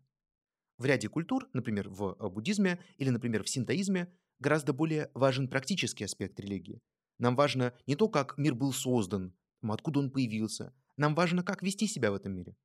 В 0.77 0.85
ряде 0.85 1.07
культур, 1.07 1.49
например, 1.53 1.89
в 1.89 2.17
э, 2.19 2.29
буддизме 2.29 2.79
или, 2.97 3.09
например, 3.09 3.43
в 3.43 3.49
синтоизме, 3.49 4.11
гораздо 4.39 4.73
более 4.73 5.11
важен 5.13 5.47
практический 5.47 6.03
аспект 6.03 6.39
религии. 6.39 6.81
Нам 7.19 7.35
важно 7.35 7.73
не 7.87 7.95
то, 7.95 8.09
как 8.09 8.37
мир 8.37 8.55
был 8.55 8.73
создан, 8.73 9.33
откуда 9.61 9.99
он 9.99 10.11
появился. 10.11 10.73
Нам 10.97 11.15
важно, 11.15 11.43
как 11.43 11.63
вести 11.63 11.87
себя 11.87 12.11
в 12.11 12.15
этом 12.15 12.33
мире. 12.33 12.55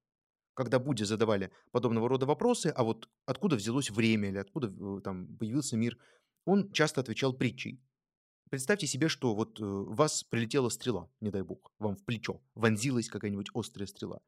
Когда 0.58 0.80
Будде 0.80 1.04
задавали 1.04 1.52
подобного 1.70 2.08
рода 2.08 2.26
вопросы, 2.26 2.72
а 2.74 2.82
вот 2.82 3.08
откуда 3.26 3.54
взялось 3.54 3.90
время 3.90 4.30
или 4.30 4.38
откуда 4.38 5.00
там 5.02 5.36
появился 5.36 5.76
мир, 5.76 5.96
он 6.46 6.72
часто 6.72 7.00
отвечал 7.00 7.32
притчей. 7.32 7.80
Представьте 8.50 8.88
себе, 8.88 9.08
что 9.08 9.36
вот 9.36 9.60
э, 9.60 9.62
вас 9.64 10.24
прилетела 10.24 10.68
стрела, 10.68 11.08
не 11.20 11.30
дай 11.30 11.42
бог, 11.42 11.72
вам 11.78 11.94
в 11.94 12.04
плечо, 12.04 12.42
вонзилась 12.56 13.08
какая-нибудь 13.08 13.50
острая 13.54 13.86
стрела. 13.86 14.20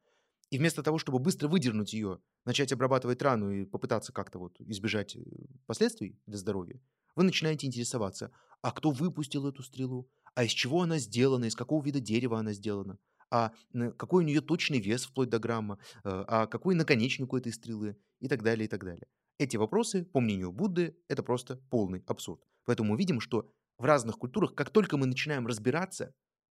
И 0.51 0.57
вместо 0.57 0.83
того, 0.83 0.99
чтобы 0.99 1.19
быстро 1.19 1.49
выдернуть 1.49 1.91
ее, 1.91 2.21
начать 2.45 2.71
обрабатывать 2.71 3.21
рану 3.21 3.51
и 3.51 3.65
попытаться 3.65 4.13
как-то 4.13 4.39
вот 4.39 4.55
избежать 4.61 5.17
э, 5.17 5.19
последствий 5.65 6.17
для 6.27 6.37
здоровья, 6.37 6.79
вы 7.17 7.23
начинаете 7.23 7.67
интересоваться, 7.67 8.31
а 8.61 8.71
кто 8.71 8.91
выпустил 8.91 9.47
эту 9.47 9.63
стрелу, 9.63 10.09
а 10.33 10.45
из 10.45 10.51
чего 10.51 10.81
она 10.81 10.97
сделана, 10.97 11.43
из 11.43 11.57
какого 11.57 11.83
вида 11.83 11.99
дерева 11.99 12.39
она 12.39 12.53
сделана, 12.53 12.99
а 13.31 13.53
какой 13.97 14.23
у 14.23 14.27
нее 14.27 14.41
точный 14.41 14.79
вес 14.79 15.05
вплоть 15.05 15.29
до 15.29 15.39
грамма, 15.39 15.79
э, 16.03 16.09
а 16.27 16.47
какой 16.47 16.75
наконечник 16.75 17.33
у 17.33 17.37
этой 17.37 17.53
стрелы 17.53 17.97
и 18.19 18.27
так 18.27 18.43
далее, 18.43 18.65
и 18.65 18.67
так 18.67 18.83
далее. 18.83 19.07
Эти 19.39 19.57
вопросы, 19.57 20.05
по 20.05 20.19
мнению 20.19 20.51
Будды, 20.51 20.95
это 21.07 21.23
просто 21.23 21.55
полный 21.69 22.03
абсурд. 22.05 22.43
Поэтому 22.65 22.91
мы 22.91 22.97
видим, 22.97 23.19
что 23.19 23.51
в 23.77 23.85
разных 23.85 24.17
культурах, 24.17 24.53
как 24.53 24.69
только 24.69 24.97
мы 24.97 25.07
начинаем 25.07 25.47
разбираться, 25.47 26.13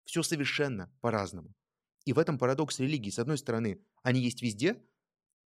все 0.05 0.23
совершенно 0.23 0.93
по-разному. 1.01 1.55
И 2.05 2.13
в 2.13 2.19
этом 2.19 2.39
парадокс 2.39 2.81
религии. 2.81 3.11
С 3.11 3.21
одной 3.21 3.39
стороны, 3.39 3.81
они 4.03 4.21
есть 4.21 4.43
везде, 4.43 4.83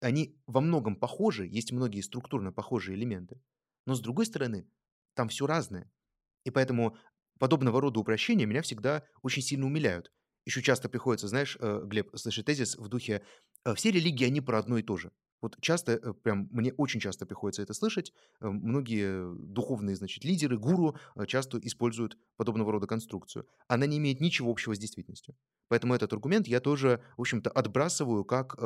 они 0.00 0.38
во 0.46 0.60
многом 0.60 0.94
похожи, 0.94 1.46
есть 1.46 1.72
многие 1.72 2.02
структурно 2.02 2.52
похожие 2.52 2.96
элементы. 2.96 3.40
Но 3.86 3.94
с 3.94 4.00
другой 4.00 4.26
стороны, 4.26 4.68
там 5.14 5.28
все 5.28 5.46
разное. 5.46 5.90
И 6.44 6.50
поэтому 6.50 6.96
подобного 7.38 7.80
рода 7.80 7.98
упрощения 7.98 8.46
меня 8.46 8.62
всегда 8.62 9.04
очень 9.22 9.42
сильно 9.42 9.66
умиляют. 9.66 10.12
Еще 10.44 10.62
часто 10.62 10.88
приходится, 10.88 11.28
знаешь, 11.28 11.56
э, 11.60 11.82
Глеб, 11.84 12.10
слышать 12.16 12.46
тезис 12.46 12.76
в 12.76 12.88
духе 12.88 13.22
«Э, 13.64 13.74
«все 13.74 13.90
религии, 13.90 14.26
они 14.26 14.40
про 14.40 14.58
одно 14.58 14.78
и 14.78 14.82
то 14.82 14.96
же». 14.96 15.10
Вот 15.40 15.56
часто, 15.60 15.92
э, 15.92 16.12
прям 16.12 16.48
мне 16.50 16.72
очень 16.74 17.00
часто 17.00 17.26
приходится 17.26 17.62
это 17.62 17.74
слышать. 17.74 18.12
Многие 18.40 19.34
духовные, 19.36 19.96
значит, 19.96 20.24
лидеры, 20.24 20.58
гуру 20.58 20.96
часто 21.26 21.58
используют 21.58 22.18
подобного 22.36 22.72
рода 22.72 22.86
конструкцию. 22.86 23.46
Она 23.68 23.86
не 23.86 23.98
имеет 23.98 24.20
ничего 24.20 24.50
общего 24.50 24.74
с 24.74 24.78
действительностью. 24.78 25.34
Поэтому 25.68 25.94
этот 25.94 26.12
аргумент 26.12 26.46
я 26.46 26.60
тоже, 26.60 27.02
в 27.16 27.22
общем-то, 27.22 27.50
отбрасываю 27.50 28.24
как 28.24 28.56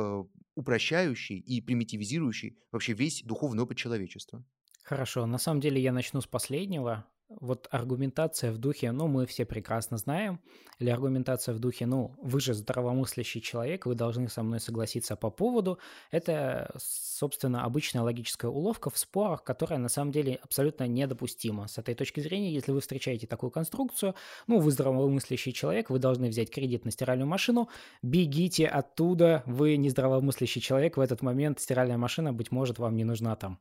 упрощающий 0.55 1.37
и 1.37 1.61
примитивизирующий 1.61 2.57
вообще 2.71 2.93
весь 2.93 3.23
духовный 3.23 3.63
опыт 3.63 3.77
человечества. 3.77 4.45
Хорошо, 4.83 5.25
на 5.25 5.37
самом 5.37 5.61
деле 5.61 5.81
я 5.81 5.91
начну 5.91 6.19
с 6.21 6.27
последнего. 6.27 7.05
Вот 7.29 7.67
аргументация 7.69 8.51
в 8.51 8.57
духе, 8.57 8.91
ну, 8.91 9.07
мы 9.07 9.27
все 9.27 9.45
прекрасно 9.45 9.97
знаем, 9.97 10.39
или 10.79 10.89
аргументация 10.89 11.53
в 11.53 11.59
духе, 11.59 11.85
ну, 11.85 12.15
вы 12.19 12.39
же 12.39 12.55
здравомыслящий 12.55 13.39
человек, 13.39 13.85
вы 13.85 13.93
должны 13.93 14.29
со 14.29 14.41
мной 14.41 14.59
согласиться 14.59 15.15
по 15.15 15.29
поводу, 15.29 15.77
это, 16.09 16.73
собственно, 16.79 17.65
обычная 17.65 18.01
логическая 18.01 18.49
уловка 18.49 18.89
в 18.89 18.97
спорах, 18.97 19.43
которая 19.43 19.77
на 19.77 19.89
самом 19.89 20.11
деле 20.11 20.39
абсолютно 20.41 20.87
недопустима. 20.87 21.67
С 21.67 21.77
этой 21.77 21.93
точки 21.93 22.19
зрения, 22.19 22.51
если 22.51 22.71
вы 22.71 22.81
встречаете 22.81 23.27
такую 23.27 23.51
конструкцию, 23.51 24.15
ну, 24.47 24.59
вы 24.59 24.71
здравомыслящий 24.71 25.53
человек, 25.53 25.91
вы 25.91 25.99
должны 25.99 26.29
взять 26.29 26.49
кредит 26.49 26.83
на 26.83 26.89
стиральную 26.89 27.27
машину, 27.27 27.69
бегите 28.01 28.65
оттуда, 28.65 29.43
вы 29.45 29.77
не 29.77 29.91
здравомыслящий 29.91 30.61
человек, 30.61 30.97
в 30.97 30.99
этот 30.99 31.21
момент 31.21 31.59
стиральная 31.59 31.97
машина, 31.97 32.33
быть 32.33 32.51
может, 32.51 32.79
вам 32.79 32.95
не 32.95 33.03
нужна 33.03 33.35
там 33.35 33.59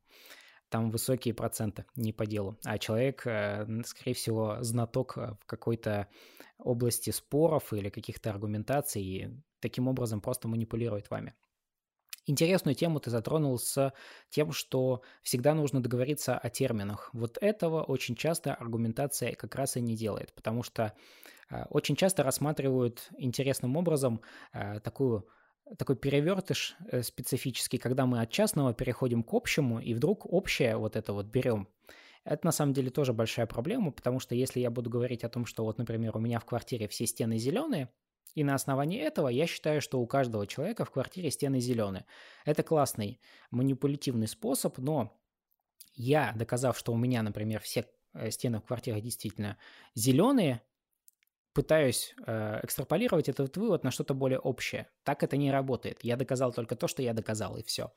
там 0.68 0.90
высокие 0.90 1.34
проценты, 1.34 1.84
не 1.96 2.12
по 2.12 2.26
делу. 2.26 2.58
А 2.64 2.78
человек, 2.78 3.26
э, 3.26 3.66
скорее 3.84 4.14
всего, 4.14 4.58
знаток 4.60 5.16
э, 5.16 5.36
в 5.40 5.46
какой-то 5.46 6.08
области 6.58 7.10
споров 7.10 7.72
или 7.72 7.88
каких-то 7.88 8.30
аргументаций 8.30 9.02
и 9.02 9.28
таким 9.60 9.88
образом 9.88 10.20
просто 10.20 10.48
манипулирует 10.48 11.10
вами. 11.10 11.34
Интересную 12.26 12.74
тему 12.74 13.00
ты 13.00 13.10
затронул 13.10 13.58
с 13.58 13.92
тем, 14.28 14.52
что 14.52 15.02
всегда 15.22 15.54
нужно 15.54 15.82
договориться 15.82 16.36
о 16.36 16.50
терминах. 16.50 17.08
Вот 17.14 17.38
этого 17.40 17.82
очень 17.82 18.16
часто 18.16 18.54
аргументация 18.54 19.34
как 19.34 19.54
раз 19.54 19.76
и 19.76 19.80
не 19.80 19.96
делает, 19.96 20.34
потому 20.34 20.62
что 20.62 20.92
э, 21.50 21.64
очень 21.70 21.96
часто 21.96 22.22
рассматривают 22.22 23.08
интересным 23.16 23.76
образом 23.76 24.20
такую 24.82 25.26
такой 25.76 25.96
перевертыш 25.96 26.76
э, 26.90 27.02
специфический, 27.02 27.78
когда 27.78 28.06
мы 28.06 28.20
от 28.20 28.30
частного 28.30 28.72
переходим 28.72 29.22
к 29.22 29.34
общему, 29.34 29.80
и 29.80 29.94
вдруг 29.94 30.24
общее 30.32 30.76
вот 30.76 30.96
это 30.96 31.12
вот 31.12 31.26
берем. 31.26 31.68
Это 32.24 32.46
на 32.46 32.52
самом 32.52 32.72
деле 32.72 32.90
тоже 32.90 33.12
большая 33.12 33.46
проблема, 33.46 33.90
потому 33.90 34.20
что 34.20 34.34
если 34.34 34.60
я 34.60 34.70
буду 34.70 34.90
говорить 34.90 35.24
о 35.24 35.28
том, 35.28 35.46
что 35.46 35.64
вот, 35.64 35.78
например, 35.78 36.16
у 36.16 36.20
меня 36.20 36.38
в 36.38 36.44
квартире 36.44 36.88
все 36.88 37.06
стены 37.06 37.38
зеленые, 37.38 37.88
и 38.34 38.44
на 38.44 38.54
основании 38.54 39.00
этого 39.00 39.28
я 39.28 39.46
считаю, 39.46 39.80
что 39.80 40.00
у 40.00 40.06
каждого 40.06 40.46
человека 40.46 40.84
в 40.84 40.90
квартире 40.90 41.30
стены 41.30 41.60
зеленые. 41.60 42.04
Это 42.44 42.62
классный 42.62 43.20
манипулятивный 43.50 44.28
способ, 44.28 44.78
но 44.78 45.18
я, 45.94 46.32
доказав, 46.36 46.78
что 46.78 46.92
у 46.92 46.96
меня, 46.96 47.22
например, 47.22 47.60
все 47.60 47.86
э, 48.14 48.30
стены 48.30 48.60
в 48.60 48.64
квартире 48.64 49.00
действительно 49.00 49.56
зеленые, 49.94 50.62
пытаюсь 51.52 52.14
э, 52.26 52.60
экстраполировать 52.62 53.28
этот 53.28 53.56
вывод 53.56 53.84
на 53.84 53.90
что-то 53.90 54.14
более 54.14 54.38
общее. 54.38 54.88
Так 55.04 55.22
это 55.22 55.36
не 55.36 55.50
работает. 55.50 55.98
Я 56.02 56.16
доказал 56.16 56.52
только 56.52 56.76
то, 56.76 56.88
что 56.88 57.02
я 57.02 57.12
доказал, 57.14 57.56
и 57.56 57.62
все. 57.62 57.92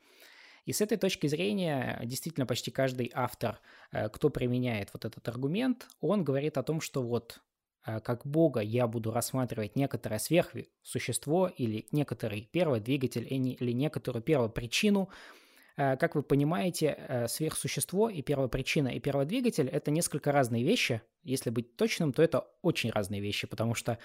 И 0.64 0.72
с 0.72 0.80
этой 0.80 0.96
точки 0.96 1.26
зрения, 1.26 2.00
действительно, 2.04 2.46
почти 2.46 2.70
каждый 2.70 3.10
автор, 3.14 3.60
э, 3.90 4.08
кто 4.08 4.30
применяет 4.30 4.90
вот 4.92 5.04
этот 5.04 5.26
аргумент, 5.28 5.88
он 6.00 6.24
говорит 6.24 6.58
о 6.58 6.62
том, 6.62 6.80
что 6.80 7.02
вот 7.02 7.40
э, 7.86 8.00
как 8.00 8.26
Бога 8.26 8.60
я 8.60 8.86
буду 8.86 9.12
рассматривать 9.12 9.76
некоторое 9.76 10.18
сверхсущество 10.18 11.46
или 11.48 11.86
некоторый 11.92 12.48
первый 12.52 12.80
двигатель 12.80 13.26
или 13.30 13.72
некоторую 13.72 14.22
первую 14.22 14.50
причину, 14.50 15.08
Э, 15.08 15.41
как 15.76 16.14
вы 16.14 16.22
понимаете, 16.22 16.96
э, 16.96 17.28
сверхсущество 17.28 18.08
и 18.08 18.22
первопричина 18.22 18.88
и 18.88 19.00
перводвигатель— 19.00 19.68
это 19.72 19.90
несколько 19.90 20.32
разные 20.32 20.64
вещи. 20.64 21.02
Если 21.22 21.50
быть 21.50 21.76
точным, 21.76 22.12
то 22.12 22.22
это 22.22 22.46
очень 22.62 22.90
разные 22.90 23.20
вещи, 23.20 23.46
потому 23.46 23.74
что 23.74 23.98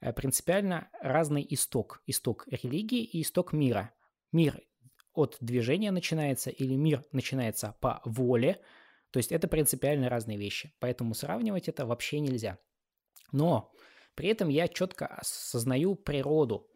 э, 0.00 0.12
принципиально 0.12 0.88
разный 1.00 1.46
исток. 1.48 2.02
Исток 2.06 2.46
религии 2.50 3.04
и 3.04 3.22
исток 3.22 3.52
мира. 3.52 3.92
Мир 4.32 4.60
от 5.12 5.36
движения 5.40 5.90
начинается 5.90 6.50
или 6.50 6.74
мир 6.74 7.04
начинается 7.12 7.76
по 7.80 8.00
воле, 8.04 8.60
то 9.10 9.18
есть 9.18 9.30
это 9.30 9.46
принципиально 9.46 10.08
разные 10.08 10.38
вещи. 10.38 10.74
Поэтому 10.80 11.14
сравнивать 11.14 11.68
это 11.68 11.86
вообще 11.86 12.18
нельзя. 12.18 12.58
Но 13.30 13.72
при 14.14 14.28
этом 14.28 14.48
я 14.48 14.68
четко 14.68 15.06
осознаю 15.06 15.94
природу 15.94 16.68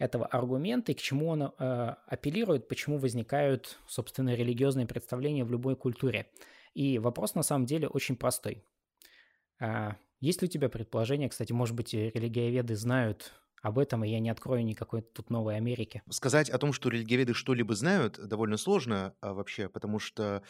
этого 0.00 0.26
аргумента 0.26 0.90
и 0.90 0.94
к 0.94 1.00
чему 1.00 1.28
он 1.28 1.42
э, 1.42 1.94
апеллирует, 2.06 2.68
почему 2.68 2.98
возникают, 2.98 3.78
собственно, 3.86 4.34
религиозные 4.34 4.86
представления 4.86 5.44
в 5.44 5.50
любой 5.50 5.76
культуре. 5.76 6.26
И 6.74 6.98
вопрос 6.98 7.34
на 7.34 7.42
самом 7.42 7.66
деле 7.66 7.86
очень 7.86 8.16
простой. 8.16 8.64
А, 9.60 9.96
есть 10.20 10.40
ли 10.40 10.48
у 10.48 10.50
тебя 10.50 10.70
предположение, 10.70 11.28
кстати, 11.28 11.52
может 11.52 11.76
быть, 11.76 11.92
религиоведы 11.92 12.76
знают 12.76 13.34
об 13.62 13.78
этом, 13.78 14.02
и 14.02 14.08
я 14.08 14.20
не 14.20 14.30
открою 14.30 14.64
никакой 14.64 15.02
тут 15.02 15.28
новой 15.28 15.56
Америки. 15.56 16.02
Сказать 16.08 16.48
о 16.48 16.56
том, 16.56 16.72
что 16.72 16.88
религиоведы 16.88 17.34
что-либо 17.34 17.74
знают, 17.74 18.18
довольно 18.26 18.56
сложно 18.56 19.14
а, 19.20 19.34
вообще, 19.34 19.68
потому 19.68 19.98
что 19.98 20.42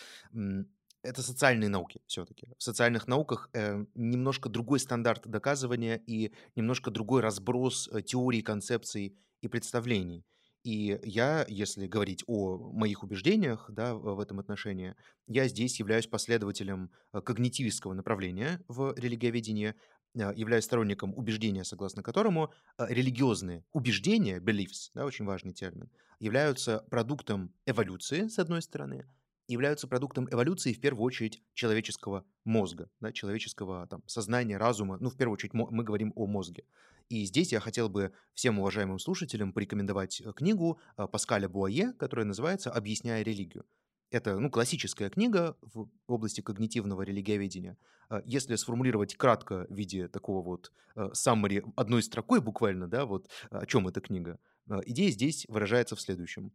это 1.03 1.23
социальные 1.23 1.69
науки 1.69 2.01
все-таки. 2.07 2.49
В 2.59 2.63
социальных 2.63 3.07
науках 3.09 3.49
э, 3.53 3.85
немножко 3.95 4.49
другой 4.49 4.81
стандарт 4.81 5.27
доказывания 5.27 6.01
и 6.07 6.33
немножко 6.57 6.91
другой 6.91 7.23
разброс 7.23 7.89
э, 7.93 8.03
теорий, 8.03 8.43
концепций 8.43 9.17
и 9.41 9.49
представлений. 9.49 10.25
И 10.63 11.01
я, 11.03 11.47
если 11.49 11.87
говорить 11.87 12.23
о 12.27 12.59
моих 12.73 13.03
убеждениях 13.03 13.71
да, 13.71 13.95
в 13.95 14.21
этом 14.21 14.41
отношении, 14.41 14.95
я 15.27 15.49
здесь 15.49 15.79
являюсь 15.79 16.07
последователем 16.07 16.91
э, 17.13 17.21
когнитивистского 17.23 17.95
направления 17.95 18.63
в 18.69 18.95
религиоведении, 18.97 19.75
э, 20.15 20.33
являюсь 20.37 20.65
сторонником 20.65 21.15
убеждения, 21.17 21.65
согласно 21.65 22.03
которому 22.03 22.53
религиозные 22.79 23.65
убеждения, 23.73 24.39
beliefs, 24.39 24.91
да, 24.95 25.07
очень 25.07 25.25
важный 25.25 25.55
термин, 25.55 25.91
являются 26.19 26.85
продуктом 26.91 27.55
эволюции, 27.65 28.29
с 28.29 28.39
одной 28.39 28.61
стороны, 28.61 29.07
являются 29.51 29.89
продуктом 29.89 30.29
эволюции 30.31 30.73
в 30.73 30.81
первую 30.81 31.05
очередь 31.05 31.43
человеческого 31.55 32.25
мозга, 32.45 32.89
да, 33.01 33.13
человеческого 33.13 33.87
там, 33.87 34.03
сознания, 34.07 34.57
разума. 34.57 34.99
Ну, 35.01 35.11
в 35.11 35.17
первую 35.17 35.35
очередь 35.35 35.55
мы 35.55 35.85
говорим 35.85 36.13
о 36.17 36.27
мозге. 36.27 36.65
И 37.11 37.25
здесь 37.25 37.51
я 37.51 37.59
хотел 37.59 37.89
бы 37.89 38.13
всем 38.35 38.61
уважаемым 38.61 39.01
слушателям 39.01 39.53
порекомендовать 39.53 40.21
э, 40.21 40.33
книгу 40.33 40.79
э, 40.97 41.09
Паскаля 41.09 41.49
Буае, 41.49 41.93
которая 41.95 42.25
называется 42.25 42.71
«Объясняя 42.71 43.23
религию». 43.23 43.67
Это 44.13 44.39
ну, 44.39 44.49
классическая 44.49 45.11
книга 45.11 45.57
в 45.61 45.89
области 46.07 46.41
когнитивного 46.41 47.03
религиоведения. 47.03 47.77
Э, 48.11 48.23
если 48.25 48.55
сформулировать 48.55 49.17
кратко 49.17 49.67
в 49.69 49.75
виде 49.75 50.07
такого 50.07 50.41
вот 50.41 50.73
summary 50.97 51.65
одной 51.75 52.05
строкой 52.05 52.41
буквально, 52.41 52.87
да, 52.87 53.07
вот 53.07 53.29
о 53.51 53.67
чем 53.67 53.89
эта 53.89 54.01
книга, 54.01 54.39
идея 54.87 55.11
здесь 55.11 55.47
выражается 55.49 55.97
в 55.97 56.01
следующем. 56.01 56.53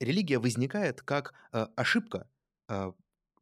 Религия 0.00 0.38
возникает 0.38 1.00
как 1.00 1.32
ошибка 1.50 2.28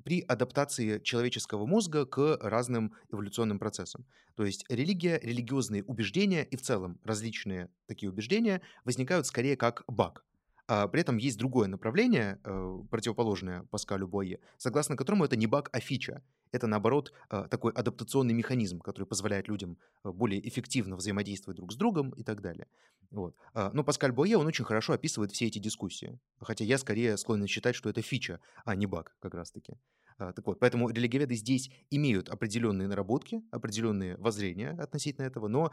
при 0.04 0.20
адаптации 0.20 0.98
человеческого 0.98 1.66
мозга 1.66 2.06
к 2.06 2.38
разным 2.40 2.94
эволюционным 3.10 3.58
процессам. 3.58 4.06
То 4.34 4.44
есть 4.44 4.64
религия, 4.68 5.18
религиозные 5.22 5.84
убеждения 5.84 6.44
и 6.44 6.56
в 6.56 6.62
целом 6.62 6.98
различные 7.04 7.70
такие 7.86 8.10
убеждения 8.10 8.62
возникают 8.84 9.26
скорее 9.26 9.56
как 9.56 9.84
баг. 9.86 10.24
А 10.74 10.88
при 10.88 11.02
этом 11.02 11.18
есть 11.18 11.36
другое 11.36 11.68
направление, 11.68 12.40
э, 12.44 12.78
противоположное 12.90 13.64
Паскалю 13.64 14.08
Бойе, 14.08 14.40
согласно 14.56 14.96
которому 14.96 15.26
это 15.26 15.36
не 15.36 15.46
баг, 15.46 15.68
а 15.70 15.80
фича. 15.80 16.22
Это, 16.50 16.66
наоборот, 16.66 17.12
э, 17.28 17.46
такой 17.50 17.72
адаптационный 17.72 18.32
механизм, 18.32 18.80
который 18.80 19.04
позволяет 19.04 19.48
людям 19.48 19.76
э, 20.02 20.10
более 20.10 20.40
эффективно 20.48 20.96
взаимодействовать 20.96 21.58
друг 21.58 21.74
с 21.74 21.76
другом 21.76 22.08
и 22.12 22.22
так 22.22 22.40
далее. 22.40 22.68
Вот. 23.10 23.36
А, 23.52 23.70
но 23.74 23.84
Паскаль 23.84 24.12
Бойе, 24.12 24.38
он 24.38 24.46
очень 24.46 24.64
хорошо 24.64 24.94
описывает 24.94 25.32
все 25.32 25.46
эти 25.46 25.58
дискуссии. 25.58 26.18
Хотя 26.40 26.64
я 26.64 26.78
скорее 26.78 27.18
склонен 27.18 27.48
считать, 27.48 27.74
что 27.76 27.90
это 27.90 28.00
фича, 28.00 28.40
а 28.64 28.74
не 28.74 28.86
баг 28.86 29.14
как 29.20 29.34
раз-таки. 29.34 29.74
А, 30.16 30.32
так 30.32 30.46
вот, 30.46 30.58
поэтому 30.58 30.88
религиоведы 30.88 31.34
здесь 31.34 31.70
имеют 31.90 32.30
определенные 32.30 32.88
наработки, 32.88 33.42
определенные 33.50 34.16
воззрения 34.16 34.70
относительно 34.70 35.26
этого, 35.26 35.48
но 35.48 35.70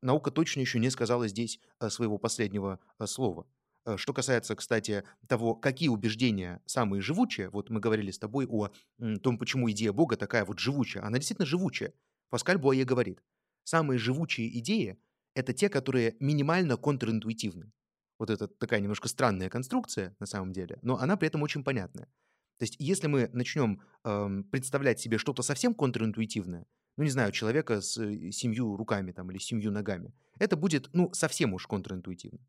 наука 0.00 0.30
точно 0.30 0.60
еще 0.60 0.78
не 0.78 0.88
сказала 0.88 1.28
здесь 1.28 1.60
своего 1.90 2.16
последнего 2.16 2.80
слова. 3.04 3.46
Э, 3.84 3.96
что 3.96 4.12
касается, 4.12 4.54
кстати, 4.56 5.04
того, 5.26 5.54
какие 5.54 5.88
убеждения 5.88 6.62
самые 6.66 7.00
живучие, 7.00 7.50
вот 7.50 7.70
мы 7.70 7.80
говорили 7.80 8.10
с 8.10 8.18
тобой 8.18 8.46
о 8.46 8.70
том, 9.22 9.38
почему 9.38 9.70
идея 9.70 9.92
Бога 9.92 10.16
такая 10.16 10.44
вот 10.44 10.58
живучая. 10.58 11.04
Она 11.04 11.18
действительно 11.18 11.46
живучая. 11.46 11.92
Паскаль 12.28 12.58
Буае 12.58 12.84
говорит, 12.84 13.22
самые 13.64 13.98
живучие 13.98 14.58
идеи– 14.58 14.98
это 15.34 15.52
те, 15.52 15.68
которые 15.68 16.16
минимально 16.20 16.76
контринтуитивны. 16.76 17.72
Вот 18.18 18.28
это 18.30 18.48
такая 18.48 18.80
немножко 18.80 19.08
странная 19.08 19.48
конструкция 19.48 20.14
на 20.20 20.26
самом 20.26 20.52
деле, 20.52 20.78
но 20.82 20.98
она 20.98 21.16
при 21.16 21.28
этом 21.28 21.42
очень 21.42 21.64
понятная. 21.64 22.06
То 22.58 22.64
есть 22.64 22.76
если 22.78 23.06
мы 23.06 23.30
начнем 23.32 23.80
эм, 24.04 24.44
представлять 24.44 25.00
себе 25.00 25.16
что-то 25.16 25.40
совсем 25.40 25.74
контринтуитивное, 25.74 26.66
ну, 26.98 27.04
не 27.04 27.10
знаю, 27.10 27.32
человека 27.32 27.80
с 27.80 27.96
э, 27.96 28.30
семью 28.30 28.76
руками 28.76 29.12
там 29.12 29.30
или 29.30 29.38
семью 29.38 29.72
ногами, 29.72 30.12
это 30.38 30.56
будет, 30.56 30.90
ну, 30.92 31.10
совсем 31.14 31.54
уж 31.54 31.66
контринтуитивно. 31.66 32.40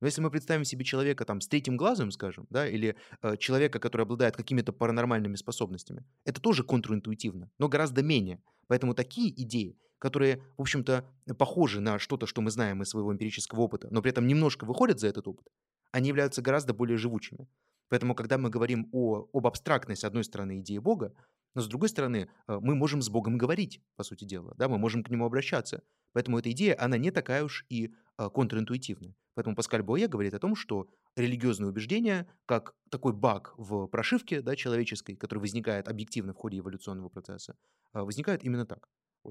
Но 0.00 0.06
если 0.06 0.22
мы 0.22 0.30
представим 0.30 0.64
себе 0.64 0.84
человека 0.84 1.24
там 1.24 1.40
с 1.40 1.48
третьим 1.48 1.76
глазом, 1.76 2.10
скажем, 2.10 2.46
да, 2.50 2.66
или 2.66 2.96
э, 3.22 3.36
человека, 3.36 3.78
который 3.78 4.02
обладает 4.02 4.36
какими-то 4.36 4.72
паранормальными 4.72 5.36
способностями, 5.36 6.04
это 6.24 6.40
тоже 6.40 6.64
контринтуитивно, 6.64 7.50
но 7.58 7.68
гораздо 7.68 8.02
менее. 8.02 8.42
Поэтому 8.66 8.94
такие 8.94 9.30
идеи, 9.42 9.76
которые, 9.98 10.42
в 10.56 10.62
общем-то, 10.62 11.06
похожи 11.38 11.80
на 11.80 11.98
что-то, 11.98 12.26
что 12.26 12.40
мы 12.40 12.50
знаем 12.50 12.82
из 12.82 12.88
своего 12.88 13.12
эмпирического 13.12 13.60
опыта, 13.60 13.88
но 13.90 14.00
при 14.00 14.10
этом 14.10 14.26
немножко 14.26 14.64
выходят 14.64 14.98
за 14.98 15.08
этот 15.08 15.28
опыт, 15.28 15.46
они 15.92 16.08
являются 16.08 16.40
гораздо 16.40 16.72
более 16.72 16.96
живучими. 16.96 17.46
Поэтому, 17.90 18.14
когда 18.14 18.38
мы 18.38 18.48
говорим 18.50 18.88
о, 18.92 19.28
об 19.32 19.46
абстрактной, 19.46 19.96
с 19.96 20.04
одной 20.04 20.24
стороны, 20.24 20.60
идеи 20.60 20.78
Бога, 20.78 21.12
но 21.54 21.60
с 21.60 21.66
другой 21.66 21.88
стороны, 21.88 22.30
э, 22.46 22.58
мы 22.62 22.74
можем 22.74 23.02
с 23.02 23.08
Богом 23.08 23.36
говорить, 23.36 23.82
по 23.96 24.04
сути 24.04 24.24
дела, 24.24 24.54
да, 24.56 24.68
мы 24.68 24.78
можем 24.78 25.02
к 25.02 25.10
Нему 25.10 25.26
обращаться. 25.26 25.82
Поэтому 26.12 26.38
эта 26.38 26.50
идея, 26.52 26.76
она 26.78 26.96
не 26.96 27.10
такая 27.10 27.44
уж 27.44 27.64
и 27.68 27.92
а, 28.16 28.30
контринтуитивная. 28.30 29.14
Поэтому 29.40 29.56
Паскаль 29.56 29.82
Боя 29.82 30.06
говорит 30.06 30.34
о 30.34 30.38
том, 30.38 30.54
что 30.54 30.86
религиозные 31.16 31.70
убеждения, 31.70 32.28
как 32.44 32.74
такой 32.90 33.14
баг 33.14 33.54
в 33.56 33.86
прошивке 33.86 34.42
да, 34.42 34.54
человеческой, 34.54 35.16
который 35.16 35.38
возникает 35.38 35.88
объективно 35.88 36.34
в 36.34 36.36
ходе 36.36 36.58
эволюционного 36.58 37.08
процесса, 37.08 37.56
а, 37.94 38.04
возникают 38.04 38.44
именно 38.44 38.66
так. 38.66 38.86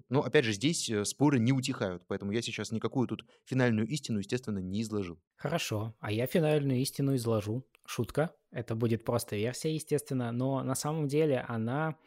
Но 0.10 0.24
опять 0.24 0.46
же, 0.46 0.54
здесь 0.54 0.90
э, 0.90 1.06
споры 1.06 1.38
не 1.38 1.52
утихают, 1.52 2.02
поэтому 2.08 2.32
я 2.32 2.42
сейчас 2.42 2.72
никакую 2.72 3.08
тут 3.08 3.24
финальную 3.46 3.88
истину, 3.88 4.18
естественно, 4.18 4.58
не 4.58 4.82
изложил. 4.82 5.22
Хорошо, 5.36 5.94
а 6.00 6.12
я 6.12 6.26
финальную 6.26 6.80
истину 6.80 7.16
изложу. 7.16 7.64
Шутка, 7.86 8.32
это 8.50 8.74
будет 8.74 9.06
просто 9.06 9.36
версия, 9.36 9.76
естественно, 9.76 10.32
но 10.32 10.64
на 10.64 10.74
самом 10.74 11.08
деле 11.08 11.46
она 11.48 11.98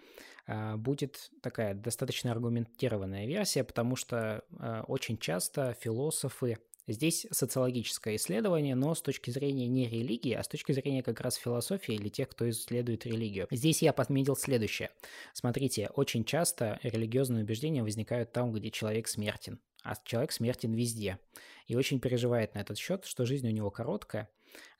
э, 0.48 0.74
будет 0.74 1.30
такая 1.40 1.74
достаточно 1.74 2.32
аргументированная 2.32 3.28
версия, 3.28 3.62
потому 3.62 3.94
что 3.94 4.42
э, 4.58 4.80
очень 4.88 5.18
часто 5.18 5.76
философы 5.80 6.58
Здесь 6.88 7.26
социологическое 7.30 8.16
исследование, 8.16 8.74
но 8.74 8.94
с 8.94 9.02
точки 9.02 9.30
зрения 9.30 9.68
не 9.68 9.88
религии, 9.88 10.32
а 10.32 10.42
с 10.42 10.48
точки 10.48 10.72
зрения 10.72 11.02
как 11.02 11.20
раз 11.20 11.36
философии 11.36 11.94
или 11.94 12.08
тех, 12.08 12.28
кто 12.28 12.48
исследует 12.50 13.06
религию. 13.06 13.46
Здесь 13.50 13.82
я 13.82 13.92
подметил 13.92 14.36
следующее. 14.36 14.90
Смотрите, 15.32 15.90
очень 15.94 16.24
часто 16.24 16.80
религиозные 16.82 17.44
убеждения 17.44 17.82
возникают 17.82 18.32
там, 18.32 18.52
где 18.52 18.70
человек 18.70 19.06
смертен, 19.06 19.60
а 19.84 19.94
человек 20.04 20.32
смертен 20.32 20.72
везде. 20.72 21.18
И 21.66 21.76
очень 21.76 22.00
переживает 22.00 22.54
на 22.54 22.58
этот 22.58 22.78
счет, 22.78 23.04
что 23.04 23.24
жизнь 23.24 23.46
у 23.46 23.52
него 23.52 23.70
короткая 23.70 24.28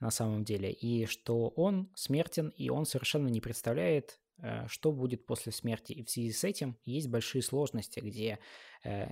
на 0.00 0.10
самом 0.10 0.44
деле, 0.44 0.72
и 0.72 1.06
что 1.06 1.48
он 1.48 1.90
смертен, 1.94 2.48
и 2.48 2.68
он 2.68 2.84
совершенно 2.84 3.28
не 3.28 3.40
представляет, 3.40 4.20
э, 4.38 4.66
что 4.66 4.92
будет 4.92 5.24
после 5.24 5.52
смерти. 5.52 5.92
И 5.92 6.04
в 6.04 6.10
связи 6.10 6.32
с 6.32 6.44
этим 6.44 6.78
есть 6.84 7.08
большие 7.08 7.42
сложности, 7.42 8.00
где 8.00 8.38
э, 8.84 9.06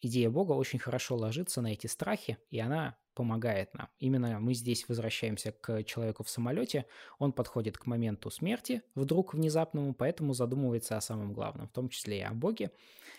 идея 0.00 0.30
Бога 0.30 0.52
очень 0.52 0.78
хорошо 0.78 1.16
ложится 1.16 1.60
на 1.60 1.72
эти 1.72 1.86
страхи, 1.86 2.38
и 2.50 2.58
она 2.58 2.96
помогает 3.14 3.72
нам. 3.74 3.88
Именно 3.98 4.38
мы 4.40 4.52
здесь 4.52 4.86
возвращаемся 4.88 5.50
к 5.50 5.82
человеку 5.84 6.22
в 6.22 6.28
самолете, 6.28 6.86
он 7.18 7.32
подходит 7.32 7.78
к 7.78 7.86
моменту 7.86 8.30
смерти, 8.30 8.82
вдруг 8.94 9.32
внезапному, 9.32 9.94
поэтому 9.94 10.34
задумывается 10.34 10.96
о 10.96 11.00
самом 11.00 11.32
главном, 11.32 11.68
в 11.68 11.72
том 11.72 11.88
числе 11.88 12.18
и 12.18 12.22
о 12.22 12.34
Боге, 12.34 12.70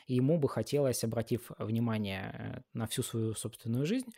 и 0.06 0.16
ему 0.16 0.38
бы 0.38 0.48
хотелось, 0.48 1.04
обратив 1.04 1.52
внимание 1.58 2.32
э, 2.34 2.62
на 2.74 2.86
всю 2.86 3.02
свою 3.02 3.34
собственную 3.34 3.88
жизнь, 3.88 4.12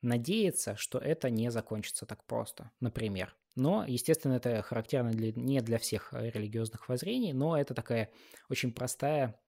надеяться, 0.00 0.74
что 0.76 0.98
это 0.98 1.28
не 1.28 1.50
закончится 1.50 2.06
так 2.06 2.24
просто, 2.24 2.70
например. 2.80 3.36
Но, 3.56 3.84
естественно, 3.86 4.34
это 4.34 4.62
характерно 4.62 5.10
для, 5.10 5.32
не 5.32 5.60
для 5.60 5.78
всех 5.78 6.12
религиозных 6.12 6.88
воззрений, 6.88 7.34
но 7.34 7.58
это 7.58 7.74
такая 7.74 8.10
очень 8.48 8.72
простая 8.72 9.38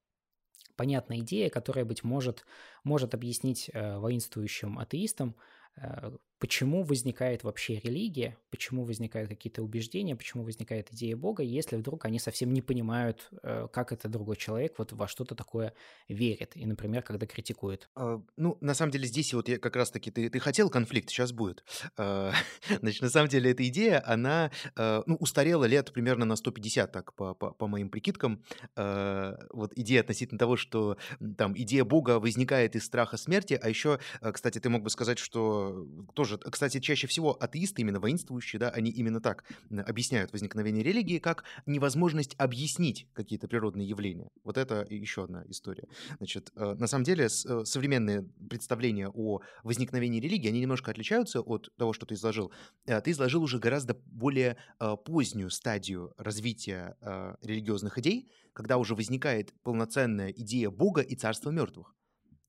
понятная 0.75 1.19
идея, 1.19 1.49
которая, 1.49 1.85
быть 1.85 2.03
может, 2.03 2.45
может 2.83 3.13
объяснить 3.13 3.69
э, 3.73 3.97
воинствующим 3.97 4.79
атеистам, 4.79 5.35
э, 5.75 6.11
почему 6.43 6.83
возникает 6.83 7.45
вообще 7.45 7.79
религия, 7.79 8.35
почему 8.49 8.83
возникают 8.83 9.29
какие-то 9.29 9.63
убеждения, 9.63 10.13
почему 10.13 10.43
возникает 10.43 10.91
идея 10.91 11.15
Бога, 11.15 11.41
если 11.41 11.77
вдруг 11.77 12.03
они 12.03 12.19
совсем 12.19 12.51
не 12.51 12.61
понимают, 12.61 13.29
э, 13.43 13.69
как 13.71 13.93
это 13.93 14.09
другой 14.09 14.35
человек 14.35 14.73
вот 14.77 14.91
во 14.91 15.07
что-то 15.07 15.35
такое 15.35 15.73
верит, 16.09 16.57
и, 16.57 16.65
например, 16.65 17.01
когда 17.01 17.25
критикует. 17.25 17.89
А, 17.95 18.21
ну, 18.35 18.57
на 18.59 18.73
самом 18.73 18.91
деле 18.91 19.07
здесь 19.07 19.33
вот 19.33 19.47
я 19.47 19.57
как 19.57 19.77
раз-таки, 19.77 20.11
ты, 20.11 20.29
ты 20.29 20.39
хотел 20.39 20.69
конфликт, 20.69 21.09
сейчас 21.09 21.31
будет. 21.31 21.63
А, 21.95 22.33
значит, 22.81 23.01
на 23.01 23.09
самом 23.09 23.29
деле 23.29 23.51
эта 23.51 23.65
идея, 23.69 24.03
она 24.05 24.51
а, 24.75 25.03
ну, 25.05 25.15
устарела 25.21 25.63
лет 25.63 25.93
примерно 25.93 26.25
на 26.25 26.35
150, 26.35 26.91
так, 26.91 27.13
по, 27.13 27.33
по, 27.35 27.51
по 27.51 27.67
моим 27.67 27.87
прикидкам. 27.87 28.43
А, 28.75 29.39
вот 29.51 29.71
идея 29.77 30.01
относительно 30.01 30.37
того, 30.37 30.57
что 30.57 30.97
там 31.37 31.57
идея 31.57 31.85
Бога 31.85 32.19
возникает 32.19 32.75
из 32.75 32.83
страха 32.83 33.15
смерти, 33.15 33.57
а 33.63 33.69
еще, 33.69 33.99
кстати, 34.33 34.59
ты 34.59 34.67
мог 34.67 34.83
бы 34.83 34.89
сказать, 34.89 35.19
что 35.19 35.87
тоже 36.13 36.32
может... 36.33 36.43
Кстати, 36.51 36.79
чаще 36.79 37.07
всего 37.07 37.35
атеисты, 37.41 37.81
именно 37.81 37.99
воинствующие, 37.99 38.59
да, 38.59 38.69
они 38.69 38.91
именно 38.91 39.21
так 39.21 39.43
объясняют 39.85 40.31
возникновение 40.31 40.83
религии, 40.83 41.19
как 41.19 41.43
невозможность 41.65 42.35
объяснить 42.37 43.07
какие-то 43.13 43.47
природные 43.47 43.87
явления. 43.87 44.29
Вот 44.43 44.57
это 44.57 44.85
еще 44.89 45.23
одна 45.23 45.43
история. 45.47 45.87
Значит, 46.17 46.51
э, 46.55 46.75
на 46.75 46.87
самом 46.87 47.03
деле 47.03 47.25
э, 47.25 47.65
современные 47.65 48.23
представления 48.49 49.09
о 49.09 49.41
возникновении 49.63 50.19
религии, 50.19 50.49
они 50.49 50.61
немножко 50.61 50.91
отличаются 50.91 51.41
от 51.41 51.69
того, 51.77 51.93
что 51.93 52.05
ты 52.05 52.15
изложил. 52.15 52.51
Э, 52.85 53.01
ты 53.01 53.11
изложил 53.11 53.43
уже 53.43 53.59
гораздо 53.59 53.93
более 53.93 54.57
позднюю 55.05 55.49
стадию 55.49 56.13
развития 56.17 56.95
религиозных 57.41 57.97
идей, 57.99 58.29
когда 58.53 58.77
уже 58.77 58.95
возникает 58.95 59.53
полноценная 59.63 60.29
идея 60.31 60.69
Бога 60.69 61.01
и 61.01 61.15
царства 61.15 61.49
мертвых. 61.49 61.95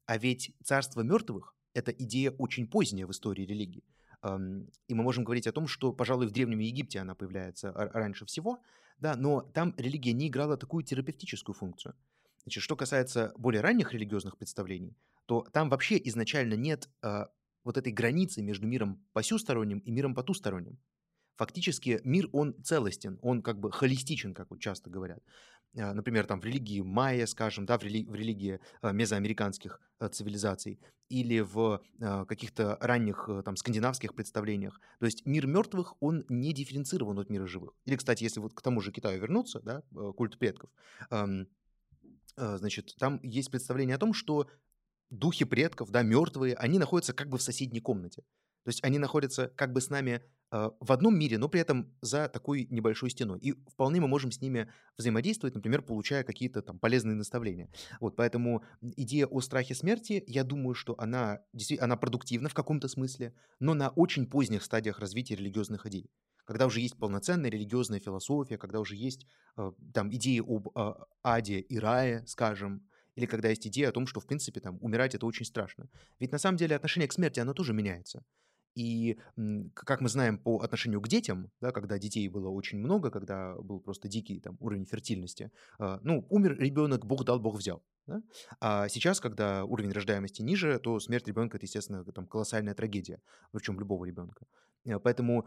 А 0.07 0.19
ведь 0.19 0.55
царство 0.63 1.01
мертвых— 1.03 1.55
это 1.75 1.91
идея 1.93 2.31
очень 2.31 2.67
поздняя 2.67 3.07
в 3.07 3.11
истории 3.11 3.45
религии. 3.45 3.85
И 4.23 4.95
мы 4.95 5.03
можем 5.03 5.25
говорить 5.25 5.47
о 5.47 5.53
том, 5.53 5.67
что, 5.67 5.93
пожалуй, 5.93 6.27
в 6.27 6.31
Древнем 6.31 6.61
Египте 6.61 7.01
она 7.01 7.15
появляется 7.15 7.73
раньше 7.73 8.25
всего, 8.25 8.63
да, 8.99 9.17
но 9.17 9.43
там 9.43 9.75
религия 9.77 10.13
не 10.13 10.29
играла 10.29 10.57
такую 10.57 10.83
терапевтическую 10.85 11.55
функцию. 11.55 11.95
Значит, 12.45 12.63
что 12.63 12.77
касается 12.77 13.33
более 13.37 13.61
ранних 13.61 13.93
религиозных 13.93 14.39
представлений, 14.39 14.97
то 15.27 15.47
там 15.53 15.69
вообще 15.69 16.01
изначально 16.05 16.55
нет 16.55 16.89
э, 17.03 17.27
вот 17.65 17.77
этой 17.77 17.93
границы 17.93 18.43
между 18.43 18.67
миром 18.67 19.05
посюсторонним 19.13 19.79
и 19.79 19.91
миром 19.91 20.15
потусторонним. 20.15 20.79
Фактически 21.37 22.01
мир, 22.05 22.29
он 22.33 22.55
целостен, 22.63 23.19
он 23.21 23.43
как 23.43 23.59
бы 23.59 23.73
холистичен, 23.73 24.35
как 24.35 24.51
вот 24.51 24.61
часто 24.61 24.89
говорят. 24.91 25.23
А, 25.77 25.93
например, 25.93 26.27
там 26.27 26.41
в 26.41 26.45
религии 26.45 26.81
майя, 26.81 27.27
скажем, 27.27 27.67
да, 27.67 27.79
в, 27.79 27.83
рели- 27.83 28.09
в 28.09 28.15
религии 28.15 28.61
а, 28.81 28.93
мезоамериканских 28.93 29.81
а, 29.99 30.09
цивилизаций 30.09 30.81
или 31.09 31.41
в 31.41 31.83
каких-то 31.99 32.79
ранних 32.81 33.29
там 33.45 33.57
скандинавских 33.57 34.15
представлениях. 34.15 34.81
То 34.99 35.07
есть 35.07 35.27
мир 35.27 35.47
мертвых, 35.47 35.95
он 36.01 36.25
не 36.29 36.55
дифференцирован 36.55 37.19
от 37.19 37.29
мира 37.29 37.47
живых. 37.47 37.75
Или, 37.85 37.97
кстати, 37.97 38.25
если 38.25 38.41
вот 38.41 38.55
к 38.55 38.63
тому 38.63 38.81
же 38.81 38.91
Китаю 38.91 39.21
вернуться, 39.21 39.61
да, 39.61 39.83
культ 40.17 40.39
предков, 40.39 40.71
значит, 42.37 42.95
там 42.99 43.21
есть 43.23 43.51
представление 43.51 43.97
о 43.97 43.99
том, 43.99 44.15
что 44.15 44.49
духи 45.11 45.45
предков, 45.45 45.91
да, 45.91 46.03
мертвые, 46.03 46.55
они 46.55 46.79
находятся 46.79 47.13
как 47.13 47.29
бы 47.29 47.37
в 47.37 47.43
соседней 47.43 47.81
комнате. 47.81 48.23
То 48.65 48.71
есть 48.71 48.83
они 48.83 48.99
находятся 48.99 49.49
как 49.57 49.73
бы 49.73 49.83
с 49.83 49.91
нами 49.91 50.23
в 50.81 50.93
одном 50.93 51.19
мире, 51.19 51.39
но 51.39 51.49
при 51.49 51.61
этом 51.61 51.93
за 52.01 52.29
такой 52.29 52.69
небольшой 52.71 53.11
стеной. 53.11 53.41
И 53.41 53.53
вполне 53.69 54.01
мы 54.01 54.07
можем 54.07 54.31
с 54.31 54.41
ними 54.41 54.71
взаимодействовать, 54.97 55.55
например, 55.55 55.83
получая 55.83 56.23
какие-то 56.23 56.63
там 56.63 56.79
полезные 56.79 57.17
наставления. 57.17 57.71
Вот, 58.01 58.15
поэтому 58.15 58.63
идея 58.81 59.27
о 59.27 59.41
страхе 59.41 59.75
смерти, 59.75 60.23
я 60.27 60.45
думаю, 60.45 60.75
что 60.75 60.95
она, 60.99 61.41
она 61.81 61.97
продуктивна 61.97 62.49
в 62.49 62.55
каком-то 62.55 62.87
смысле, 62.89 63.35
но 63.59 63.75
на 63.75 63.89
очень 63.89 64.27
поздних 64.27 64.63
стадиях 64.63 65.01
развития 65.01 65.37
религиозных 65.37 65.87
идей 65.87 66.11
когда 66.45 66.67
уже 66.67 66.81
есть 66.81 66.99
полноценная 66.99 67.51
религиозная 67.51 68.01
философия, 68.01 68.59
когда 68.59 68.79
уже 68.79 68.97
есть 68.97 69.27
э, 69.57 69.73
там 69.93 70.13
идеи 70.15 70.41
об 70.41 70.69
э, 70.69 70.95
аде 71.23 71.61
и 71.61 71.79
рае, 71.79 72.23
скажем, 72.27 72.87
или 73.15 73.27
когда 73.27 73.49
есть 73.49 73.67
идея 73.67 73.89
о 73.89 73.93
том, 73.93 74.07
что, 74.07 74.21
в 74.21 74.27
принципе, 74.27 74.61
там, 74.61 74.79
умирать 74.81 75.15
это 75.15 75.27
очень 75.27 75.47
страшно. 75.47 75.89
Ведь 76.19 76.33
на 76.33 76.39
самом 76.39 76.59
деле 76.59 76.77
отношение 76.77 77.09
к 77.09 77.13
смерти, 77.13 77.41
оно 77.41 77.55
тоже 77.55 77.73
меняется. 77.73 78.25
И, 78.75 79.19
как 79.75 80.01
мы 80.01 80.09
знаем 80.09 80.39
по 80.39 80.61
отношению 80.61 81.01
к 81.01 81.09
детям, 81.09 81.51
да, 81.61 81.71
когда 81.71 81.99
детей 81.99 82.29
было 82.29 82.49
очень 82.49 82.79
много, 82.79 83.11
когда 83.11 83.55
был 83.57 83.81
просто 83.81 84.09
дикий 84.09 84.41
там, 84.41 84.57
уровень 84.61 84.85
фертильности, 84.85 85.51
а, 85.79 86.01
ну, 86.03 86.27
умер 86.29 86.59
ребенок, 86.59 87.07
Бог 87.07 87.25
дал, 87.25 87.39
Бог 87.39 87.59
взял. 87.59 87.83
Да? 88.07 88.23
А 88.61 88.89
сейчас, 88.89 89.21
когда 89.21 89.65
уровень 89.65 89.93
рождаемости 89.93 90.43
ниже, 90.43 90.79
то 90.79 91.01
смерть 91.01 91.27
ребенка 91.27 91.57
это, 91.57 91.67
естественно, 91.67 92.05
там, 92.05 92.27
колоссальная 92.27 92.75
трагедия, 92.75 93.21
причем 93.53 93.79
любого 93.79 94.05
ребенка. 94.05 94.47
Э, 94.85 94.99
поэтому 94.99 95.47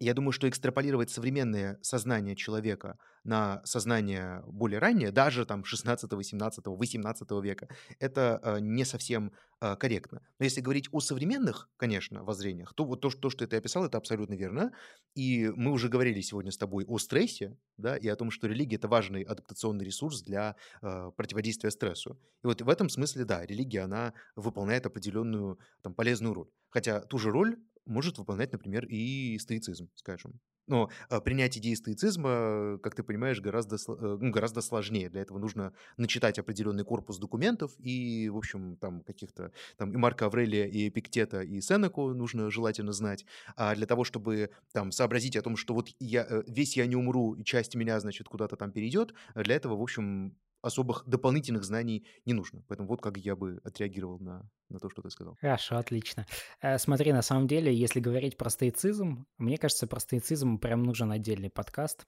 я 0.00 0.14
думаю, 0.14 0.32
что 0.32 0.48
экстраполировать 0.48 1.10
современное 1.10 1.78
сознание 1.82 2.36
человека 2.36 2.98
на 3.24 3.60
сознание 3.64 4.42
более 4.46 4.78
раннее, 4.78 5.10
даже 5.10 5.44
там 5.46 5.64
16, 5.64 6.10
17, 6.24 6.66
18 6.66 7.30
века, 7.42 7.68
это 7.98 8.40
э, 8.42 8.60
не 8.60 8.84
совсем 8.84 9.32
э, 9.60 9.76
корректно. 9.76 10.22
Но 10.38 10.44
если 10.44 10.60
говорить 10.60 10.88
о 10.92 11.00
современных, 11.00 11.68
конечно, 11.76 12.22
воззрениях, 12.22 12.72
то 12.74 12.84
вот 12.84 13.00
то, 13.00 13.10
то, 13.10 13.30
что 13.30 13.46
ты 13.46 13.56
описал, 13.56 13.84
это 13.84 13.98
абсолютно 13.98 14.34
верно. 14.34 14.72
И 15.14 15.50
мы 15.56 15.72
уже 15.72 15.88
говорили 15.88 16.20
сегодня 16.20 16.52
с 16.52 16.58
тобой 16.58 16.84
о 16.86 16.98
стрессе, 16.98 17.58
да, 17.76 17.96
и 17.96 18.06
о 18.08 18.16
том, 18.16 18.30
что 18.30 18.46
религия– 18.46 18.76
это 18.76 18.88
важный 18.88 19.22
адаптационный 19.22 19.84
ресурс 19.84 20.22
для 20.22 20.56
противодействия 20.80 21.70
стрессу. 21.70 22.20
И 22.44 22.46
вот 22.46 22.62
в 22.62 22.68
этом 22.68 22.88
смысле, 22.88 23.24
да, 23.24 23.44
религия, 23.44 23.80
она 23.80 24.12
выполняет 24.36 24.86
определенную 24.86 25.58
там, 25.82 25.94
полезную 25.94 26.34
роль. 26.34 26.48
Хотя 26.68 27.00
ту 27.00 27.18
же 27.18 27.30
роль 27.30 27.56
может 27.86 28.18
выполнять, 28.18 28.52
например, 28.52 28.86
и 28.86 29.38
стоицизм, 29.38 29.88
скажем. 29.94 30.40
Но 30.66 30.90
э, 31.10 31.20
принять 31.20 31.56
идеи 31.58 31.74
стоицизма, 31.74 32.78
как 32.82 32.94
ты 32.94 33.02
понимаешь, 33.02 33.40
гораздо, 33.40 33.76
э, 33.76 34.18
ну, 34.20 34.30
гораздо 34.30 34.60
сложнее. 34.60 35.08
Для 35.08 35.22
этого 35.22 35.38
нужно 35.38 35.72
начитать 35.96 36.38
определенный 36.38 36.84
корпус 36.84 37.18
документов 37.18 37.72
и, 37.78 38.28
в 38.28 38.36
общем, 38.36 38.76
там 38.76 39.02
каких-то, 39.02 39.52
там 39.76 39.92
и 39.92 39.96
Марка 39.96 40.26
Аврелия, 40.26 40.66
и 40.66 40.88
Эпиктета, 40.88 41.42
и 41.42 41.60
Сенеку 41.60 42.12
нужно 42.14 42.50
желательно 42.50 42.92
знать. 42.92 43.24
А 43.56 43.74
для 43.74 43.86
того, 43.86 44.04
чтобы 44.04 44.50
там 44.72 44.90
сообразить 44.90 45.36
о 45.36 45.42
том, 45.42 45.56
что 45.56 45.74
вот 45.74 45.88
я, 46.00 46.26
э, 46.28 46.42
весь 46.48 46.76
я 46.76 46.86
не 46.86 46.96
умру, 46.96 47.34
и 47.34 47.44
часть 47.44 47.76
меня, 47.76 48.00
значит, 48.00 48.28
куда-то 48.28 48.56
там 48.56 48.72
перейдет, 48.72 49.14
для 49.34 49.54
этого, 49.54 49.76
в 49.76 49.82
общем, 49.82 50.36
особых 50.66 51.04
дополнительных 51.06 51.64
знаний 51.64 52.06
не 52.24 52.34
нужно. 52.34 52.62
Поэтому 52.68 52.88
вот 52.88 53.00
как 53.00 53.16
я 53.16 53.36
бы 53.36 53.60
отреагировал 53.64 54.18
на, 54.18 54.50
на 54.68 54.78
то, 54.78 54.90
что 54.90 55.02
ты 55.02 55.10
сказал. 55.10 55.36
Хорошо, 55.40 55.76
отлично. 55.76 56.26
Э, 56.60 56.78
смотри, 56.78 57.12
на 57.12 57.22
самом 57.22 57.46
деле, 57.46 57.74
если 57.74 58.00
говорить 58.00 58.36
про 58.36 58.50
стоицизм, 58.50 59.26
мне 59.38 59.58
кажется, 59.58 59.86
про 59.86 60.00
стоицизм 60.00 60.58
прям 60.58 60.82
нужен 60.82 61.12
отдельный 61.12 61.50
подкаст. 61.50 62.06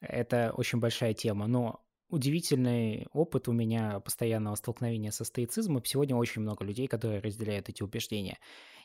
Это 0.00 0.52
очень 0.56 0.80
большая 0.80 1.12
тема, 1.12 1.46
но 1.46 1.84
удивительный 2.10 3.06
опыт 3.12 3.48
у 3.48 3.52
меня 3.52 4.00
постоянного 4.00 4.54
столкновения 4.54 5.10
со 5.10 5.24
стоицизмом. 5.24 5.84
Сегодня 5.84 6.16
очень 6.16 6.42
много 6.42 6.64
людей, 6.64 6.86
которые 6.86 7.20
разделяют 7.20 7.68
эти 7.68 7.82
убеждения. 7.82 8.38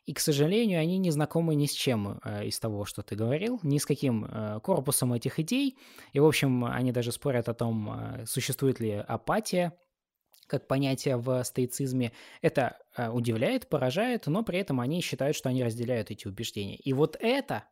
И, 0.06 0.14
к 0.14 0.20
сожалению, 0.20 0.80
они 0.80 0.98
не 1.00 1.10
знакомы 1.10 1.56
ни 1.56 1.66
с 1.66 1.72
чем 1.72 2.20
э, 2.24 2.46
из 2.46 2.60
того, 2.60 2.86
что 2.86 3.02
ты 3.02 3.16
говорил, 3.16 3.60
ни 3.64 3.80
с 3.80 3.86
каким 3.86 4.26
э, 4.26 4.60
корпусом 4.62 5.14
этих 5.14 5.40
идей. 5.40 5.78
И, 6.14 6.20
в 6.20 6.26
общем, 6.26 6.66
они 6.66 6.92
даже 6.92 7.12
спорят 7.12 7.50
о 7.50 7.56
том, 7.56 7.90
э, 7.90 8.26
существует 8.28 8.80
ли 8.80 8.92
апатия 8.92 9.74
как 10.48 10.68
понятие 10.68 11.18
в 11.18 11.44
стоицизме. 11.44 12.12
Это 12.44 12.78
удивляет, 13.12 13.68
поражает, 13.68 14.28
но 14.28 14.44
при 14.44 14.60
этом 14.60 14.80
они 14.80 15.02
считают, 15.02 15.36
что 15.36 15.50
они 15.50 15.64
разделяют 15.64 16.12
эти 16.12 16.28
убеждения. 16.28 16.76
И 16.76 16.94
вот 16.94 17.18
это 17.20 17.64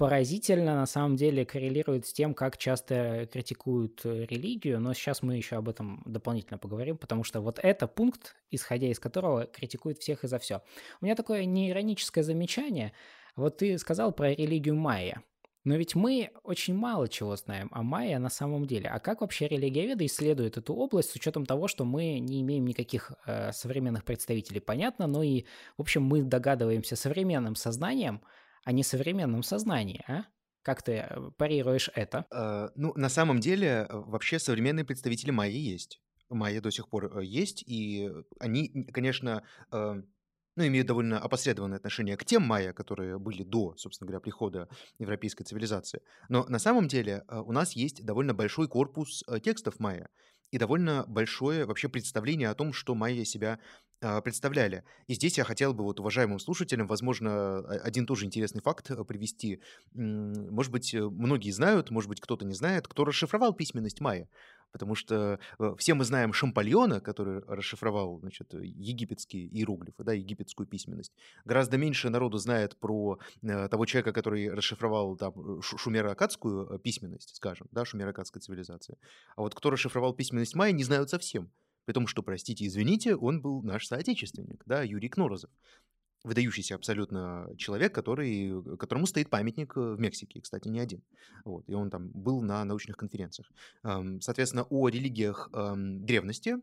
поразительно 0.00 0.76
на 0.76 0.86
самом 0.86 1.16
деле 1.16 1.44
коррелирует 1.44 2.06
с 2.06 2.14
тем, 2.14 2.32
как 2.32 2.56
часто 2.56 3.28
критикуют 3.30 4.00
э, 4.04 4.24
религию, 4.24 4.80
но 4.80 4.94
сейчас 4.94 5.20
мы 5.20 5.36
еще 5.36 5.56
об 5.56 5.68
этом 5.68 6.02
дополнительно 6.06 6.56
поговорим, 6.56 6.96
потому 6.96 7.22
что 7.22 7.42
вот 7.42 7.58
это 7.62 7.86
пункт, 7.86 8.34
исходя 8.50 8.86
из 8.86 8.98
которого 8.98 9.44
критикуют 9.44 9.98
всех 9.98 10.24
и 10.24 10.26
за 10.26 10.38
все. 10.38 10.62
У 11.02 11.04
меня 11.04 11.14
такое 11.14 11.44
неироническое 11.44 12.24
замечание. 12.24 12.94
Вот 13.36 13.58
ты 13.58 13.76
сказал 13.76 14.12
про 14.12 14.30
религию 14.30 14.74
майя. 14.74 15.22
Но 15.64 15.76
ведь 15.76 15.94
мы 15.94 16.30
очень 16.44 16.74
мало 16.74 17.06
чего 17.06 17.36
знаем 17.36 17.68
о 17.70 17.82
майя 17.82 18.18
на 18.18 18.30
самом 18.30 18.64
деле. 18.64 18.88
А 18.88 19.00
как 19.00 19.20
вообще 19.20 19.48
религиоведы 19.48 20.06
исследуют 20.06 20.56
эту 20.56 20.72
область 20.72 21.10
с 21.10 21.14
учетом 21.14 21.44
того, 21.44 21.68
что 21.68 21.84
мы 21.84 22.20
не 22.20 22.40
имеем 22.40 22.64
никаких 22.64 23.12
э, 23.26 23.52
современных 23.52 24.04
представителей, 24.04 24.60
понятно, 24.60 25.06
но 25.06 25.22
и, 25.22 25.44
в 25.76 25.82
общем, 25.82 26.02
мы 26.04 26.22
догадываемся 26.22 26.96
современным 26.96 27.54
сознанием, 27.54 28.22
а 28.64 28.72
не 28.72 28.82
современном 28.82 29.42
сознании, 29.42 30.02
а? 30.08 30.24
Как 30.62 30.82
ты 30.82 30.92
э, 30.92 31.30
парируешь 31.38 31.90
это? 31.94 32.26
Э, 32.30 32.68
ну, 32.74 32.92
на 32.94 33.08
самом 33.08 33.40
деле, 33.40 33.66
э, 33.66 33.86
вообще 33.90 34.38
современные 34.38 34.84
представители 34.84 35.30
майя 35.30 35.52
есть. 35.52 36.00
Майя 36.28 36.60
до 36.60 36.70
сих 36.70 36.88
пор 36.88 37.18
э, 37.18 37.24
есть, 37.24 37.62
и 37.66 38.10
они, 38.38 38.84
конечно, 38.92 39.42
э, 39.72 40.02
ну, 40.56 40.66
имеют 40.66 40.86
довольно 40.86 41.18
опосредованное 41.18 41.78
отношение 41.78 42.16
к 42.18 42.24
тем 42.26 42.42
майя, 42.42 42.74
которые 42.74 43.18
были 43.18 43.42
до, 43.42 43.74
собственно 43.76 44.06
говоря, 44.06 44.20
прихода 44.20 44.68
европейской 44.98 45.44
цивилизации. 45.44 46.02
Но 46.28 46.44
на 46.44 46.58
самом 46.58 46.88
деле 46.88 47.24
у 47.28 47.52
нас 47.52 47.72
есть 47.72 48.04
довольно 48.04 48.34
большой 48.34 48.68
корпус 48.68 49.24
текстов 49.42 49.78
майя 49.78 50.10
и 50.50 50.58
довольно 50.58 51.04
большое 51.06 51.64
вообще 51.64 51.88
представление 51.88 52.50
о 52.50 52.54
том, 52.54 52.72
что 52.72 52.94
майя 52.94 53.24
себя 53.24 53.52
а, 53.52 53.58
представляли. 54.00 54.84
И 55.06 55.14
здесь 55.14 55.38
я 55.38 55.44
хотел 55.44 55.74
бы 55.74 55.84
вот 55.84 56.00
уважаемым 56.00 56.38
слушателям, 56.38 56.86
возможно, 56.86 57.58
один 57.58 58.06
тоже 58.06 58.24
интересный 58.24 58.62
факт 58.62 58.90
э, 58.90 59.04
привести. 59.04 59.60
Может 59.92 60.72
быть, 60.72 60.94
э, 60.94 61.02
многие 61.02 61.50
знают, 61.50 61.90
может 61.90 62.08
быть, 62.08 62.20
кто-то 62.20 62.44
не 62.44 62.54
знает, 62.54 62.88
кто 62.88 63.04
расшифровал 63.04 63.52
письменность 63.52 64.00
майя. 64.00 64.28
Потому 64.72 64.94
что 64.94 65.38
э, 65.58 65.74
все 65.78 65.94
мы 65.94 66.04
знаем 66.04 66.32
Шампальона, 66.32 67.00
который 67.00 67.40
расшифровал 67.40 68.20
значит, 68.20 68.54
египетские 68.54 69.46
иероглифы, 69.48 70.02
да, 70.02 70.12
египетскую 70.12 70.66
письменность. 70.66 71.12
Гораздо 71.44 71.76
меньше 71.76 72.08
народу 72.08 72.38
знает 72.38 72.78
про 72.78 73.18
того 73.42 73.84
человека, 73.84 74.12
который 74.12 74.48
расшифровал 74.50 75.16
там, 75.16 75.34
шумеро-акадскую 75.60 76.78
письменность, 76.78 77.34
скажем, 77.36 77.66
да, 77.70 77.84
шумеро-акадской 77.84 78.40
цивилизации. 78.40 78.96
А 79.36 79.42
вот 79.42 79.54
кто 79.54 79.70
расшифровал 79.70 80.14
письменность 80.14 80.54
майя, 80.54 80.72
не 80.72 80.84
знают 80.84 81.10
совсем. 81.10 81.50
При 81.90 81.94
том, 81.94 82.06
что, 82.06 82.22
простите, 82.22 82.64
извините, 82.68 83.16
он 83.16 83.42
был 83.42 83.64
наш 83.64 83.88
соотечественник, 83.88 84.62
да, 84.64 84.84
Юрий 84.84 85.08
Кнорозов. 85.08 85.50
выдающийся 86.22 86.74
абсолютно 86.74 87.48
человек, 87.56 87.94
который, 87.94 88.76
которому 88.76 89.06
стоит 89.06 89.30
памятник 89.30 89.76
в 89.76 89.96
Мексике, 89.98 90.40
кстати, 90.40 90.68
не 90.68 90.80
один. 90.80 91.02
Вот, 91.44 91.68
и 91.68 91.74
он 91.74 91.90
там 91.90 92.10
был 92.10 92.42
на 92.42 92.64
научных 92.64 92.96
конференциях. 92.96 93.50
Соответственно, 93.82 94.64
о 94.68 94.88
религиях 94.88 95.50
древности 95.52 96.56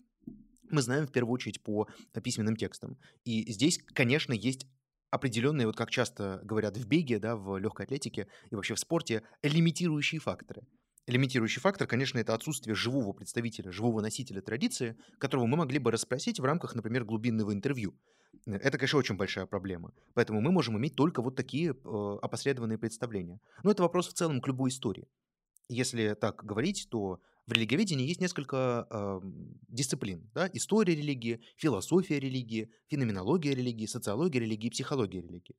мы 0.69 0.81
знаем 0.81 1.07
в 1.07 1.11
первую 1.11 1.33
очередь 1.33 1.61
по 1.63 1.87
письменным 2.23 2.55
текстам. 2.55 2.97
И 3.23 3.51
здесь, 3.51 3.79
конечно, 3.93 4.33
есть 4.33 4.67
определенные, 5.09 5.65
вот 5.65 5.77
как 5.77 5.89
часто 5.89 6.41
говорят 6.43 6.77
в 6.77 6.87
беге, 6.87 7.19
да, 7.19 7.35
в 7.37 7.57
легкой 7.57 7.85
атлетике 7.85 8.27
и 8.51 8.55
вообще 8.55 8.75
в 8.75 8.79
спорте, 8.79 9.23
лимитирующие 9.41 10.19
факторы. 10.19 10.67
Лимитирующий 11.07 11.61
фактор, 11.61 11.87
конечно, 11.87 12.19
это 12.19 12.33
отсутствие 12.33 12.75
живого 12.75 13.13
представителя, 13.13 13.71
живого 13.71 14.01
носителя 14.01 14.41
традиции, 14.41 14.97
которого 15.19 15.45
мы 15.45 15.55
могли 15.55 15.79
бы 15.79 15.89
расспросить 15.89 16.41
в 16.41 16.43
рамках, 16.43 16.75
например, 16.75 17.05
глубинного 17.05 17.53
интервью. 17.53 17.97
Это, 18.45 18.77
конечно, 18.77 18.99
очень 18.99 19.15
большая 19.15 19.45
проблема. 19.45 19.93
Поэтому 20.13 20.41
мы 20.41 20.51
можем 20.51 20.77
иметь 20.77 20.95
только 20.95 21.21
вот 21.21 21.37
такие 21.37 21.71
э, 21.71 22.17
опосредованные 22.21 22.77
представления. 22.77 23.39
Но 23.63 23.71
это 23.71 23.83
вопрос 23.83 24.09
в 24.09 24.13
целом 24.13 24.41
к 24.41 24.47
любой 24.47 24.69
истории. 24.69 25.07
Если 25.69 26.13
так 26.13 26.43
говорить, 26.43 26.87
то 26.91 27.21
в 27.45 27.53
религиоведении 27.53 28.05
есть 28.05 28.19
несколько 28.19 28.85
э, 28.89 29.21
дисциплин. 29.69 30.29
Да? 30.33 30.49
История 30.51 30.93
религии, 30.93 31.41
философия 31.55 32.19
религии, 32.19 32.69
феноменология 32.89 33.55
религии, 33.55 33.85
социология 33.85 34.41
религии, 34.41 34.69
психология 34.69 35.21
религии. 35.21 35.55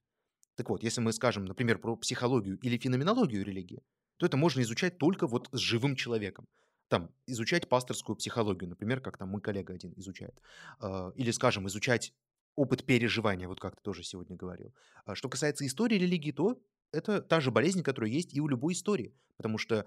Так 0.57 0.69
вот, 0.69 0.83
если 0.83 1.01
мы 1.01 1.15
скажем, 1.15 1.47
например, 1.47 1.79
про 1.79 1.97
психологию 1.97 2.59
или 2.59 2.77
феноменологию 2.77 3.45
религии, 3.45 3.81
то 4.19 4.27
это 4.27 4.37
можно 4.37 4.61
изучать 4.61 4.99
только 4.99 5.27
вот 5.27 5.49
с 5.53 5.59
живым 5.59 5.97
человеком. 5.97 6.47
Там, 6.89 7.11
изучать 7.27 7.69
пасторскую 7.69 8.17
психологию, 8.17 8.69
например, 8.71 9.01
как 9.01 9.19
там 9.19 9.29
мой 9.31 9.41
коллега 9.41 9.75
один 9.75 9.93
изучает. 9.97 10.35
Э, 10.81 11.13
или, 11.17 11.31
скажем, 11.31 11.67
изучать 11.69 12.13
опыт 12.57 12.85
переживания, 12.85 13.49
вот 13.49 13.61
как 13.61 13.77
ты 13.77 13.83
тоже 13.83 14.03
сегодня 14.03 14.37
говорил. 14.37 14.75
А 15.05 15.15
что 15.15 15.29
касается 15.29 15.67
истории 15.67 15.97
религии, 15.97 16.33
то 16.33 16.61
это 16.93 17.21
та 17.23 17.41
же 17.41 17.51
болезнь, 17.51 17.83
которая 17.83 18.11
есть 18.11 18.35
и 18.35 18.41
у 18.41 18.49
любой 18.49 18.73
истории. 18.73 19.15
Потому 19.37 19.59
что 19.59 19.87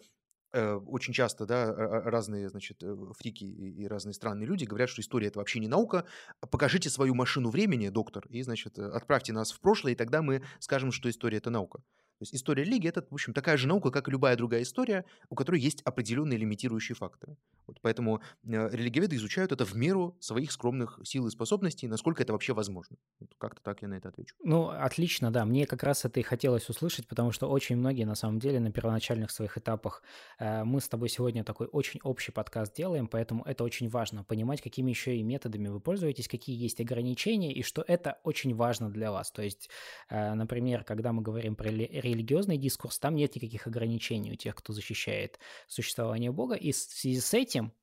Э, 0.53 0.73
очень 0.73 1.13
часто, 1.13 1.45
да, 1.45 1.73
разные, 1.73 2.49
значит, 2.49 2.83
э, 2.83 2.95
фрики 3.17 3.45
и 3.45 3.87
разные 3.87 4.13
странные 4.13 4.45
люди 4.45 4.65
говорят, 4.65 4.89
что 4.89 5.01
история 5.01 5.27
это 5.27 5.39
вообще 5.39 5.59
не 5.59 5.69
наука. 5.69 6.05
Покажите 6.41 6.89
свою 6.89 7.15
машину 7.15 7.49
времени, 7.49 7.87
доктор, 7.87 8.25
и, 8.27 8.41
значит, 8.41 8.77
э, 8.77 8.85
отправьте 8.85 9.31
нас 9.31 9.53
в 9.53 9.61
прошлое, 9.61 9.93
и 9.93 9.95
тогда 9.95 10.21
мы 10.21 10.43
скажем, 10.59 10.91
что 10.91 11.09
история 11.09 11.37
это 11.37 11.49
наука. 11.49 11.81
То 12.21 12.23
есть 12.23 12.35
история 12.35 12.63
религии 12.63 12.87
это, 12.87 13.03
в 13.09 13.13
общем, 13.15 13.33
такая 13.33 13.57
же 13.57 13.67
наука, 13.67 13.89
как 13.89 14.07
и 14.07 14.11
любая 14.11 14.35
другая 14.35 14.61
история, 14.61 15.05
у 15.31 15.35
которой 15.35 15.59
есть 15.59 15.81
определенные 15.81 16.37
лимитирующие 16.37 16.95
факторы. 16.95 17.35
Вот 17.65 17.79
поэтому 17.81 18.21
э, 18.43 18.69
религиоведы 18.71 19.15
изучают 19.15 19.51
это 19.51 19.65
в 19.65 19.73
меру 19.73 20.15
своих 20.19 20.51
скромных 20.51 20.99
сил 21.03 21.25
и 21.25 21.31
способностей, 21.31 21.87
насколько 21.87 22.21
это 22.21 22.33
вообще 22.33 22.53
возможно. 22.53 22.97
Вот 23.19 23.33
как-то 23.39 23.63
так 23.63 23.81
я 23.81 23.87
на 23.87 23.95
это 23.95 24.09
отвечу. 24.09 24.35
Ну, 24.43 24.69
отлично, 24.69 25.31
да. 25.31 25.45
Мне 25.45 25.65
как 25.65 25.81
раз 25.81 26.05
это 26.05 26.19
и 26.19 26.23
хотелось 26.23 26.69
услышать, 26.69 27.07
потому 27.07 27.31
что 27.31 27.49
очень 27.49 27.75
многие, 27.75 28.03
на 28.03 28.13
самом 28.13 28.37
деле, 28.37 28.59
на 28.59 28.71
первоначальных 28.71 29.31
своих 29.31 29.57
этапах 29.57 30.03
э, 30.37 30.63
мы 30.63 30.79
с 30.79 30.87
тобой 30.87 31.09
сегодня 31.09 31.43
такой 31.43 31.65
очень 31.71 32.01
общий 32.03 32.31
подкаст 32.31 32.75
делаем, 32.75 33.07
поэтому 33.07 33.43
это 33.45 33.63
очень 33.63 33.89
важно, 33.89 34.23
понимать, 34.23 34.61
какими 34.61 34.91
еще 34.91 35.17
и 35.17 35.23
методами 35.23 35.69
вы 35.69 35.79
пользуетесь, 35.79 36.27
какие 36.27 36.55
есть 36.55 36.79
ограничения, 36.79 37.51
и 37.51 37.63
что 37.63 37.83
это 37.87 38.19
очень 38.23 38.53
важно 38.53 38.91
для 38.91 39.11
вас. 39.11 39.31
То 39.31 39.41
есть, 39.41 39.71
э, 40.09 40.35
например, 40.35 40.83
когда 40.83 41.13
мы 41.13 41.23
говорим 41.23 41.55
про 41.55 41.71
религиозный 42.13 42.57
дискурс, 42.57 42.99
там 42.99 43.15
нет 43.15 43.35
никаких 43.35 43.67
ограничений 43.67 44.31
у 44.31 44.35
тех, 44.35 44.55
кто 44.55 44.73
защищает 44.73 45.39
существование 45.67 46.31
Бога, 46.31 46.55
и 46.55 46.71
в 46.71 46.75
связи 46.75 47.19
с 47.19 47.33
этим 47.33 47.73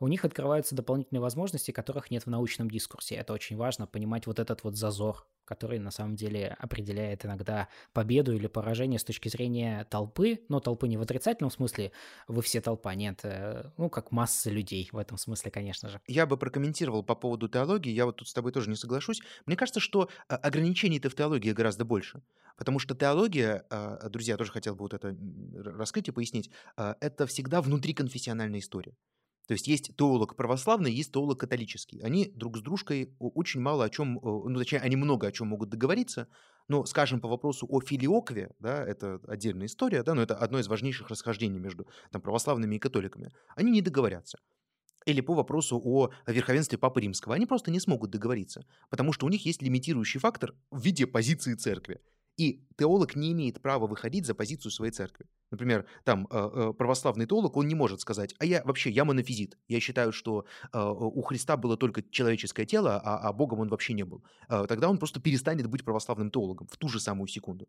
у 0.00 0.08
них 0.08 0.24
открываются 0.24 0.74
дополнительные 0.74 1.20
возможности, 1.20 1.70
которых 1.70 2.10
нет 2.10 2.24
в 2.24 2.30
научном 2.30 2.70
дискурсе. 2.70 3.16
Это 3.16 3.32
очень 3.34 3.56
важно, 3.56 3.86
понимать 3.86 4.26
вот 4.26 4.38
этот 4.38 4.64
вот 4.64 4.74
зазор, 4.76 5.26
который 5.44 5.78
на 5.78 5.90
самом 5.90 6.16
деле 6.16 6.56
определяет 6.58 7.26
иногда 7.26 7.68
победу 7.92 8.32
или 8.32 8.46
поражение 8.46 8.98
с 8.98 9.04
точки 9.04 9.28
зрения 9.28 9.84
толпы, 9.90 10.40
но 10.48 10.60
толпы 10.60 10.88
не 10.88 10.96
в 10.96 11.02
отрицательном 11.02 11.50
смысле, 11.50 11.92
вы 12.28 12.40
все 12.40 12.60
толпа, 12.60 12.94
нет, 12.94 13.20
э, 13.24 13.70
ну, 13.76 13.90
как 13.90 14.10
масса 14.10 14.48
людей 14.48 14.88
в 14.90 14.96
этом 14.96 15.18
смысле, 15.18 15.50
конечно 15.50 15.88
же. 15.88 16.00
Я 16.06 16.24
бы 16.24 16.36
прокомментировал 16.36 17.02
по 17.02 17.14
поводу 17.14 17.48
теологии, 17.48 17.90
я 17.90 18.06
вот 18.06 18.16
тут 18.16 18.28
с 18.28 18.32
тобой 18.32 18.52
тоже 18.52 18.70
не 18.70 18.76
соглашусь. 18.76 19.20
Мне 19.44 19.56
кажется, 19.56 19.80
что 19.80 20.08
а, 20.28 20.36
ограничений-то 20.36 21.10
в 21.10 21.14
теологии 21.14 21.52
гораздо 21.52 21.84
больше. 21.84 22.22
Потому 22.56 22.78
что 22.78 22.94
теология, 22.94 23.66
а, 23.70 24.08
друзья, 24.08 24.36
тоже 24.36 24.52
хотел 24.52 24.76
бы 24.76 24.82
вот 24.82 24.94
это 24.94 25.16
раскрыть 25.56 26.08
и 26.08 26.12
пояснить, 26.12 26.50
это 26.76 27.26
всегда 27.26 27.60
внутриконфессиональная 27.60 28.60
история. 28.60 28.94
То 29.50 29.54
есть 29.54 29.66
есть 29.66 29.90
теолог 29.96 30.36
православный, 30.36 30.92
есть 30.92 31.12
теолог 31.12 31.40
католический. 31.40 31.98
Они 32.02 32.30
друг 32.36 32.56
с 32.56 32.60
дружкой 32.60 33.16
очень 33.18 33.60
мало 33.60 33.84
о 33.84 33.90
чем, 33.90 34.20
ну, 34.22 34.56
точнее, 34.56 34.78
они 34.78 34.94
много 34.94 35.26
о 35.26 35.32
чем 35.32 35.48
могут 35.48 35.70
договориться, 35.70 36.28
но, 36.68 36.84
скажем, 36.84 37.20
по 37.20 37.26
вопросу 37.26 37.66
о 37.68 37.80
филиокве, 37.80 38.52
да, 38.60 38.84
это 38.84 39.18
отдельная 39.26 39.66
история, 39.66 40.04
да, 40.04 40.14
но 40.14 40.22
это 40.22 40.36
одно 40.36 40.60
из 40.60 40.68
важнейших 40.68 41.08
расхождений 41.08 41.58
между 41.58 41.88
там, 42.12 42.22
православными 42.22 42.76
и 42.76 42.78
католиками, 42.78 43.32
они 43.56 43.72
не 43.72 43.82
договорятся. 43.82 44.38
Или 45.04 45.20
по 45.20 45.34
вопросу 45.34 45.80
о 45.82 46.10
верховенстве 46.28 46.78
Папы 46.78 47.00
Римского. 47.00 47.34
Они 47.34 47.46
просто 47.46 47.72
не 47.72 47.80
смогут 47.80 48.10
договориться, 48.10 48.64
потому 48.88 49.12
что 49.12 49.26
у 49.26 49.28
них 49.30 49.44
есть 49.46 49.62
лимитирующий 49.62 50.20
фактор 50.20 50.54
в 50.70 50.80
виде 50.80 51.08
позиции 51.08 51.54
церкви. 51.54 52.00
И 52.36 52.64
теолог 52.76 53.16
не 53.16 53.32
имеет 53.32 53.60
права 53.60 53.86
выходить 53.86 54.26
за 54.26 54.34
позицию 54.34 54.70
своей 54.70 54.92
церкви. 54.92 55.26
Например, 55.50 55.84
там 56.04 56.26
э, 56.30 56.50
э, 56.52 56.72
православный 56.72 57.26
теолог, 57.26 57.56
он 57.56 57.66
не 57.66 57.74
может 57.74 58.00
сказать, 58.00 58.34
а 58.38 58.44
я 58.44 58.62
вообще, 58.64 58.90
я 58.90 59.04
монофизит. 59.04 59.58
Я 59.68 59.80
считаю, 59.80 60.12
что 60.12 60.44
э, 60.72 60.78
у 60.80 61.22
Христа 61.22 61.56
было 61.56 61.76
только 61.76 62.02
человеческое 62.02 62.66
тело, 62.66 63.00
а, 63.04 63.18
а 63.18 63.32
Богом 63.32 63.60
он 63.60 63.68
вообще 63.68 63.92
не 63.92 64.04
был. 64.04 64.24
Тогда 64.48 64.88
он 64.88 64.98
просто 64.98 65.20
перестанет 65.20 65.66
быть 65.66 65.84
православным 65.84 66.30
теологом 66.30 66.68
в 66.68 66.76
ту 66.76 66.88
же 66.88 67.00
самую 67.00 67.26
секунду. 67.26 67.68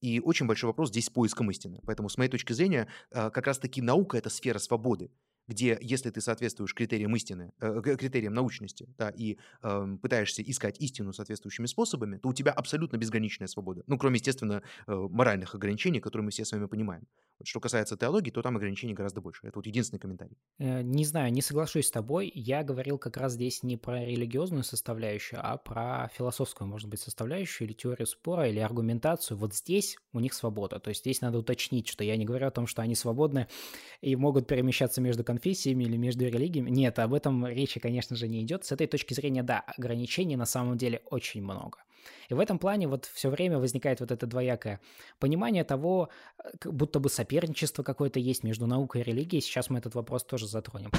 И 0.00 0.20
очень 0.20 0.46
большой 0.46 0.68
вопрос 0.68 0.90
здесь 0.90 1.06
с 1.06 1.10
поиском 1.10 1.50
истины. 1.50 1.80
Поэтому, 1.86 2.08
с 2.08 2.18
моей 2.18 2.30
точки 2.30 2.52
зрения, 2.52 2.88
как 3.10 3.46
раз-таки 3.46 3.80
наука– 3.80 4.16
это 4.18 4.28
сфера 4.28 4.58
свободы 4.58 5.10
где 5.46 5.78
если 5.80 6.10
ты 6.10 6.20
соответствуешь 6.20 6.74
критериям 6.74 7.14
истины, 7.16 7.52
э, 7.60 7.80
критериям 7.82 8.34
научности, 8.34 8.88
да, 8.98 9.10
и 9.10 9.38
э, 9.62 9.96
пытаешься 10.00 10.42
искать 10.42 10.80
истину 10.80 11.12
соответствующими 11.12 11.66
способами, 11.66 12.18
то 12.18 12.28
у 12.28 12.34
тебя 12.34 12.52
абсолютно 12.52 12.96
безграничная 12.96 13.48
свобода. 13.48 13.82
Ну, 13.86 13.98
кроме, 13.98 14.16
естественно, 14.16 14.62
э, 14.86 14.94
моральных 14.94 15.54
ограничений, 15.54 16.00
которые 16.00 16.24
мы 16.24 16.30
все 16.30 16.44
с 16.44 16.52
вами 16.52 16.66
понимаем. 16.66 17.06
Вот 17.38 17.48
что 17.48 17.60
касается 17.60 17.96
теологии, 17.96 18.30
то 18.30 18.42
там 18.42 18.56
ограничений 18.56 18.94
гораздо 18.94 19.20
больше. 19.20 19.46
Это 19.46 19.58
вот 19.58 19.66
единственный 19.66 19.98
комментарий. 19.98 20.36
Э, 20.58 20.82
не 20.82 21.04
знаю, 21.04 21.32
не 21.32 21.42
соглашусь 21.42 21.86
с 21.86 21.90
тобой. 21.90 22.30
Я 22.34 22.62
говорил 22.62 22.98
как 22.98 23.16
раз 23.16 23.32
здесь 23.32 23.62
не 23.62 23.76
про 23.76 24.04
религиозную 24.04 24.62
составляющую, 24.62 25.40
а 25.42 25.56
про 25.56 26.10
философскую, 26.14 26.68
может 26.68 26.88
быть, 26.88 27.00
составляющую, 27.00 27.66
или 27.66 27.74
теорию 27.74 28.06
спора, 28.06 28.48
или 28.48 28.60
аргументацию. 28.60 29.36
Вот 29.36 29.54
здесь 29.54 29.96
у 30.12 30.20
них 30.20 30.32
свобода. 30.32 30.78
То 30.78 30.90
есть 30.90 31.00
здесь 31.00 31.20
надо 31.20 31.38
уточнить, 31.38 31.88
что 31.88 32.04
я 32.04 32.16
не 32.16 32.24
говорю 32.24 32.46
о 32.46 32.50
том, 32.50 32.66
что 32.66 32.82
они 32.82 32.94
свободны 32.94 33.48
и 34.00 34.14
могут 34.16 34.46
перемещаться 34.46 35.00
между 35.00 35.24
конфессиями 35.34 35.84
или 35.84 35.96
между 35.96 36.24
религиями. 36.24 36.70
Нет, 36.70 36.98
об 36.98 37.12
этом 37.12 37.46
речи, 37.46 37.80
конечно 37.80 38.16
же, 38.16 38.28
не 38.28 38.42
идет. 38.42 38.64
С 38.64 38.72
этой 38.72 38.86
точки 38.86 39.14
зрения, 39.14 39.42
да, 39.42 39.64
ограничений 39.76 40.36
на 40.36 40.46
самом 40.46 40.78
деле 40.78 41.02
очень 41.10 41.42
много. 41.42 41.78
И 42.30 42.34
в 42.34 42.40
этом 42.40 42.58
плане 42.58 42.86
вот 42.86 43.06
все 43.06 43.30
время 43.30 43.58
возникает 43.58 44.00
вот 44.00 44.10
это 44.10 44.26
двоякое 44.26 44.80
понимание 45.18 45.64
того, 45.64 46.08
э, 46.38 46.70
будто 46.70 47.00
бы 47.00 47.08
соперничество 47.08 47.82
какое-то 47.82 48.20
есть 48.20 48.44
между 48.44 48.66
наукой 48.66 49.00
и 49.00 49.04
религией. 49.04 49.40
Сейчас 49.40 49.70
мы 49.70 49.78
этот 49.78 49.94
вопрос 49.94 50.24
тоже 50.24 50.46
затронем. 50.46 50.90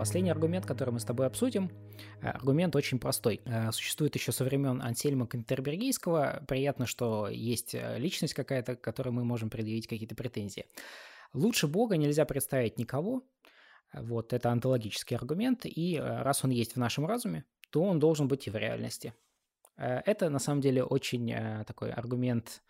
Последний 0.00 0.30
аргумент, 0.30 0.66
который 0.66 0.90
мы 0.90 0.98
с 0.98 1.04
тобой 1.04 1.26
обсудим, 1.26 1.70
э, 2.22 2.28
аргумент 2.28 2.74
очень 2.74 2.98
простой. 2.98 3.42
Э, 3.44 3.70
существует 3.70 4.14
еще 4.14 4.32
со 4.32 4.44
времен 4.44 4.80
Ансельма 4.82 5.26
Кантербергийского. 5.26 6.42
Приятно, 6.48 6.86
что 6.86 7.28
есть 7.28 7.76
личность 7.96 8.34
какая-то, 8.34 8.76
к 8.76 8.80
которой 8.80 9.10
мы 9.10 9.24
можем 9.24 9.50
предъявить 9.50 9.86
какие-то 9.86 10.14
претензии. 10.14 10.64
Лучше 11.34 11.68
Бога 11.68 11.96
нельзя 11.96 12.24
представить 12.24 12.78
никого, 12.78 13.22
вот, 13.92 14.32
это 14.32 14.50
онтологический 14.50 15.16
аргумент, 15.16 15.62
и 15.64 15.96
э, 15.96 16.22
раз 16.22 16.44
он 16.44 16.50
есть 16.50 16.74
в 16.74 16.78
нашем 16.78 17.06
разуме, 17.06 17.44
то 17.70 17.82
он 17.82 17.98
должен 17.98 18.28
быть 18.28 18.46
и 18.46 18.50
в 18.50 18.56
реальности. 18.56 19.14
Э, 19.76 20.00
это 20.06 20.30
на 20.30 20.38
самом 20.38 20.60
деле 20.60 20.84
очень 20.84 21.30
э, 21.32 21.64
такой 21.66 21.90
аргумент 21.92 22.62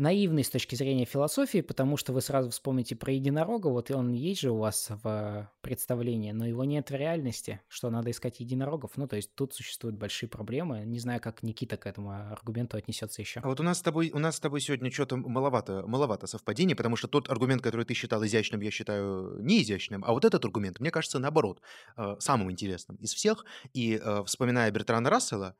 наивный 0.00 0.42
с 0.42 0.50
точки 0.50 0.74
зрения 0.74 1.04
философии, 1.04 1.60
потому 1.60 1.98
что 1.98 2.12
вы 2.14 2.22
сразу 2.22 2.48
вспомните 2.50 2.96
про 2.96 3.12
единорога, 3.12 3.68
вот 3.68 3.90
и 3.90 3.92
он 3.92 4.12
есть 4.12 4.40
же 4.40 4.50
у 4.50 4.56
вас 4.56 4.88
в 5.02 5.50
представлении, 5.60 6.32
но 6.32 6.46
его 6.46 6.64
нет 6.64 6.90
в 6.90 6.94
реальности, 6.94 7.60
что 7.68 7.90
надо 7.90 8.10
искать 8.10 8.40
единорогов. 8.40 8.92
Ну, 8.96 9.06
то 9.06 9.16
есть 9.16 9.34
тут 9.34 9.54
существуют 9.54 9.96
большие 9.96 10.28
проблемы. 10.28 10.84
Не 10.86 10.98
знаю, 10.98 11.20
как 11.20 11.42
Никита 11.42 11.76
к 11.76 11.86
этому 11.86 12.12
аргументу 12.12 12.78
отнесется 12.78 13.20
еще. 13.20 13.40
А 13.40 13.48
вот 13.48 13.60
у 13.60 13.62
нас 13.62 13.78
с 13.78 13.82
тобой, 13.82 14.10
у 14.14 14.18
нас 14.18 14.36
с 14.36 14.40
тобой 14.40 14.62
сегодня 14.62 14.90
что-то 14.90 15.16
маловато, 15.16 15.84
маловато 15.86 16.26
совпадений, 16.26 16.74
потому 16.74 16.96
что 16.96 17.06
тот 17.06 17.28
аргумент, 17.28 17.62
который 17.62 17.84
ты 17.84 17.92
считал 17.92 18.24
изящным, 18.24 18.62
я 18.62 18.70
считаю 18.70 19.38
не 19.42 19.62
изящным, 19.62 20.02
а 20.06 20.12
вот 20.12 20.24
этот 20.24 20.42
аргумент, 20.46 20.80
мне 20.80 20.90
кажется, 20.90 21.18
наоборот, 21.18 21.60
э, 21.98 22.16
самым 22.20 22.50
интересным 22.50 22.96
из 22.96 23.12
всех. 23.12 23.44
И 23.74 24.00
э, 24.02 24.22
вспоминая 24.24 24.70
Бертрана 24.70 25.10
Рассела, 25.10 25.56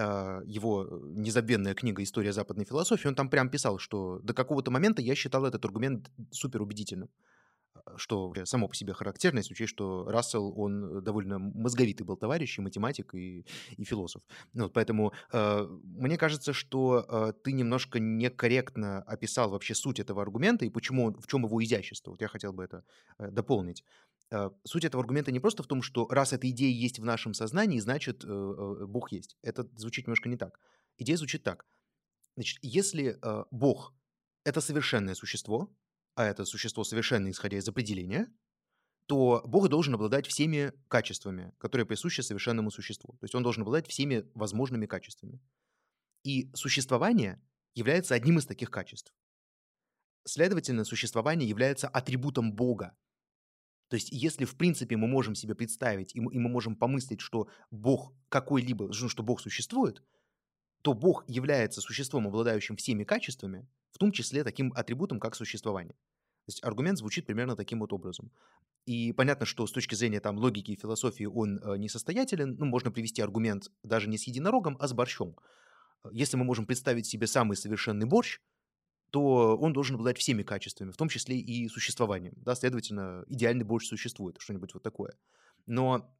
его 0.00 0.84
э, 0.84 1.00
незабвенная 1.16 1.74
книга 1.74 2.02
«История 2.02 2.32
западной 2.32 2.64
философии», 2.64 3.08
он 3.08 3.14
там 3.14 3.30
прям 3.30 3.48
писал, 3.48 3.78
что 3.78 4.18
до 4.20 4.34
какого-то 4.34 4.70
момента 4.70 5.02
я 5.02 5.14
считал 5.14 5.44
этот 5.44 5.64
аргумент 5.64 6.10
супер 6.30 6.62
убедительным. 6.62 7.10
что 7.96 8.32
само 8.44 8.68
по 8.68 8.74
себе 8.74 8.92
характерно, 8.92 9.38
если 9.38 9.52
учесть, 9.52 9.70
что 9.70 10.04
Рассел, 10.08 10.52
он 10.56 11.02
довольно 11.02 11.38
мозговитый 11.38 12.06
был 12.06 12.16
товарищ, 12.16 12.58
и 12.58 12.62
математик, 12.62 13.14
и, 13.14 13.46
и 13.76 13.84
философ. 13.84 14.22
Ну, 14.52 14.64
вот, 14.64 14.72
поэтому 14.72 15.12
э, 15.32 15.66
мне 15.82 16.16
кажется, 16.16 16.52
что 16.52 17.04
э, 17.08 17.32
ты 17.42 17.52
немножко 17.52 17.98
некорректно 17.98 19.02
описал 19.02 19.50
вообще 19.50 19.74
суть 19.74 20.00
этого 20.00 20.22
аргумента 20.22 20.64
и 20.64 20.70
почему, 20.70 21.12
в 21.12 21.26
чем 21.26 21.44
его 21.44 21.62
изящество. 21.62 22.12
Вот 22.12 22.20
я 22.20 22.28
хотел 22.28 22.52
бы 22.52 22.64
это 22.64 22.84
э, 23.18 23.30
дополнить. 23.30 23.84
Э, 24.34 24.50
суть 24.64 24.84
этого 24.84 25.00
аргумента 25.02 25.30
не 25.30 25.38
просто 25.38 25.62
в 25.62 25.68
том, 25.68 25.80
что 25.80 26.08
раз 26.08 26.32
эта 26.32 26.50
идея 26.50 26.72
есть 26.72 26.98
в 26.98 27.04
нашем 27.04 27.34
сознании, 27.34 27.78
значит, 27.78 28.24
э, 28.24 28.28
э, 28.28 28.86
Бог 28.86 29.12
есть. 29.12 29.36
Это 29.42 29.68
звучит 29.76 30.06
немножко 30.06 30.28
не 30.28 30.36
так. 30.36 30.58
Идея 30.98 31.16
звучит 31.16 31.44
так. 31.44 31.64
Значит, 32.36 32.58
если 32.62 33.16
Бог— 33.52 33.94
это 34.44 34.60
совершенное 34.60 35.14
существо, 35.14 35.72
а 36.16 36.24
это 36.24 36.44
существо 36.44 36.82
совершенно 36.82 37.30
исходя 37.30 37.58
из 37.58 37.68
определения, 37.68 38.26
то 39.06 39.42
Бог 39.46 39.68
должен 39.68 39.94
обладать 39.94 40.26
всеми 40.26 40.72
качествами, 40.88 41.52
которые 41.58 41.86
присущи 41.86 42.22
совершенному 42.22 42.72
существу. 42.72 43.16
То 43.20 43.24
есть 43.24 43.36
он 43.36 43.44
должен 43.44 43.62
обладать 43.62 43.86
всеми 43.86 44.28
возможными 44.34 44.86
качествами. 44.86 45.40
И 46.24 46.50
существование 46.54 47.40
является 47.74 48.16
одним 48.16 48.38
из 48.38 48.46
таких 48.46 48.70
качеств. 48.70 49.14
Следовательно, 50.24 50.84
существование 50.84 51.48
является 51.48 51.86
атрибутом 51.86 52.52
Бога. 52.52 52.96
То 53.88 53.96
есть, 53.96 54.10
если 54.10 54.44
в 54.44 54.56
принципе 54.56 54.96
мы 54.96 55.06
можем 55.06 55.34
себе 55.34 55.54
представить, 55.54 56.14
и 56.14 56.20
мы, 56.20 56.32
и 56.32 56.38
мы 56.38 56.48
можем 56.48 56.74
помыслить, 56.76 57.20
что 57.20 57.48
Бог 57.70 58.12
какой-либо, 58.28 58.86
ну, 58.88 59.08
что 59.08 59.22
Бог 59.22 59.40
существует, 59.40 60.02
то 60.82 60.94
Бог 60.94 61.24
является 61.28 61.80
существом, 61.80 62.26
обладающим 62.26 62.76
всеми 62.76 63.04
качествами, 63.04 63.66
в 63.92 63.98
том 63.98 64.12
числе 64.12 64.44
таким 64.44 64.72
атрибутом, 64.74 65.20
как 65.20 65.34
существование. 65.34 65.94
То 65.94 66.50
есть 66.50 66.62
аргумент 66.62 66.98
звучит 66.98 67.24
примерно 67.24 67.56
таким 67.56 67.80
вот 67.80 67.92
образом. 67.92 68.30
И 68.84 69.12
понятно, 69.12 69.46
что 69.46 69.66
с 69.66 69.72
точки 69.72 69.94
зрения 69.94 70.20
там, 70.20 70.36
логики 70.36 70.72
и 70.72 70.76
философии 70.76 71.24
он 71.24 71.58
э, 71.58 71.78
несостоятелен. 71.78 72.56
Ну, 72.58 72.66
можно 72.66 72.90
привести 72.90 73.22
аргумент 73.22 73.70
даже 73.82 74.08
не 74.10 74.18
с 74.18 74.24
единорогом, 74.24 74.76
а 74.78 74.86
с 74.86 74.92
борщом. 74.92 75.36
Если 76.12 76.36
мы 76.36 76.44
можем 76.44 76.66
представить 76.66 77.06
себе 77.06 77.26
самый 77.26 77.56
совершенный 77.56 78.04
борщ, 78.04 78.40
то 79.14 79.56
он 79.56 79.72
должен 79.72 79.94
обладать 79.94 80.18
всеми 80.18 80.42
качествами, 80.42 80.90
в 80.90 80.96
том 80.96 81.08
числе 81.08 81.38
и 81.38 81.68
существованием. 81.68 82.34
Да, 82.38 82.56
следовательно, 82.56 83.24
идеальный 83.28 83.64
борщ 83.64 83.86
существует, 83.86 84.38
что-нибудь 84.40 84.74
вот 84.74 84.82
такое. 84.82 85.12
Но 85.66 86.12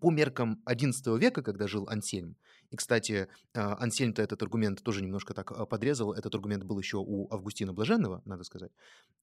по 0.00 0.12
меркам 0.12 0.62
XI 0.64 1.18
века, 1.18 1.42
когда 1.42 1.66
жил 1.66 1.88
Ансельм, 1.88 2.36
и, 2.70 2.76
кстати, 2.76 3.26
а, 3.52 3.82
Ансельм-то 3.82 4.22
этот 4.22 4.40
аргумент 4.44 4.80
тоже 4.84 5.02
немножко 5.02 5.34
так 5.34 5.50
а, 5.50 5.66
подрезал, 5.66 6.12
этот 6.12 6.32
аргумент 6.36 6.62
был 6.62 6.78
еще 6.78 6.98
у 6.98 7.26
Августина 7.32 7.72
Блаженного, 7.72 8.22
надо 8.24 8.44
сказать, 8.44 8.70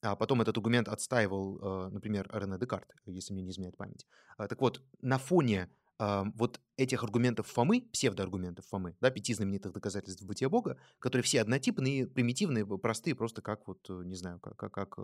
а 0.01 0.17
потом 0.17 0.41
этот 0.41 0.57
аргумент 0.57 0.89
отстаивал, 0.89 1.59
а, 1.61 1.89
например, 1.91 2.29
Рене 2.33 2.57
Декарт, 2.59 2.93
если 3.05 3.31
мне 3.31 3.43
не 3.43 3.51
изменяет 3.51 3.77
память. 3.77 4.05
Так 4.37 4.59
вот, 4.59 4.81
на 5.01 5.17
фоне 5.17 5.69
вот 6.35 6.59
этих 6.77 7.03
аргументов 7.03 7.47
Фомы, 7.47 7.81
псевдоаргументов 7.93 8.65
Фомы, 8.67 8.95
да, 9.01 9.11
пяти 9.11 9.33
знаменитых 9.33 9.71
доказательств 9.71 10.23
бытия 10.23 10.49
Бога, 10.49 10.77
которые 10.99 11.23
все 11.23 11.41
однотипные, 11.41 12.07
примитивные, 12.07 12.65
простые, 12.65 13.15
просто 13.15 13.41
как 13.41 13.67
вот, 13.67 13.87
не 13.89 14.15
знаю, 14.15 14.39
как, 14.39 14.57
как, 14.57 14.73
как 14.73 14.95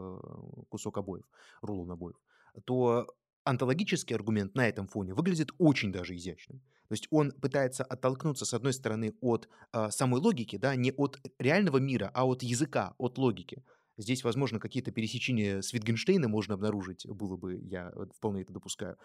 кусок 0.69 0.97
обоев, 0.97 1.25
рулон 1.61 1.91
обоев, 1.91 2.17
то 2.65 3.07
онтологический 3.43 4.15
аргумент 4.15 4.55
на 4.55 4.67
этом 4.67 4.87
фоне 4.87 5.13
выглядит 5.13 5.51
очень 5.57 5.91
даже 5.91 6.15
изящным. 6.15 6.61
То 6.87 6.93
есть 6.93 7.07
он 7.11 7.31
пытается 7.31 7.83
оттолкнуться, 7.83 8.45
с 8.45 8.53
одной 8.53 8.73
стороны, 8.73 9.13
от 9.21 9.49
э, 9.73 9.89
самой 9.91 10.21
логики, 10.21 10.57
да, 10.57 10.75
не 10.75 10.91
от 10.91 11.19
реального 11.37 11.77
мира, 11.77 12.11
а 12.13 12.25
от 12.25 12.43
языка, 12.43 12.95
от 12.97 13.17
логики. 13.17 13.63
Здесь, 13.97 14.23
возможно, 14.23 14.59
какие-то 14.59 14.91
пересечения 14.91 15.61
с 15.61 15.73
Витгенштейна 15.73 16.27
можно 16.27 16.53
обнаружить, 16.53 17.05
было 17.07 17.35
бы, 17.35 17.59
я 17.63 17.91
вполне 18.15 18.43
это 18.43 18.53
допускаю. 18.53 18.97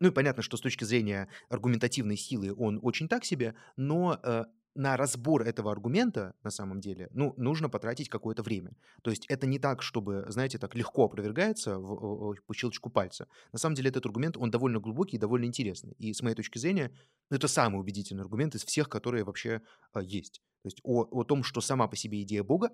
Ну 0.00 0.08
и 0.08 0.10
понятно, 0.10 0.42
что 0.42 0.56
с 0.56 0.60
точки 0.60 0.84
зрения 0.84 1.28
аргументативной 1.48 2.16
силы 2.16 2.54
он 2.56 2.78
очень 2.82 3.08
так 3.08 3.24
себе, 3.24 3.54
но 3.76 4.18
э, 4.22 4.44
на 4.74 4.96
разбор 4.96 5.42
этого 5.42 5.70
аргумента, 5.70 6.34
на 6.42 6.50
самом 6.50 6.80
деле, 6.80 7.08
ну, 7.12 7.34
нужно 7.36 7.68
потратить 7.68 8.08
какое-то 8.08 8.42
время. 8.42 8.76
То 9.02 9.10
есть 9.10 9.24
это 9.26 9.46
не 9.46 9.58
так, 9.58 9.82
чтобы, 9.82 10.24
знаете, 10.28 10.58
так 10.58 10.74
легко 10.74 11.04
опровергается 11.04 11.78
в, 11.78 12.34
по 12.46 12.54
щелчку 12.54 12.90
пальца. 12.90 13.28
На 13.52 13.58
самом 13.58 13.76
деле 13.76 13.90
этот 13.90 14.06
аргумент, 14.06 14.36
он 14.36 14.50
довольно 14.50 14.80
глубокий 14.80 15.16
и 15.16 15.20
довольно 15.20 15.44
интересный. 15.44 15.94
И 15.98 16.12
с 16.12 16.22
моей 16.22 16.34
точки 16.34 16.58
зрения, 16.58 16.90
ну, 17.30 17.36
это 17.36 17.48
самый 17.48 17.78
убедительный 17.80 18.22
аргумент 18.22 18.54
из 18.54 18.64
всех, 18.64 18.88
которые 18.88 19.24
вообще 19.24 19.62
а, 19.92 20.02
есть. 20.02 20.42
То 20.62 20.68
есть 20.68 20.80
о, 20.82 21.02
о 21.02 21.24
том, 21.24 21.44
что 21.44 21.60
сама 21.60 21.86
по 21.86 21.96
себе 21.96 22.22
идея 22.22 22.42
Бога, 22.42 22.70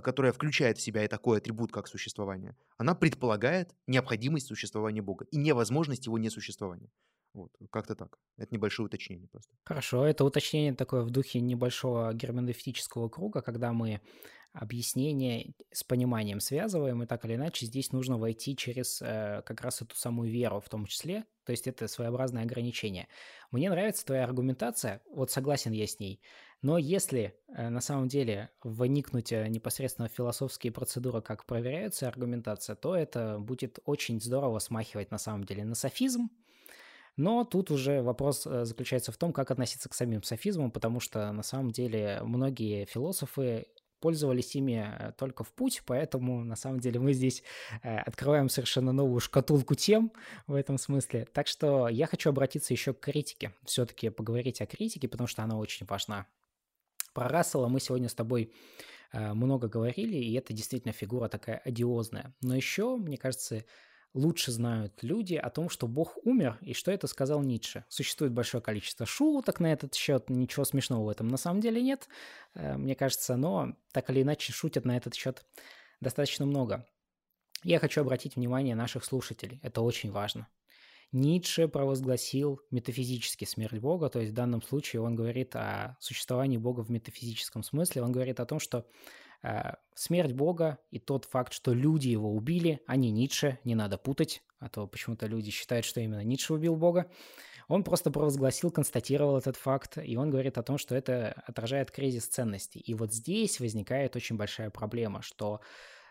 которая 0.00 0.32
включает 0.32 0.78
в 0.78 0.82
себя 0.82 1.04
и 1.04 1.08
такой 1.08 1.38
атрибут, 1.38 1.72
как 1.72 1.88
существование, 1.88 2.56
она 2.76 2.94
предполагает 2.94 3.74
необходимость 3.86 4.46
существования 4.46 5.02
Бога 5.02 5.26
и 5.30 5.36
невозможность 5.36 6.06
его 6.06 6.18
несуществования. 6.18 6.90
Вот, 7.34 7.50
как-то 7.70 7.94
так. 7.94 8.18
Это 8.36 8.54
небольшое 8.54 8.86
уточнение 8.86 9.26
просто. 9.28 9.54
Хорошо, 9.64 10.04
это 10.04 10.24
уточнение 10.24 10.74
такое 10.74 11.02
в 11.02 11.10
духе 11.10 11.40
небольшого 11.40 12.12
герменевтического 12.12 13.08
круга, 13.08 13.40
когда 13.40 13.72
мы 13.72 14.00
объяснение 14.52 15.54
с 15.70 15.82
пониманием 15.82 16.40
связываем, 16.40 17.02
и 17.02 17.06
так 17.06 17.24
или 17.24 17.36
иначе 17.36 17.64
здесь 17.64 17.90
нужно 17.92 18.18
войти 18.18 18.54
через 18.54 19.00
э, 19.00 19.42
как 19.46 19.62
раз 19.62 19.80
эту 19.80 19.96
самую 19.96 20.30
веру 20.30 20.60
в 20.60 20.68
том 20.68 20.84
числе, 20.84 21.24
то 21.44 21.52
есть 21.52 21.66
это 21.66 21.88
своеобразное 21.88 22.42
ограничение. 22.42 23.08
Мне 23.50 23.70
нравится 23.70 24.04
твоя 24.04 24.24
аргументация, 24.24 25.00
вот 25.10 25.30
согласен 25.30 25.72
я 25.72 25.86
с 25.86 25.98
ней, 25.98 26.20
но 26.62 26.78
если 26.78 27.34
э, 27.48 27.68
на 27.68 27.80
самом 27.80 28.06
деле 28.06 28.50
вникнуть 28.62 29.32
э, 29.32 29.48
непосредственно 29.48 30.08
в 30.08 30.12
философские 30.12 30.72
процедуры, 30.72 31.20
как 31.20 31.44
проверяется 31.44 32.06
аргументация, 32.06 32.76
то 32.76 32.94
это 32.94 33.38
будет 33.40 33.80
очень 33.84 34.20
здорово 34.20 34.60
смахивать 34.60 35.10
на 35.10 35.18
самом 35.18 35.42
деле 35.42 35.64
на 35.64 35.74
софизм, 35.74 36.30
но 37.16 37.44
тут 37.44 37.72
уже 37.72 38.00
вопрос 38.00 38.46
э, 38.46 38.64
заключается 38.64 39.10
в 39.10 39.16
том, 39.16 39.32
как 39.32 39.50
относиться 39.50 39.88
к 39.88 39.94
самим 39.94 40.22
софизмам, 40.22 40.70
потому 40.70 41.00
что 41.00 41.32
на 41.32 41.42
самом 41.42 41.72
деле 41.72 42.20
многие 42.22 42.84
философы 42.84 43.66
пользовались 43.98 44.54
ими 44.54 45.14
только 45.18 45.44
в 45.44 45.52
путь, 45.52 45.82
поэтому 45.84 46.44
на 46.44 46.56
самом 46.56 46.80
деле 46.80 46.98
мы 46.98 47.12
здесь 47.12 47.44
открываем 47.82 48.48
совершенно 48.48 48.90
новую 48.90 49.20
шкатулку 49.20 49.76
тем 49.76 50.12
в 50.48 50.54
этом 50.54 50.76
смысле. 50.76 51.28
Так 51.32 51.46
что 51.46 51.86
я 51.86 52.08
хочу 52.08 52.30
обратиться 52.30 52.72
еще 52.74 52.94
к 52.94 52.98
критике, 53.00 53.52
все-таки 53.64 54.08
поговорить 54.10 54.60
о 54.60 54.66
критике, 54.66 55.06
потому 55.06 55.28
что 55.28 55.44
она 55.44 55.56
очень 55.56 55.86
важна. 55.86 56.26
Про 57.12 57.28
Рассела 57.28 57.68
мы 57.68 57.80
сегодня 57.80 58.08
с 58.08 58.14
тобой 58.14 58.52
много 59.12 59.68
говорили, 59.68 60.16
и 60.16 60.32
это 60.34 60.54
действительно 60.54 60.92
фигура 60.92 61.28
такая 61.28 61.58
одиозная. 61.58 62.34
Но 62.40 62.56
еще, 62.56 62.96
мне 62.96 63.18
кажется, 63.18 63.64
лучше 64.14 64.52
знают 64.52 65.02
люди 65.02 65.34
о 65.34 65.50
том, 65.50 65.68
что 65.68 65.86
Бог 65.86 66.16
умер, 66.24 66.58
и 66.60 66.74
что 66.74 66.90
это 66.90 67.06
сказал 67.06 67.42
Ницше. 67.42 67.84
Существует 67.88 68.32
большое 68.32 68.62
количество 68.62 69.06
шуток 69.06 69.60
на 69.60 69.72
этот 69.72 69.94
счет, 69.94 70.28
ничего 70.30 70.64
смешного 70.64 71.04
в 71.04 71.08
этом 71.08 71.28
на 71.28 71.36
самом 71.36 71.60
деле 71.60 71.82
нет, 71.82 72.08
э, 72.54 72.76
мне 72.76 72.94
кажется, 72.94 73.36
но 73.36 73.76
так 73.92 74.10
или 74.10 74.22
иначе 74.22 74.52
шутят 74.52 74.84
на 74.84 74.96
этот 74.96 75.14
счет 75.14 75.44
достаточно 76.00 76.46
много. 76.46 76.86
Я 77.64 77.78
хочу 77.78 78.00
обратить 78.00 78.36
внимание 78.36 78.74
наших 78.74 79.04
слушателей, 79.04 79.60
это 79.62 79.80
очень 79.82 80.10
важно. 80.10 80.48
Ницше 81.12 81.68
провозгласил 81.68 82.60
метафизически 82.70 83.44
смерть 83.44 83.78
Бога, 83.78 84.08
то 84.08 84.18
есть 84.18 84.32
в 84.32 84.34
данном 84.34 84.62
случае 84.62 85.02
он 85.02 85.14
говорит 85.14 85.54
о 85.54 85.96
существовании 86.00 86.56
Бога 86.56 86.80
в 86.80 86.90
метафизическом 86.90 87.62
смысле, 87.62 88.02
он 88.02 88.12
говорит 88.12 88.40
о 88.40 88.46
том, 88.46 88.58
что 88.58 88.86
Э, 89.42 89.74
смерть 89.94 90.32
Бога 90.32 90.78
и 90.90 90.98
тот 90.98 91.24
факт, 91.24 91.52
что 91.52 91.72
люди 91.72 92.08
его 92.08 92.32
убили, 92.32 92.80
а 92.86 92.96
не 92.96 93.10
Ницше, 93.10 93.58
не 93.64 93.74
надо 93.74 93.98
путать, 93.98 94.42
а 94.58 94.68
то 94.68 94.86
почему-то 94.86 95.26
люди 95.26 95.50
считают, 95.50 95.84
что 95.84 96.00
именно 96.00 96.22
Ницше 96.22 96.54
убил 96.54 96.76
Бога. 96.76 97.10
Он 97.68 97.84
просто 97.84 98.10
провозгласил, 98.10 98.70
констатировал 98.70 99.36
этот 99.36 99.56
факт, 99.56 99.98
и 99.98 100.16
он 100.16 100.30
говорит 100.30 100.58
о 100.58 100.62
том, 100.62 100.78
что 100.78 100.94
это 100.94 101.32
отражает 101.46 101.90
кризис 101.90 102.26
ценностей. 102.26 102.80
И 102.80 102.94
вот 102.94 103.12
здесь 103.12 103.60
возникает 103.60 104.14
очень 104.14 104.36
большая 104.36 104.70
проблема, 104.70 105.22
что 105.22 105.60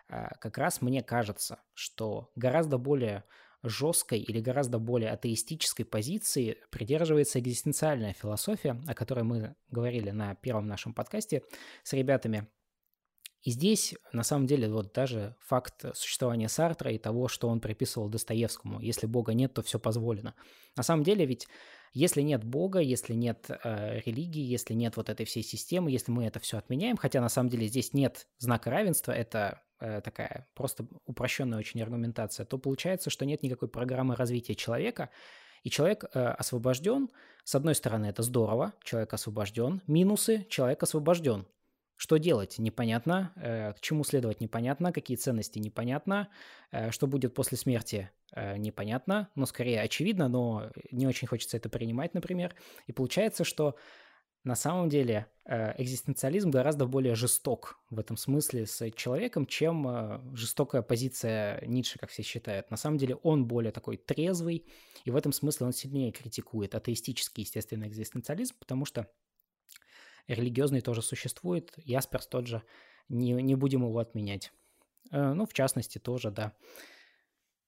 э, 0.10 0.28
как 0.40 0.58
раз 0.58 0.82
мне 0.82 1.02
кажется, 1.02 1.62
что 1.74 2.32
гораздо 2.36 2.78
более 2.78 3.24
жесткой 3.64 4.20
или 4.20 4.40
гораздо 4.40 4.80
более 4.80 5.12
атеистической 5.12 5.86
позиции 5.86 6.58
придерживается 6.72 7.40
экзистенциальная 7.40 8.14
философия, 8.14 8.82
о 8.88 8.94
которой 8.94 9.24
мы 9.24 9.56
говорили 9.70 10.12
на 10.12 10.36
первом 10.36 10.68
нашем 10.68 10.94
подкасте 10.94 11.44
с 11.84 11.94
ребятами 11.94 12.48
и 13.44 13.50
здесь, 13.50 13.96
на 14.14 14.22
самом 14.22 14.46
деле, 14.46 14.70
вот 14.70 14.94
даже 14.94 15.36
факт 15.40 15.86
существования 15.96 16.48
Сартра 16.48 16.92
и 16.92 17.00
того, 17.00 17.28
что 17.28 17.50
он 17.50 17.60
приписывал 17.60 18.08
Достоевскому, 18.08 18.80
если 18.80 19.08
Бога 19.08 19.34
нет, 19.34 19.54
то 19.54 19.64
все 19.64 19.80
позволено. 19.80 20.36
На 20.76 20.84
самом 20.84 21.04
деле 21.04 21.26
ведь 21.26 21.48
если 21.94 22.22
нет 22.22 22.44
Бога, 22.44 22.80
если 22.80 23.14
нет 23.14 23.50
э, 23.50 24.00
религии, 24.06 24.44
если 24.44 24.74
нет 24.76 24.96
вот 24.96 25.10
этой 25.10 25.26
всей 25.26 25.44
системы, 25.44 25.92
если 25.92 26.12
мы 26.12 26.26
это 26.26 26.40
все 26.40 26.58
отменяем, 26.58 26.98
хотя 26.98 27.20
на 27.20 27.30
самом 27.30 27.50
деле 27.50 27.68
здесь 27.68 27.94
нет 27.94 28.28
знака 28.38 28.70
равенства, 28.70 29.12
это 29.12 29.62
такая 30.04 30.48
просто 30.54 30.86
упрощенная 31.06 31.60
очень 31.60 31.82
аргументация, 31.82 32.46
то 32.46 32.58
получается, 32.58 33.10
что 33.10 33.26
нет 33.26 33.44
никакой 33.44 33.68
программы 33.68 34.16
развития 34.16 34.56
человека, 34.56 35.10
и 35.64 35.70
человек 35.70 36.06
э, 36.14 36.20
освобожден. 36.20 37.10
С 37.44 37.56
одной 37.56 37.76
стороны, 37.76 38.08
это 38.08 38.24
здорово, 38.24 38.74
человек 38.84 39.14
освобожден. 39.14 39.82
Минусы, 39.88 40.46
человек 40.50 40.84
освобожден. 40.84 41.46
Что 41.98 42.18
делать? 42.18 42.58
Непонятно. 42.58 43.32
Э, 43.36 43.74
к 43.74 43.80
чему 43.80 44.04
следовать? 44.04 44.42
Непонятно. 44.42 44.92
Какие 44.92 45.18
ценности? 45.18 45.60
Непонятно. 45.60 46.30
Э, 46.72 46.90
что 46.90 47.06
будет 47.06 47.36
после 47.36 47.60
смерти? 47.60 48.10
Э, 48.34 48.58
непонятно. 48.58 49.30
Но 49.36 49.46
скорее 49.46 49.82
очевидно, 49.82 50.28
но 50.28 50.72
не 50.92 51.06
очень 51.06 51.28
хочется 51.28 51.58
это 51.58 51.70
принимать, 51.70 52.16
например. 52.16 52.56
И 52.88 52.92
получается, 52.92 53.44
что 53.44 53.76
на 54.44 54.56
самом 54.56 54.90
деле 54.90 55.28
экзистенциализм 55.46 56.50
гораздо 56.50 56.86
более 56.86 57.16
жесток 57.16 57.80
в 57.90 58.00
этом 58.00 58.18
смысле 58.18 58.66
с 58.66 58.92
человеком, 58.92 59.46
чем 59.46 60.36
жестокая 60.36 60.82
позиция 60.82 61.66
Ницше, 61.66 62.00
как 62.00 62.10
все 62.10 62.24
считают. 62.24 62.72
На 62.72 62.78
самом 62.78 62.98
деле 62.98 63.16
он 63.16 63.46
более 63.46 63.72
такой 63.72 63.98
трезвый, 63.98 64.66
и 65.04 65.12
в 65.12 65.16
этом 65.16 65.32
смысле 65.32 65.68
он 65.68 65.74
сильнее 65.74 66.12
критикует 66.12 66.74
атеистический, 66.76 67.44
естественно, 67.44 67.88
экзистенциализм, 67.88 68.56
потому 68.60 68.86
что 68.86 69.12
религиозный 70.28 70.82
тоже 70.82 71.02
существует, 71.02 71.74
Ясперс 71.78 72.28
тот 72.28 72.48
же, 72.48 72.64
не, 73.10 73.34
не 73.34 73.56
будем 73.56 73.84
его 73.84 74.00
отменять. 74.00 74.52
Э, 75.12 75.34
ну, 75.34 75.46
в 75.46 75.54
частности, 75.54 75.98
тоже, 75.98 76.32
да, 76.32 76.54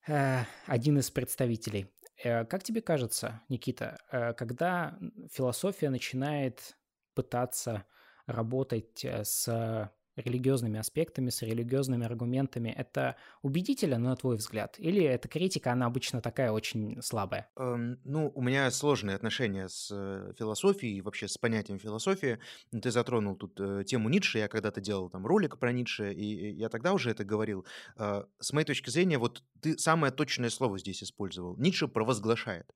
э, 0.08 0.44
один 0.66 1.00
из 1.00 1.12
представителей. 1.12 1.88
Э, 2.24 2.46
как 2.46 2.64
тебе 2.64 2.82
кажется, 2.82 3.42
Никита, 3.50 4.00
когда 4.38 4.98
философия 5.32 5.90
начинает 5.90 6.78
пытаться 7.14 7.86
работать 8.26 9.04
с 9.06 9.92
религиозными 10.16 10.80
аспектами, 10.80 11.30
с 11.30 11.42
религиозными 11.42 12.06
аргументами, 12.06 12.70
это 12.70 13.16
убедительно, 13.42 13.98
на 13.98 14.16
твой 14.16 14.38
взгляд? 14.38 14.76
Или 14.80 15.04
эта 15.04 15.28
критика, 15.28 15.72
она 15.72 15.86
обычно 15.86 16.22
такая 16.22 16.52
очень 16.52 17.02
слабая? 17.02 17.50
Эм, 17.58 18.00
ну, 18.04 18.32
у 18.34 18.42
меня 18.42 18.70
сложные 18.72 19.16
отношения 19.16 19.68
с 19.68 19.90
э, 19.92 20.34
философией 20.38 20.98
и 20.98 21.02
вообще 21.02 21.28
с 21.28 21.38
понятием 21.38 21.80
философии. 21.80 22.40
Ты 22.72 22.92
затронул 22.92 23.36
тут 23.36 23.60
э, 23.60 23.84
тему 23.86 24.10
Ницше, 24.10 24.40
я 24.40 24.48
когда-то 24.48 24.82
делал 24.82 25.10
там 25.10 25.26
ролик 25.26 25.58
про 25.58 25.72
Ницше, 25.72 26.14
и 26.14 26.52
я 26.54 26.70
тогда 26.70 26.94
уже 26.94 27.12
это 27.12 27.24
говорил. 27.24 27.66
Э, 27.98 28.24
с 28.40 28.54
моей 28.54 28.66
точки 28.66 28.90
зрения, 28.90 29.18
вот 29.18 29.44
ты 29.62 29.78
самое 29.78 30.12
точное 30.12 30.50
слово 30.50 30.78
здесь 30.80 31.04
использовал. 31.04 31.58
Ницше 31.58 31.88
провозглашает. 31.88 32.70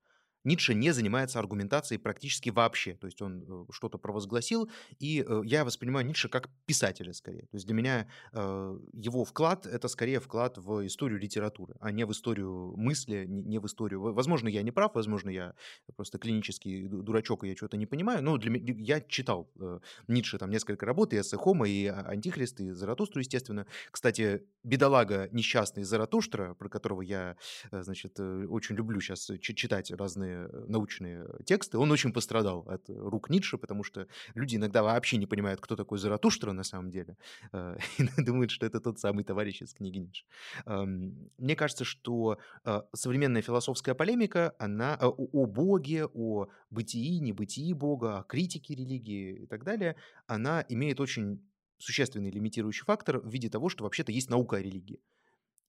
Ницше 0.44 0.74
не 0.74 0.92
занимается 0.92 1.38
аргументацией 1.38 1.98
практически 1.98 2.50
вообще. 2.50 2.94
То 2.94 3.06
есть 3.06 3.20
он 3.22 3.42
э, 3.42 3.64
что-то 3.72 3.98
провозгласил, 3.98 4.70
и 4.98 5.24
э, 5.26 5.42
я 5.44 5.64
воспринимаю 5.64 6.06
Ницше 6.06 6.28
как 6.28 6.48
писателя 6.66 7.12
скорее. 7.12 7.42
То 7.42 7.56
есть 7.56 7.66
для 7.66 7.74
меня 7.74 8.08
э, 8.32 8.78
его 8.92 9.24
вклад— 9.24 9.66
это 9.66 9.88
скорее 9.88 10.20
вклад 10.20 10.58
в 10.58 10.86
историю 10.86 11.18
литературы, 11.18 11.74
а 11.80 11.90
не 11.90 12.04
в 12.06 12.12
историю 12.12 12.74
мысли, 12.76 13.26
не 13.26 13.58
в 13.58 13.66
историю... 13.66 14.00
Возможно, 14.00 14.48
я 14.48 14.62
не 14.62 14.70
прав, 14.70 14.94
возможно, 14.94 15.30
я 15.30 15.54
просто 15.96 16.18
клинический 16.18 16.88
дурачок, 16.88 17.44
и 17.44 17.48
я 17.48 17.56
что-то 17.56 17.76
не 17.76 17.86
понимаю, 17.86 18.22
но 18.22 18.36
для 18.36 18.50
меня... 18.50 18.74
я 18.78 19.00
читал 19.00 19.50
Ницше 20.06 20.38
там 20.38 20.50
несколько 20.50 20.86
работ, 20.86 21.12
и 21.12 21.20
«Эссе 21.20 21.36
Хома», 21.36 21.68
и 21.68 21.86
«Антихрист», 21.86 22.60
и 22.60 22.70
«Заратустру», 22.70 23.20
естественно. 23.20 23.66
Кстати, 23.90 24.44
бедолага 24.62 25.28
несчастный 25.32 25.84
Заратуштра, 25.84 26.54
про 26.54 26.68
которого 26.68 27.02
я, 27.02 27.36
значит, 27.70 28.18
очень 28.20 28.76
люблю 28.76 29.00
сейчас 29.00 29.30
читать 29.40 29.90
разные 29.90 30.27
Э, 30.28 30.64
научные 30.68 31.26
тексты, 31.44 31.78
он 31.78 31.90
очень 31.90 32.12
пострадал 32.12 32.64
от 32.68 32.88
рук 32.88 33.30
Ницше, 33.30 33.58
потому 33.58 33.84
что 33.84 34.06
люди 34.34 34.56
иногда 34.56 34.82
вообще 34.82 35.16
не 35.16 35.26
понимают, 35.26 35.60
кто 35.60 35.76
такой 35.76 35.98
Заратуштра 35.98 36.52
на 36.52 36.64
самом 36.64 36.90
деле, 36.90 37.16
э, 37.52 37.76
и 37.98 38.22
думают, 38.22 38.50
что 38.50 38.66
это 38.66 38.80
тот 38.80 38.98
самый 38.98 39.24
товарищ 39.24 39.62
из 39.62 39.74
книги 39.74 39.98
Ницше. 39.98 40.24
Мне 41.38 41.56
кажется, 41.56 41.84
что 41.84 42.38
э, 42.64 42.82
современная 42.92 43.42
философская 43.42 43.94
полемика, 43.94 44.54
она 44.58 44.96
о 45.00 45.46
Боге, 45.46 46.06
о 46.06 46.48
бытии, 46.70 47.20
небытии 47.20 47.72
Бога, 47.72 48.18
о 48.18 48.22
критике 48.22 48.74
религии 48.74 49.42
и 49.42 49.46
так 49.46 49.64
далее, 49.64 49.96
она 50.26 50.64
имеет 50.68 51.00
очень 51.00 51.40
существенный 51.78 52.30
лимитирующий 52.30 52.84
фактор 52.84 53.20
в 53.20 53.28
виде 53.28 53.48
того, 53.48 53.68
что 53.68 53.84
вообще-то 53.84 54.12
есть 54.12 54.30
наука 54.30 54.56
о 54.56 54.60
религии. 54.62 55.00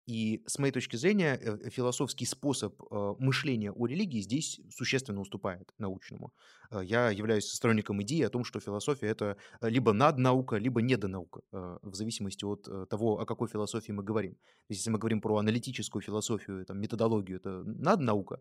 И 0.08 0.42
с 0.46 0.58
моей 0.58 0.72
точки 0.72 0.96
зрения, 0.96 1.38
э, 1.38 1.68
философский 1.68 2.24
способ 2.24 2.72
э, 2.90 3.14
мышления 3.18 3.72
о 3.72 3.86
религии 3.86 4.22
здесь 4.22 4.58
существенно 4.70 5.20
уступает 5.20 5.74
научному. 5.78 6.32
Э, 6.70 6.80
я 6.82 7.10
являюсь 7.10 7.52
сторонником 7.52 8.00
идеи 8.00 8.22
о 8.22 8.30
том, 8.30 8.42
что 8.42 8.58
философия— 8.58 9.06
это 9.08 9.36
либо 9.60 9.92
наднаука, 9.92 10.56
либо 10.56 10.80
недонаука, 10.80 11.42
в 11.82 11.94
зависимости 11.94 12.44
от 12.44 12.88
того, 12.88 13.20
о 13.20 13.26
какой 13.26 13.48
философии 13.48 13.92
мы 13.92 14.02
говорим. 14.02 14.38
Если 14.70 14.90
мы 14.90 14.98
говорим 14.98 15.20
про 15.20 15.36
аналитическую 15.36 16.00
философию, 16.00 16.64
там, 16.64 16.80
методологию, 16.80 17.36
это 17.36 17.62
наднаука, 17.64 18.40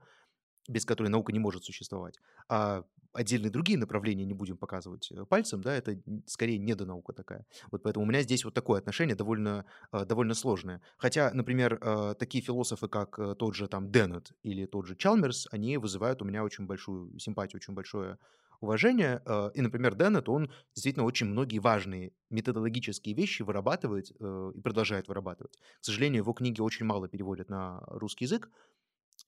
без 0.68 0.86
которой 0.86 1.08
наука 1.08 1.32
не 1.32 1.40
может 1.40 1.64
существовать. 1.64 2.16
А 2.50 2.84
отдельные 3.18 3.50
другие 3.50 3.80
направления 3.80 4.26
не 4.26 4.34
будем 4.34 4.58
показывать 4.58 5.12
э, 5.12 5.26
пальцем, 5.26 5.62
да, 5.62 5.74
это 5.74 6.00
скорее 6.28 6.60
недонаука 6.60 7.14
такая. 7.14 7.46
Вот 7.72 7.84
поэтому 7.84 8.06
у 8.06 8.08
меня 8.08 8.22
здесь 8.22 8.46
вот 8.46 8.54
такое 8.54 8.80
отношение 8.80 9.16
довольно, 9.16 9.66
э, 9.92 10.06
довольно 10.06 10.34
сложное. 10.34 10.82
Хотя, 10.98 11.32
например, 11.34 11.80
э, 11.82 12.16
такие 12.20 12.44
философы, 12.44 12.88
как 12.88 13.20
тот 13.38 13.56
же 13.56 13.68
там 13.68 13.92
Деннет 13.92 14.32
или 14.44 14.66
тот 14.66 14.86
же 14.86 14.96
Чалмерс, 14.96 15.48
они 15.52 15.78
вызывают 15.78 16.22
у 16.22 16.26
меня 16.26 16.44
очень 16.44 16.66
большую 16.66 17.18
симпатию, 17.20 17.58
очень 17.58 17.74
большое 17.74 18.18
уважение. 18.60 19.22
И, 19.54 19.62
например, 19.62 19.96
Деннет, 19.96 20.30
он 20.30 20.52
действительно 20.74 21.06
очень 21.06 21.28
многие 21.28 21.60
важные 21.60 22.12
методологические 22.32 23.14
вещи 23.14 23.44
вырабатывает 23.44 24.10
и 24.10 24.62
продолжает 24.62 25.08
вырабатывать. 25.08 25.56
К 25.80 25.86
сожалению, 25.86 26.24
его 26.24 26.34
книги 26.34 26.60
очень 26.60 26.86
мало 26.86 27.08
переводят 27.08 27.50
на 27.50 27.82
русский 27.86 28.26
язык, 28.26 28.50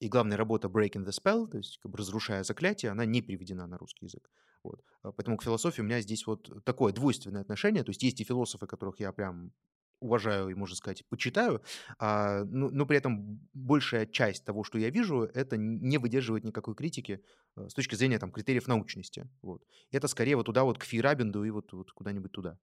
и 0.00 0.08
главная 0.08 0.36
работа 0.36 0.68
Breaking 0.68 1.04
the 1.04 1.10
Spell, 1.10 1.46
то 1.46 1.58
есть 1.58 1.78
как 1.78 1.92
бы 1.92 1.98
разрушая 1.98 2.42
заклятие, 2.42 2.90
она 2.90 3.04
не 3.04 3.20
переведена 3.20 3.66
на 3.66 3.78
русский 3.78 4.06
язык. 4.06 4.30
Вот. 4.64 4.82
А 5.02 5.12
поэтому 5.12 5.36
к 5.36 5.42
философии 5.42 5.82
у 5.82 5.84
меня 5.84 6.00
здесь 6.00 6.26
вот 6.26 6.64
такое 6.64 6.92
двойственное 6.92 7.42
отношение. 7.42 7.84
То 7.84 7.90
есть 7.90 8.02
есть 8.02 8.20
и 8.20 8.24
философы, 8.24 8.66
которых 8.66 9.00
я 9.00 9.12
прям 9.12 9.52
уважаю 10.00 10.48
и, 10.48 10.54
можно 10.54 10.74
сказать, 10.76 11.04
почитаю, 11.08 11.62
а, 11.98 12.44
но, 12.44 12.70
но 12.70 12.86
при 12.86 12.96
этом 12.96 13.40
большая 13.52 14.06
часть 14.06 14.44
того, 14.44 14.64
что 14.64 14.78
я 14.78 14.88
вижу, 14.88 15.24
это 15.34 15.58
не 15.58 15.98
выдерживает 15.98 16.44
никакой 16.44 16.74
критики 16.74 17.22
а, 17.54 17.68
с 17.68 17.74
точки 17.74 17.94
зрения 17.94 18.18
там, 18.18 18.32
критериев 18.32 18.66
научности. 18.66 19.28
Вот. 19.42 19.62
Это 19.90 20.08
скорее 20.08 20.36
вот 20.36 20.46
туда 20.46 20.64
вот 20.64 20.78
к 20.78 20.84
Фейрабенду 20.84 21.44
и 21.44 21.50
вот, 21.50 21.72
вот 21.72 21.92
куда-нибудь 21.92 22.32
туда. 22.32 22.58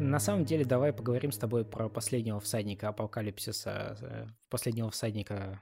На 0.00 0.20
самом 0.20 0.44
деле, 0.44 0.64
давай 0.64 0.92
поговорим 0.92 1.32
с 1.32 1.38
тобой 1.38 1.64
про 1.64 1.88
последнего 1.88 2.38
всадника 2.38 2.88
апокалипсиса, 2.88 3.98
э, 4.00 4.26
последнего 4.48 4.90
всадника 4.90 5.60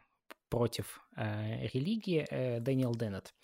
против 0.51 1.01
э, 1.17 1.67
религии 1.69 2.27
э, 2.31 2.61
Дэниел 2.61 2.95
Деннет. 2.95 3.35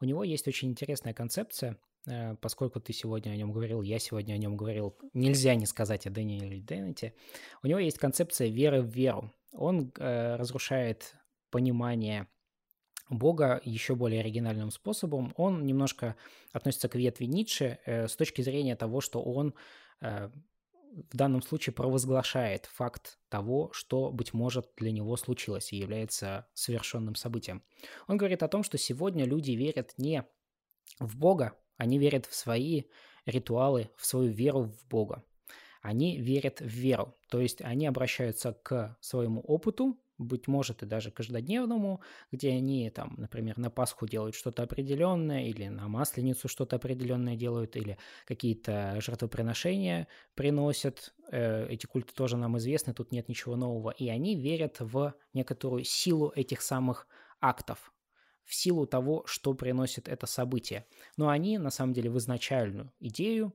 У 0.00 0.04
него 0.04 0.24
есть 0.24 0.46
очень 0.46 0.68
интересная 0.68 1.14
концепция, 1.14 1.78
э, 2.06 2.36
поскольку 2.36 2.80
ты 2.80 2.92
сегодня 2.92 3.30
о 3.30 3.36
нем 3.36 3.50
говорил, 3.50 3.80
я 3.80 3.98
сегодня 3.98 4.34
о 4.34 4.38
нем 4.38 4.56
говорил, 4.56 4.94
нельзя 5.14 5.54
не 5.54 5.64
сказать 5.64 6.06
о 6.06 6.10
Дэниеле 6.10 6.60
Деннете. 6.60 7.14
У 7.62 7.66
него 7.66 7.78
есть 7.78 7.98
концепция 7.98 8.48
веры 8.48 8.82
в 8.82 8.88
веру. 8.88 9.32
Он 9.52 9.90
э, 9.98 10.36
разрушает 10.36 11.14
понимание 11.50 12.28
Бога 13.08 13.60
еще 13.64 13.94
более 13.94 14.20
оригинальным 14.20 14.70
способом. 14.70 15.32
Он 15.36 15.66
немножко 15.66 16.16
относится 16.52 16.88
к 16.88 16.94
ветви 16.94 17.24
Ницше 17.24 17.78
э, 17.84 18.08
с 18.08 18.16
точки 18.16 18.42
зрения 18.42 18.76
того, 18.76 19.00
что 19.00 19.22
он 19.22 19.54
в 20.02 21.16
данном 21.16 21.42
случае 21.42 21.72
провозглашает 21.72 22.66
факт 22.66 23.18
того, 23.28 23.70
что, 23.72 24.10
быть 24.10 24.34
может, 24.34 24.70
для 24.76 24.92
него 24.92 25.16
случилось 25.16 25.72
и 25.72 25.76
является 25.76 26.46
совершенным 26.52 27.14
событием. 27.14 27.62
Он 28.08 28.18
говорит 28.18 28.42
о 28.42 28.48
том, 28.48 28.62
что 28.62 28.76
сегодня 28.76 29.24
люди 29.24 29.52
верят 29.52 29.94
не 29.96 30.26
в 30.98 31.16
Бога, 31.16 31.56
они 31.76 31.98
верят 31.98 32.26
в 32.26 32.34
свои 32.34 32.84
ритуалы, 33.24 33.90
в 33.96 34.04
свою 34.04 34.30
веру 34.30 34.64
в 34.64 34.86
Бога. 34.88 35.24
Они 35.80 36.20
верят 36.20 36.60
в 36.60 36.66
веру, 36.66 37.16
то 37.28 37.40
есть 37.40 37.62
они 37.62 37.86
обращаются 37.86 38.52
к 38.52 38.96
своему 39.00 39.40
опыту, 39.40 39.98
быть 40.22 40.48
может, 40.48 40.82
и 40.82 40.86
даже 40.86 41.10
каждодневному, 41.10 42.00
где 42.30 42.50
они, 42.50 42.90
там, 42.90 43.14
например, 43.18 43.58
на 43.58 43.70
Пасху 43.70 44.06
делают 44.06 44.34
что-то 44.34 44.62
определенное, 44.62 45.44
или 45.44 45.68
на 45.68 45.88
Масленицу 45.88 46.48
что-то 46.48 46.76
определенное 46.76 47.36
делают, 47.36 47.76
или 47.76 47.98
какие-то 48.26 48.96
жертвоприношения 49.00 50.08
приносят. 50.34 51.14
Э, 51.30 51.66
эти 51.68 51.86
культы 51.86 52.14
тоже 52.14 52.36
нам 52.36 52.58
известны, 52.58 52.94
тут 52.94 53.12
нет 53.12 53.28
ничего 53.28 53.56
нового. 53.56 53.90
И 53.90 54.08
они 54.08 54.36
верят 54.36 54.76
в 54.80 55.14
некоторую 55.32 55.84
силу 55.84 56.32
этих 56.34 56.62
самых 56.62 57.06
актов, 57.40 57.92
в 58.44 58.54
силу 58.54 58.86
того, 58.86 59.24
что 59.26 59.54
приносит 59.54 60.08
это 60.08 60.26
событие. 60.26 60.86
Но 61.16 61.28
они, 61.28 61.58
на 61.58 61.70
самом 61.70 61.92
деле, 61.92 62.10
в 62.10 62.18
изначальную 62.18 62.92
идею 63.00 63.52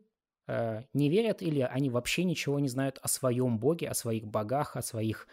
э, 0.48 0.84
не 0.94 1.10
верят 1.10 1.42
или 1.42 1.62
они 1.62 1.90
вообще 1.90 2.24
ничего 2.24 2.60
не 2.60 2.68
знают 2.68 3.00
о 3.02 3.08
своем 3.08 3.60
боге, 3.60 3.90
о 3.90 3.94
своих 3.94 4.28
богах, 4.28 4.76
о 4.76 4.82
своих 4.82 5.28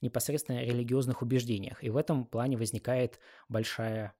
непосредственно 0.00 0.62
религиозных 0.62 1.22
убеждениях. 1.22 1.82
И 1.82 1.90
в 1.90 1.96
этом 1.96 2.24
плане 2.24 2.56
возникает 2.56 3.18
большая 3.48 4.14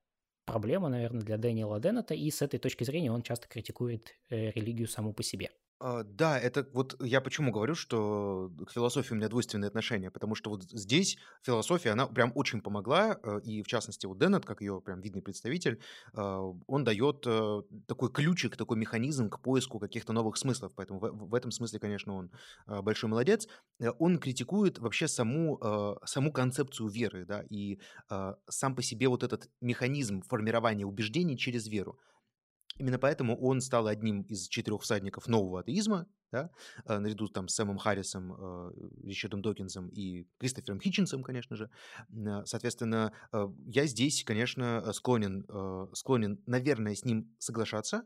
проблема, 0.45 0.89
наверное, 0.89 1.23
для 1.23 1.37
Дэниела 1.37 1.79
Деннета, 1.81 2.15
и 2.15 2.31
с 2.31 2.43
этой 2.43 2.59
точки 2.59 2.85
зрения 2.85 3.13
он 3.13 3.23
часто 3.23 3.49
критикует 3.49 4.17
э, 4.31 4.51
религию 4.53 4.89
саму 4.89 5.13
по 5.13 5.23
себе. 5.23 5.51
А, 5.81 6.03
да, 6.03 6.39
это 6.39 6.67
вот 6.73 6.97
я 7.01 7.21
почему 7.21 7.53
говорю, 7.53 7.77
что 7.77 8.51
к 8.67 8.73
философии 8.73 9.13
у 9.13 9.17
меня 9.17 9.29
двойственные 9.29 9.69
отношения, 9.69 10.11
потому 10.11 10.35
что 10.35 10.51
вот 10.51 10.65
здесь 10.65 11.19
философия, 11.43 11.91
она 11.91 12.07
прям 12.09 12.33
очень 12.35 12.61
помогла, 12.61 13.19
э, 13.23 13.41
и 13.45 13.63
в 13.63 13.69
частности 13.69 14.07
вот 14.07 14.19
Деннет, 14.19 14.45
как 14.45 14.61
ее 14.61 14.81
прям 14.81 15.01
видный 15.01 15.23
представитель, 15.23 15.81
а, 16.15 16.41
он 16.67 16.83
дает 16.83 17.25
э, 17.27 17.63
такой 17.87 18.11
ключик, 18.11 18.57
такой 18.57 18.77
механизм 18.77 19.31
к 19.31 19.41
поиску 19.41 19.79
каких-то 19.79 20.13
новых 20.13 20.37
смыслов, 20.37 20.73
поэтому 20.75 20.99
в, 20.99 21.35
этом 21.35 21.53
смысле, 21.53 21.79
конечно, 21.79 22.15
он 22.15 22.33
а, 22.67 22.83
большой 22.83 23.09
молодец. 23.11 23.47
Э, 23.79 23.91
он 24.01 24.19
критикует 24.19 24.79
вообще 24.81 25.07
саму, 25.07 25.61
саму 26.05 26.33
концепцию 26.33 26.89
веры, 26.89 27.25
да, 27.25 27.43
и 27.49 27.79
сам 28.49 28.75
по 28.75 28.83
себе 28.83 29.09
вот 29.09 29.23
этот 29.23 29.49
механизм 29.61 30.23
формирования 30.23 30.85
убеждений 30.87 31.37
через 31.37 31.69
веру. 31.69 31.99
Именно 32.79 32.99
поэтому 32.99 33.37
он 33.37 33.61
стал 33.61 33.89
одним 33.89 34.23
из 34.23 34.49
четырех 34.49 34.83
всадников 34.83 35.27
нового 35.27 35.61
атеизма, 35.61 36.07
да, 36.31 36.51
э, 36.85 36.99
наряду 36.99 37.29
там, 37.29 37.49
с 37.49 37.55
Сэмом 37.55 37.79
Харрисом, 37.79 38.33
э, 38.33 38.73
Ричардом 39.05 39.43
Докинсом 39.43 39.89
и 39.89 40.27
Кристофером 40.39 40.81
Хитчинсом, 40.81 41.23
конечно 41.23 41.57
же. 41.57 41.71
Э, 42.11 42.45
соответственно, 42.45 43.13
я 43.67 43.87
здесь, 43.87 44.25
конечно, 44.25 44.93
склонен, 44.93 45.47
склонен, 45.95 46.43
наверное, 46.47 46.95
с 46.95 47.05
ним 47.05 47.35
соглашаться. 47.39 48.05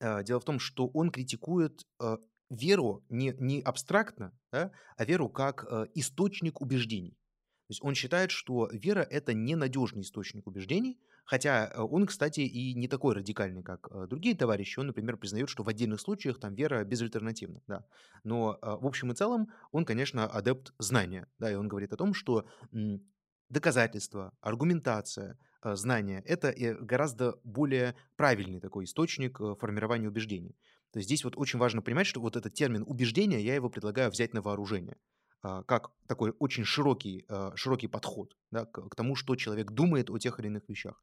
Дело 0.00 0.40
в 0.40 0.44
том, 0.44 0.58
что 0.58 0.88
он 0.88 1.10
критикует 1.10 1.86
веру 2.50 3.04
не, 3.08 3.34
не 3.38 3.60
абстрактно, 3.60 4.32
да, 4.52 4.70
а 4.96 5.04
веру 5.04 5.28
как 5.28 5.64
источник 5.94 6.60
убеждений. 6.60 7.12
То 7.66 7.70
есть 7.70 7.82
он 7.82 7.94
считает, 7.94 8.30
что 8.30 8.68
вера– 8.70 9.00
это 9.10 9.34
ненадежный 9.34 10.02
источник 10.02 10.46
убеждений, 10.46 11.00
Хотя 11.26 11.66
э, 11.66 11.80
он, 11.80 12.06
кстати, 12.06 12.40
и 12.40 12.74
не 12.74 12.88
такой 12.88 13.14
радикальный, 13.14 13.62
как 13.62 13.88
э, 13.90 14.06
другие 14.06 14.36
товарищи. 14.36 14.78
Он, 14.78 14.86
например, 14.86 15.16
признает, 15.16 15.48
что 15.48 15.64
в 15.64 15.68
отдельных 15.68 16.00
случаях 16.00 16.38
там 16.38 16.54
вера 16.54 16.84
безальтернативна. 16.84 17.60
Да. 17.66 17.84
Но 18.22 18.58
э, 18.62 18.76
в 18.80 18.86
общем 18.86 19.10
и 19.10 19.14
целом 19.14 19.48
он, 19.72 19.84
конечно, 19.84 20.26
адепт 20.26 20.72
знания. 20.78 21.28
Да, 21.38 21.50
и 21.50 21.54
он 21.56 21.68
говорит 21.68 21.92
о 21.92 21.96
том, 21.96 22.14
что 22.14 22.46
доказательства, 23.48 24.32
аргументация, 24.40 25.38
знания– 25.74 26.22
это 26.26 26.54
гораздо 26.80 27.40
более 27.42 27.96
правильный 28.16 28.60
такой 28.60 28.84
источник 28.84 29.38
формирования 29.58 30.08
убеждений. 30.08 30.56
То 30.92 30.98
есть 30.98 31.08
здесь 31.08 31.24
вот 31.24 31.36
очень 31.36 31.58
важно 31.58 31.82
понимать, 31.82 32.06
что 32.06 32.20
вот 32.20 32.36
этот 32.36 32.54
термин 32.54 32.84
убеждения, 32.86 33.40
я 33.40 33.54
его 33.56 33.68
предлагаю 33.68 34.10
взять 34.10 34.32
на 34.32 34.42
вооружение. 34.42 34.96
А, 35.42 35.62
как 35.62 35.90
такой 36.06 36.34
очень 36.38 36.64
широкий, 36.64 37.24
а, 37.28 37.54
широкий 37.56 37.88
подход 37.88 38.36
да, 38.50 38.64
к, 38.66 38.94
тому, 38.94 39.16
что 39.16 39.36
человек 39.36 39.70
думает 39.72 40.10
о 40.10 40.18
тех 40.18 40.38
или 40.40 40.46
иных 40.46 40.68
вещах. 40.68 41.02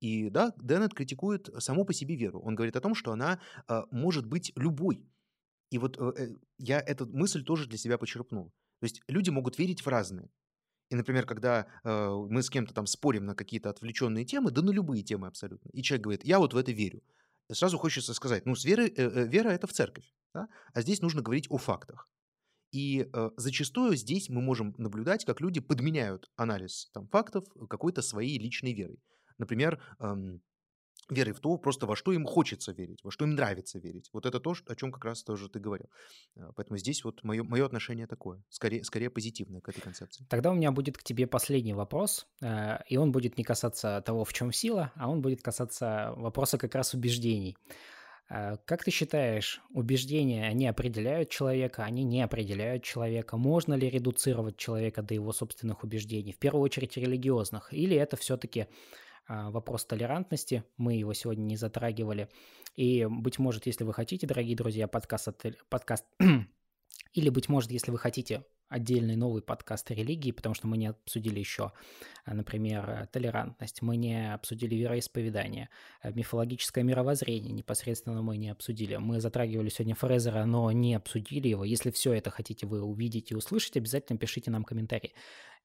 И 0.00 0.30
да, 0.30 0.54
Деннет 0.56 0.94
критикует 0.94 1.50
саму 1.58 1.84
по 1.84 1.92
себе 1.92 2.16
веру. 2.16 2.40
Он 2.40 2.54
говорит 2.54 2.76
о 2.76 2.80
том, 2.80 2.94
что 2.94 3.12
она 3.12 3.40
а, 3.66 3.84
может 3.90 4.26
быть 4.26 4.52
любой. 4.56 5.06
И 5.70 5.78
вот 5.78 5.98
э, 5.98 6.12
э, 6.16 6.28
я 6.58 6.80
эту 6.80 7.06
мысль 7.06 7.44
тоже 7.44 7.68
для 7.68 7.78
себя 7.78 7.96
почерпнул. 7.96 8.52
То 8.80 8.84
есть 8.84 9.02
люди 9.08 9.30
могут 9.30 9.58
верить 9.58 9.82
в 9.82 9.88
разные. 9.88 10.30
И, 10.90 10.96
например, 10.96 11.24
когда 11.26 11.66
э, 11.84 12.26
мы 12.28 12.42
с 12.42 12.50
кем-то 12.50 12.74
там 12.74 12.86
спорим 12.86 13.24
на 13.24 13.34
какие-то 13.34 13.70
отвлеченные 13.70 14.24
темы, 14.24 14.50
да 14.50 14.62
на 14.62 14.70
любые 14.70 15.04
темы 15.04 15.28
абсолютно, 15.28 15.68
и 15.68 15.82
человек 15.82 16.02
говорит, 16.02 16.24
я 16.24 16.38
вот 16.40 16.52
в 16.52 16.56
это 16.56 16.72
верю, 16.72 17.02
сразу 17.52 17.78
хочется 17.78 18.12
сказать, 18.14 18.46
ну, 18.46 18.56
с 18.56 18.64
верой, 18.64 18.88
э, 18.88 19.02
э, 19.02 19.26
вера– 19.28 19.48
это 19.50 19.66
в 19.66 19.72
церковь, 19.72 20.04
да? 20.34 20.48
а 20.74 20.82
здесь 20.82 21.00
нужно 21.00 21.22
говорить 21.22 21.46
о 21.48 21.58
фактах. 21.58 22.08
И 22.72 23.08
э, 23.12 23.30
зачастую 23.36 23.96
здесь 23.96 24.28
мы 24.28 24.40
можем 24.40 24.74
наблюдать, 24.78 25.24
как 25.24 25.40
люди 25.40 25.60
подменяют 25.60 26.30
анализ 26.36 26.90
там, 26.92 27.08
фактов 27.08 27.44
какой-то 27.68 28.02
своей 28.02 28.38
личной 28.38 28.72
верой. 28.72 29.00
Например, 29.38 29.82
эм, 29.98 30.42
верой 31.10 31.32
в 31.32 31.40
то, 31.40 31.56
просто 31.58 31.86
во 31.86 31.96
что 31.96 32.12
им 32.12 32.24
хочется 32.24 32.72
верить, 32.72 33.00
во 33.02 33.10
что 33.10 33.24
им 33.24 33.34
нравится 33.34 33.78
верить. 33.78 34.10
Вот 34.12 34.26
это 34.26 34.40
то, 34.40 34.54
о 34.66 34.76
чем 34.76 34.92
как 34.92 35.04
раз 35.04 35.22
тоже 35.22 35.48
ты 35.48 35.58
говорил. 35.58 35.88
Э, 36.36 36.52
поэтому 36.54 36.78
здесь 36.78 37.04
вот 37.04 37.24
мое, 37.24 37.42
мое 37.42 37.66
отношение 37.66 38.06
такое, 38.06 38.42
скорее, 38.48 38.84
скорее 38.84 39.10
позитивное 39.10 39.60
к 39.60 39.68
этой 39.68 39.80
концепции. 39.80 40.24
Тогда 40.28 40.50
у 40.50 40.54
меня 40.54 40.70
будет 40.70 40.96
к 40.96 41.02
тебе 41.02 41.26
последний 41.26 41.74
вопрос, 41.74 42.26
э, 42.40 42.78
и 42.88 42.96
он 42.96 43.12
будет 43.12 43.38
не 43.38 43.44
касаться 43.44 44.02
того, 44.06 44.24
в 44.24 44.32
чем 44.32 44.52
сила, 44.52 44.92
а 44.94 45.10
он 45.10 45.20
будет 45.20 45.42
касаться 45.42 46.12
вопроса 46.16 46.58
как 46.58 46.74
раз 46.74 46.94
убеждений. 46.94 47.56
А, 48.32 48.58
как 48.58 48.84
ты 48.84 48.92
считаешь, 48.92 49.60
убеждения, 49.70 50.46
они 50.46 50.68
определяют 50.68 51.30
человека, 51.30 51.82
они 51.82 52.04
не 52.04 52.22
определяют 52.22 52.84
человека? 52.84 53.36
Можно 53.36 53.74
ли 53.74 53.90
редуцировать 53.90 54.56
человека 54.56 55.02
до 55.02 55.14
его 55.14 55.32
собственных 55.32 55.82
убеждений, 55.82 56.32
в 56.32 56.38
первую 56.38 56.62
очередь 56.62 56.96
религиозных? 56.96 57.74
Или 57.74 57.96
это 57.96 58.16
все-таки 58.16 58.68
а, 59.26 59.50
вопрос 59.50 59.84
толерантности, 59.84 60.62
мы 60.76 60.94
его 60.94 61.12
сегодня 61.12 61.42
не 61.42 61.56
затрагивали. 61.56 62.28
И, 62.76 63.04
быть 63.10 63.40
может, 63.40 63.66
если 63.66 63.82
вы 63.82 63.92
хотите, 63.92 64.28
дорогие 64.28 64.56
друзья, 64.56 64.86
подкаст, 64.86 65.28
подкаст 65.68 66.04
или, 67.12 67.28
быть 67.30 67.48
может, 67.48 67.72
если 67.72 67.90
вы 67.90 67.98
хотите 67.98 68.44
отдельный 68.70 69.16
новый 69.16 69.42
подкаст 69.42 69.90
о 69.90 69.94
религии, 69.94 70.30
потому 70.30 70.54
что 70.54 70.68
мы 70.68 70.78
не 70.78 70.86
обсудили 70.86 71.38
еще, 71.38 71.72
а, 72.24 72.34
например, 72.34 73.08
толерантность, 73.12 73.82
мы 73.82 73.96
не 73.96 74.32
обсудили 74.32 74.76
вероисповедание, 74.76 75.68
а, 76.00 76.12
мифологическое 76.12 76.84
мировоззрение 76.84 77.52
непосредственно 77.52 78.22
мы 78.22 78.36
не 78.36 78.48
обсудили. 78.48 78.96
Мы 78.96 79.20
затрагивали 79.20 79.68
сегодня 79.68 79.96
Фрезера, 79.96 80.44
но 80.44 80.70
не 80.70 80.94
обсудили 80.94 81.48
его. 81.48 81.64
Если 81.64 81.90
все 81.90 82.12
это 82.12 82.30
хотите 82.30 82.66
вы 82.66 82.80
увидеть 82.80 83.32
и 83.32 83.34
услышать, 83.34 83.76
обязательно 83.76 84.18
пишите 84.18 84.50
нам 84.50 84.64
комментарии. 84.64 85.12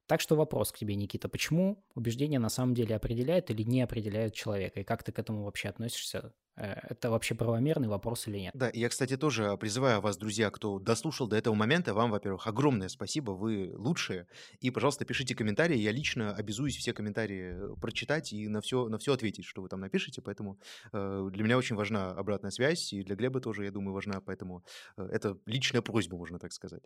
Так 0.07 0.21
что 0.21 0.35
вопрос 0.35 0.71
к 0.71 0.77
тебе, 0.77 0.95
Никита. 0.95 1.29
Почему 1.29 1.83
убеждение 1.95 2.39
на 2.39 2.49
самом 2.49 2.75
деле 2.75 2.95
определяет 2.95 3.49
или 3.49 3.63
не 3.63 3.81
определяет 3.81 4.33
человека? 4.33 4.79
И 4.79 4.83
как 4.83 5.03
ты 5.03 5.11
к 5.11 5.17
этому 5.17 5.43
вообще 5.43 5.69
относишься? 5.69 6.33
Э, 6.57 6.73
это 6.89 7.09
вообще 7.09 7.33
правомерный 7.33 7.87
вопрос 7.87 8.27
или 8.27 8.37
нет? 8.37 8.51
Да, 8.53 8.69
я, 8.71 8.89
кстати, 8.89 9.17
тоже 9.17 9.57
призываю 9.57 10.01
вас, 10.01 10.17
друзья, 10.17 10.51
кто 10.51 10.77
дослушал 10.77 11.27
до 11.27 11.35
этого 11.35 11.55
момента, 11.55 11.93
вам, 11.93 12.11
во-первых, 12.11 12.45
огромное 12.45 12.87
спасибо, 12.87 13.31
вы 13.31 13.73
лучшие. 13.75 14.27
И, 14.59 14.69
пожалуйста, 14.69 15.05
пишите 15.05 15.33
комментарии. 15.33 15.77
Я 15.77 15.91
лично 15.91 16.35
обязуюсь 16.35 16.77
все 16.77 16.93
комментарии 16.93 17.55
э, 17.55 17.75
прочитать 17.81 18.31
и 18.31 18.47
на 18.47 18.61
все, 18.61 18.87
на 18.87 18.99
все 18.99 19.13
ответить, 19.13 19.45
что 19.45 19.63
вы 19.63 19.69
там 19.69 19.79
напишете. 19.79 20.21
Поэтому 20.21 20.59
э, 20.93 21.29
для 21.31 21.43
меня 21.43 21.57
очень 21.57 21.75
важна 21.75 22.11
обратная 22.11 22.51
связь, 22.51 22.93
и 22.93 23.03
для 23.03 23.15
Глеба 23.15 23.41
тоже, 23.41 23.65
я 23.65 23.71
думаю, 23.71 23.93
важна. 23.93 24.21
Поэтому 24.21 24.63
э, 24.97 25.07
это 25.11 25.37
личная 25.47 25.81
просьба, 25.81 26.15
можно 26.15 26.37
так 26.37 26.53
сказать. 26.53 26.83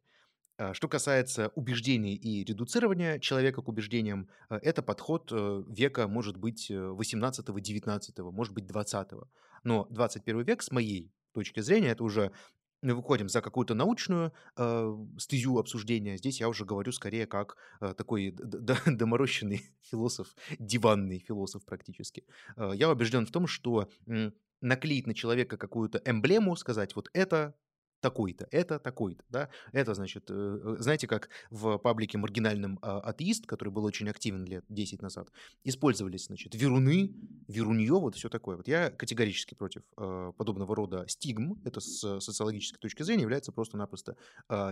А, 0.59 0.73
что 0.73 0.89
касается 0.89 1.51
убеждений 1.55 2.15
и 2.15 2.43
редуцирования 2.43 3.17
человека 3.19 3.61
к 3.61 3.69
убеждениям, 3.69 4.27
э, 4.49 4.59
это 4.61 4.83
подход 4.83 5.31
э, 5.31 5.63
века, 5.69 6.09
может 6.09 6.35
быть, 6.35 6.69
18-19, 6.69 8.11
э, 8.17 8.23
может 8.23 8.53
быть, 8.53 8.67
20 8.67 9.13
-го. 9.13 9.27
Но 9.63 9.87
21 9.89 10.43
век, 10.43 10.61
с 10.61 10.71
моей 10.71 11.13
точки 11.33 11.61
зрения, 11.61 11.91
это 11.91 12.03
уже 12.03 12.33
мы 12.81 12.93
выходим 12.93 13.29
за 13.29 13.41
какую-то 13.41 13.73
научную 13.73 14.33
э, 14.57 14.97
стезю 15.17 15.59
обсуждения. 15.59 16.17
Здесь 16.17 16.41
я 16.41 16.49
уже 16.49 16.65
говорю 16.65 16.91
скорее 16.91 17.25
как 17.25 17.55
э, 17.79 17.93
такой 17.93 18.31
доморощенный 18.85 19.61
философ, 19.81 20.35
диванный 20.59 21.19
философ 21.19 21.63
практически. 21.63 22.25
Э, 22.57 22.71
я 22.75 22.89
убежден 22.89 23.25
в 23.25 23.31
том, 23.31 23.47
что 23.47 23.87
э, 24.07 24.31
наклеить 24.61 25.07
на 25.07 25.13
человека 25.13 25.57
какую-то 25.57 26.01
эмблему, 26.05 26.55
сказать 26.57 26.95
вот 26.95 27.09
это 27.13 27.53
такой-то, 28.01 28.47
это 28.51 28.79
такой-то, 28.79 29.23
да, 29.29 29.49
это, 29.71 29.93
значит, 29.93 30.25
э, 30.29 30.59
э, 30.63 30.75
знаете, 30.79 31.07
как 31.07 31.29
в 31.49 31.77
паблике 31.77 32.17
маргинальном 32.17 32.79
а, 32.81 32.99
атеист, 32.99 33.45
который 33.45 33.69
был 33.69 33.83
очень 33.83 34.09
активен 34.09 34.45
лет 34.45 34.65
10 34.69 35.01
назад, 35.01 35.29
использовались, 35.63 36.25
значит, 36.25 36.55
веруны, 36.55 37.13
верунье, 37.47 37.93
вот 37.93 38.15
все 38.15 38.29
такое. 38.29 38.57
Вот 38.57 38.67
я 38.67 38.89
категорически 38.89 39.53
против 39.55 39.83
э, 39.97 40.31
подобного 40.37 40.75
рода 40.75 41.05
стигм, 41.07 41.61
это 41.65 41.79
с 41.79 42.19
социологической 42.19 42.79
точки 42.79 43.03
зрения 43.03 43.23
является 43.23 43.51
просто-напросто 43.51 44.15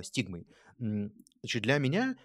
стигмой. 0.03 0.47
Значит, 0.77 1.63
для 1.63 1.77
меня 1.77 2.15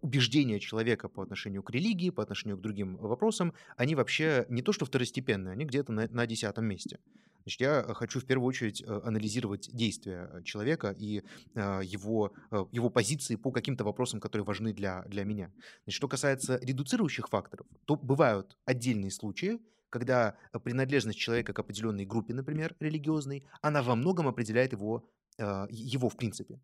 убеждения 0.00 0.60
человека 0.60 1.08
по 1.08 1.22
отношению 1.22 1.62
к 1.62 1.70
религии, 1.70 2.10
по 2.10 2.22
отношению 2.22 2.58
к 2.58 2.60
другим 2.60 2.96
вопросам, 2.96 3.54
они 3.76 3.94
вообще 3.94 4.46
не 4.48 4.62
то 4.62 4.72
что 4.72 4.84
второстепенные, 4.84 5.52
они 5.52 5.64
где-то 5.64 5.92
на, 5.92 6.08
на 6.08 6.26
десятом 6.26 6.66
месте. 6.66 6.98
Значит, 7.44 7.60
я 7.60 7.82
хочу 7.94 8.20
в 8.20 8.24
первую 8.24 8.48
очередь 8.48 8.82
анализировать 8.86 9.68
действия 9.72 10.42
человека 10.44 10.94
и 10.98 11.22
его, 11.54 12.32
его 12.70 12.90
позиции 12.90 13.36
по 13.36 13.50
каким-то 13.50 13.84
вопросам, 13.84 14.20
которые 14.20 14.44
важны 14.44 14.72
для, 14.72 15.02
для 15.04 15.24
меня. 15.24 15.52
Значит, 15.84 15.96
что 15.96 16.08
касается 16.08 16.58
редуцирующих 16.62 17.28
факторов, 17.28 17.66
то 17.84 17.96
бывают 17.96 18.56
отдельные 18.64 19.10
случаи, 19.10 19.58
когда 19.90 20.36
принадлежность 20.64 21.18
человека 21.18 21.52
к 21.52 21.58
определенной 21.58 22.06
группе, 22.06 22.32
например, 22.32 22.74
религиозной, 22.80 23.44
она 23.60 23.82
во 23.82 23.94
многом 23.94 24.26
определяет 24.28 24.72
его, 24.72 25.08
его 25.38 26.08
в 26.08 26.16
принципе. 26.16 26.60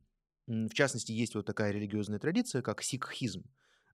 В 0.46 0.72
частности, 0.72 1.12
есть 1.12 1.34
вот 1.34 1.44
такая 1.44 1.72
религиозная 1.72 2.18
традиция, 2.18 2.62
как 2.62 2.82
сикхизм. 2.82 3.42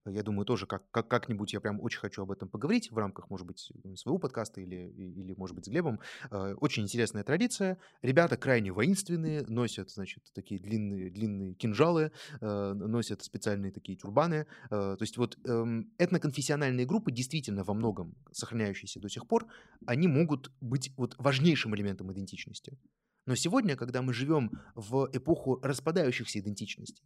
Я 0.07 0.23
думаю, 0.23 0.45
тоже 0.45 0.67
как, 0.67 0.91
как, 0.91 1.09
как-нибудь 1.09 1.53
я 1.53 1.61
прям 1.61 1.81
очень 1.81 1.99
хочу 1.99 2.23
об 2.23 2.31
этом 2.31 2.49
поговорить 2.49 2.91
в 2.91 2.99
рамках, 2.99 3.31
может 3.31 3.47
быть, 3.47 3.73
своего 3.97 4.19
подкаста 4.19 4.61
или, 4.61 4.91
или 4.91 5.35
может 5.35 5.57
быть, 5.57 5.65
с 5.65 5.69
Глебом. 5.69 6.01
Э, 6.31 6.55
очень 6.61 6.83
интересная 6.83 7.25
традиция. 7.25 7.79
Ребята 8.03 8.37
крайне 8.37 8.71
воинственные, 8.71 9.43
носят, 9.43 9.91
значит, 9.91 10.23
такие 10.35 10.61
длинные, 10.61 11.11
длинные 11.11 11.55
кинжалы, 11.55 12.13
э, 12.41 12.73
носят 12.75 13.23
специальные 13.23 13.73
такие 13.73 13.97
тюрбаны. 13.97 14.47
Э, 14.67 14.97
то 14.99 14.99
есть 15.01 15.17
вот 15.17 15.39
эм, 15.47 15.91
этноконфессиональные 15.99 16.85
группы, 16.85 17.11
действительно 17.11 17.65
во 17.65 17.73
многом 17.73 18.15
сохраняющиеся 18.33 19.01
до 19.01 19.09
сих 19.09 19.27
пор, 19.27 19.47
они 19.87 20.07
могут 20.07 20.53
быть 20.61 20.93
вот 20.97 21.15
важнейшим 21.19 21.75
элементом 21.75 22.13
идентичности. 22.13 22.79
Но 23.27 23.35
сегодня, 23.37 23.77
когда 23.77 24.03
мы 24.03 24.13
живем 24.13 24.51
в 24.75 25.09
эпоху 25.13 25.59
распадающихся 25.63 26.41
идентичностей, 26.41 27.05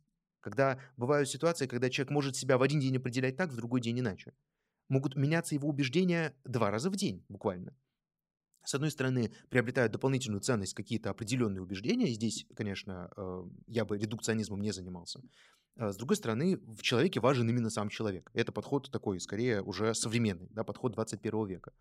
когда 0.49 0.79
бывают 0.97 1.29
ситуации, 1.29 1.67
когда 1.67 1.91
человек 1.91 2.11
может 2.11 2.37
себя 2.37 2.57
в 2.57 2.63
один 2.63 2.81
день 2.81 2.97
определять 2.97 3.37
так, 3.37 3.51
в 3.51 3.57
другой 3.57 3.81
день 3.83 4.01
иначе, 4.01 4.33
могут 4.89 5.15
меняться 5.15 5.55
его 5.55 5.69
убеждения 5.69 6.35
два 6.45 6.71
раза 6.71 6.89
в 6.89 6.97
день 6.97 7.23
буквально. 7.29 7.77
С 8.65 8.75
одной 8.75 8.91
стороны, 8.91 9.33
приобретают 9.51 9.93
дополнительную 9.93 10.41
ценность 10.41 10.75
какие-то 10.75 11.11
определенные 11.11 11.63
убеждения, 11.63 12.09
и 12.09 12.15
здесь, 12.15 12.47
конечно, 12.57 13.11
э, 13.17 13.45
я 13.67 13.85
бы 13.85 13.99
редукционизмом 13.99 14.61
не 14.61 14.73
занимался. 14.73 15.21
А 15.77 15.93
с 15.93 15.97
другой 15.97 16.17
стороны, 16.17 16.57
в 16.57 16.83
человеке 16.83 17.21
важен 17.21 17.49
именно 17.49 17.71
сам 17.71 17.89
человек. 17.89 18.31
Это 18.35 18.51
подход 18.51 18.91
такой, 18.91 19.21
скорее, 19.21 19.63
уже 19.63 19.95
современный, 19.95 20.49
да, 20.51 20.65
подход 20.65 20.93
21 20.93 21.47
века. 21.47 21.73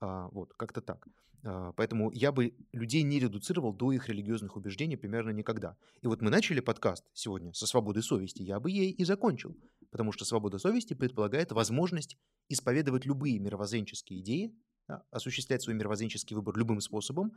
А, 0.00 0.28
вот, 0.32 0.54
как-то 0.54 0.80
так. 0.80 1.06
А, 1.44 1.72
поэтому 1.72 2.10
я 2.12 2.32
бы 2.32 2.54
людей 2.72 3.02
не 3.02 3.20
редуцировал 3.20 3.72
до 3.72 3.92
их 3.92 4.08
религиозных 4.08 4.56
убеждений 4.56 4.96
примерно 4.96 5.30
никогда. 5.30 5.76
И 6.02 6.06
вот 6.06 6.22
мы 6.22 6.30
начали 6.30 6.60
подкаст 6.60 7.04
сегодня 7.12 7.52
со 7.52 7.66
свободы 7.66 8.02
совести, 8.02 8.42
я 8.42 8.60
бы 8.60 8.70
ей 8.70 8.90
и 8.90 9.04
закончил. 9.04 9.56
Потому 9.90 10.12
что 10.12 10.24
свобода 10.24 10.58
совести 10.58 10.94
предполагает 10.94 11.52
возможность 11.52 12.16
исповедовать 12.48 13.04
любые 13.04 13.38
мировоззренческие 13.38 14.20
идеи, 14.20 14.54
да, 14.88 15.04
осуществлять 15.10 15.62
свой 15.62 15.76
мировоззренческий 15.76 16.34
выбор 16.34 16.56
любым 16.56 16.80
способом, 16.80 17.32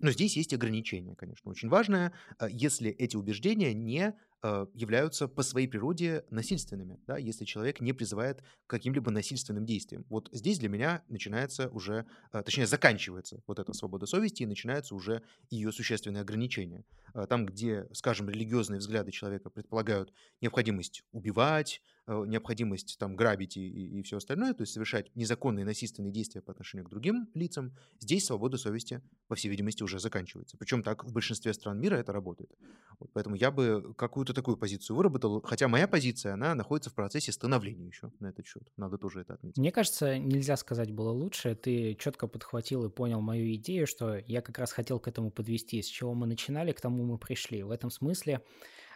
но 0.00 0.10
здесь 0.10 0.36
есть 0.36 0.54
ограничения, 0.54 1.14
конечно, 1.14 1.50
очень 1.50 1.68
важное, 1.68 2.12
если 2.48 2.90
эти 2.90 3.16
убеждения 3.16 3.74
не 3.74 4.14
э, 4.42 4.66
являются 4.74 5.28
по 5.28 5.42
своей 5.42 5.66
природе 5.66 6.24
насильственными, 6.30 7.00
да, 7.06 7.16
если 7.16 7.44
человек 7.44 7.80
не 7.80 7.92
призывает 7.92 8.42
к 8.66 8.70
каким-либо 8.70 9.10
насильственным 9.10 9.66
действиям. 9.66 10.04
Вот 10.08 10.28
здесь 10.32 10.58
для 10.58 10.68
меня 10.68 11.02
начинается 11.08 11.68
уже, 11.68 12.06
э, 12.32 12.42
точнее, 12.42 12.66
заканчивается 12.66 13.42
вот 13.46 13.58
эта 13.58 13.72
свобода 13.72 14.06
совести 14.06 14.42
и 14.42 14.46
начинаются 14.46 14.94
уже 14.94 15.22
ее 15.50 15.72
существенные 15.72 16.22
ограничения. 16.22 16.84
Э, 17.14 17.26
там, 17.28 17.46
где, 17.46 17.86
скажем, 17.92 18.28
религиозные 18.28 18.78
взгляды 18.78 19.10
человека 19.10 19.50
предполагают 19.50 20.12
необходимость 20.40 21.04
убивать, 21.12 21.82
необходимость 22.08 22.96
там 22.98 23.16
грабить 23.16 23.56
и, 23.56 23.68
и, 23.68 23.98
и 23.98 24.02
все 24.02 24.18
остальное, 24.18 24.54
то 24.54 24.62
есть 24.62 24.72
совершать 24.72 25.14
незаконные 25.16 25.64
насильственные 25.64 26.12
действия 26.12 26.42
по 26.42 26.52
отношению 26.52 26.86
к 26.86 26.90
другим 26.90 27.28
лицам, 27.34 27.74
здесь 27.98 28.26
свобода 28.26 28.56
совести, 28.56 29.02
по 29.26 29.34
всей 29.34 29.48
видимости, 29.48 29.82
уже 29.82 29.98
заканчивается. 29.98 30.56
Причем 30.56 30.82
так 30.82 31.04
в 31.04 31.12
большинстве 31.12 31.52
стран 31.52 31.80
мира 31.80 31.96
это 31.96 32.12
работает. 32.12 32.54
Вот 33.00 33.10
поэтому 33.12 33.36
я 33.36 33.50
бы 33.50 33.94
какую-то 33.96 34.28
какую-то 34.28 34.34
такую 34.34 34.56
позицию 34.56 34.96
выработал, 34.96 35.40
хотя 35.42 35.68
моя 35.68 35.88
позиция, 35.88 36.34
она 36.34 36.54
находится 36.54 36.90
в 36.90 36.94
процессе 36.94 37.32
становления 37.32 37.86
еще 37.86 38.10
на 38.20 38.28
этот 38.28 38.46
счет. 38.46 38.62
Надо 38.76 38.98
тоже 38.98 39.20
это 39.20 39.34
отметить. 39.34 39.56
Мне 39.56 39.72
кажется, 39.72 40.18
нельзя 40.18 40.56
сказать 40.56 40.92
было 40.92 41.10
лучше. 41.10 41.54
Ты 41.54 41.94
четко 41.94 42.26
подхватил 42.26 42.84
и 42.84 42.90
понял 42.90 43.20
мою 43.20 43.54
идею, 43.54 43.86
что 43.86 44.18
я 44.26 44.42
как 44.42 44.58
раз 44.58 44.72
хотел 44.72 45.00
к 45.00 45.08
этому 45.08 45.30
подвести. 45.30 45.80
С 45.82 45.86
чего 45.86 46.14
мы 46.14 46.26
начинали, 46.26 46.72
к 46.72 46.80
тому 46.80 47.04
мы 47.04 47.18
пришли. 47.18 47.62
В 47.62 47.70
этом 47.70 47.90
смысле, 47.90 48.42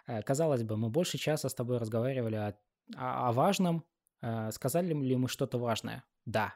э, 0.06 0.22
казалось 0.22 0.62
бы, 0.62 0.76
мы 0.76 0.90
больше 0.90 1.18
часа 1.18 1.48
с 1.48 1.54
тобой 1.54 1.78
разговаривали 1.78 2.36
о, 2.36 2.54
о 2.96 3.32
важном. 3.32 3.84
Э, 4.20 4.50
сказали 4.52 4.94
ли 4.94 5.16
мы 5.16 5.28
что-то 5.28 5.58
важное? 5.58 6.04
Да. 6.24 6.54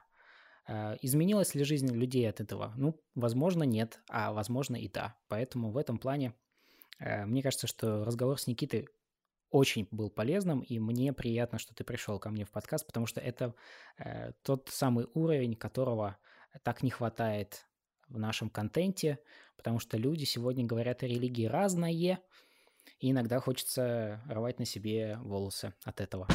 Э, 0.68 0.96
изменилась 1.02 1.54
ли 1.54 1.64
жизнь 1.64 1.92
людей 1.92 2.28
от 2.28 2.40
этого? 2.40 2.72
Ну, 2.76 3.00
возможно, 3.14 3.62
нет, 3.64 4.00
а 4.08 4.32
возможно 4.32 4.76
и 4.76 4.88
да. 4.88 5.16
Поэтому 5.28 5.70
в 5.70 5.76
этом 5.76 5.98
плане 5.98 6.34
Э, 6.98 7.26
мне 7.26 7.42
кажется, 7.42 7.66
что 7.66 8.04
разговор 8.04 8.38
с 8.38 8.46
Никитой 8.46 8.88
очень 9.50 9.86
был 9.90 10.10
полезным, 10.10 10.60
и 10.60 10.78
мне 10.78 11.12
приятно, 11.12 11.58
что 11.58 11.74
ты 11.74 11.84
пришел 11.84 12.18
ко 12.18 12.30
мне 12.30 12.44
в 12.44 12.50
подкаст, 12.50 12.86
потому 12.86 13.06
что 13.06 13.20
это 13.20 13.54
э, 13.98 14.32
тот 14.42 14.68
самый 14.72 15.06
уровень, 15.14 15.54
которого 15.54 16.16
так 16.62 16.82
не 16.82 16.90
хватает 16.90 17.66
в 18.08 18.18
нашем 18.18 18.50
контенте, 18.50 19.18
потому 19.56 19.78
что 19.78 19.96
люди 19.96 20.24
сегодня 20.24 20.64
говорят 20.64 21.02
о 21.02 21.06
религии 21.06 21.46
разное, 21.46 22.20
и 22.98 23.10
иногда 23.10 23.40
хочется 23.40 24.22
рвать 24.28 24.58
на 24.58 24.64
себе 24.64 25.18
волосы 25.22 25.72
от 25.84 26.00
этого. 26.00 26.28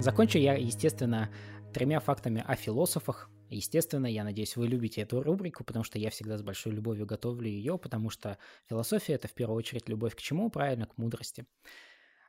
Закончу 0.00 0.38
я, 0.38 0.54
естественно, 0.54 1.28
тремя 1.74 2.00
фактами 2.00 2.42
о 2.46 2.54
философах. 2.56 3.28
Естественно, 3.50 4.06
я 4.06 4.24
надеюсь, 4.24 4.56
вы 4.56 4.66
любите 4.66 5.02
эту 5.02 5.22
рубрику, 5.22 5.62
потому 5.62 5.84
что 5.84 5.98
я 5.98 6.08
всегда 6.08 6.38
с 6.38 6.42
большой 6.42 6.72
любовью 6.72 7.04
готовлю 7.04 7.48
ее, 7.48 7.76
потому 7.76 8.08
что 8.08 8.38
философия— 8.68 9.12
это 9.14 9.28
в 9.28 9.34
первую 9.34 9.58
очередь 9.58 9.88
любовь 9.88 10.14
к 10.14 10.20
чему? 10.20 10.48
Правильно, 10.50 10.86
к 10.86 10.96
мудрости. 10.96 11.46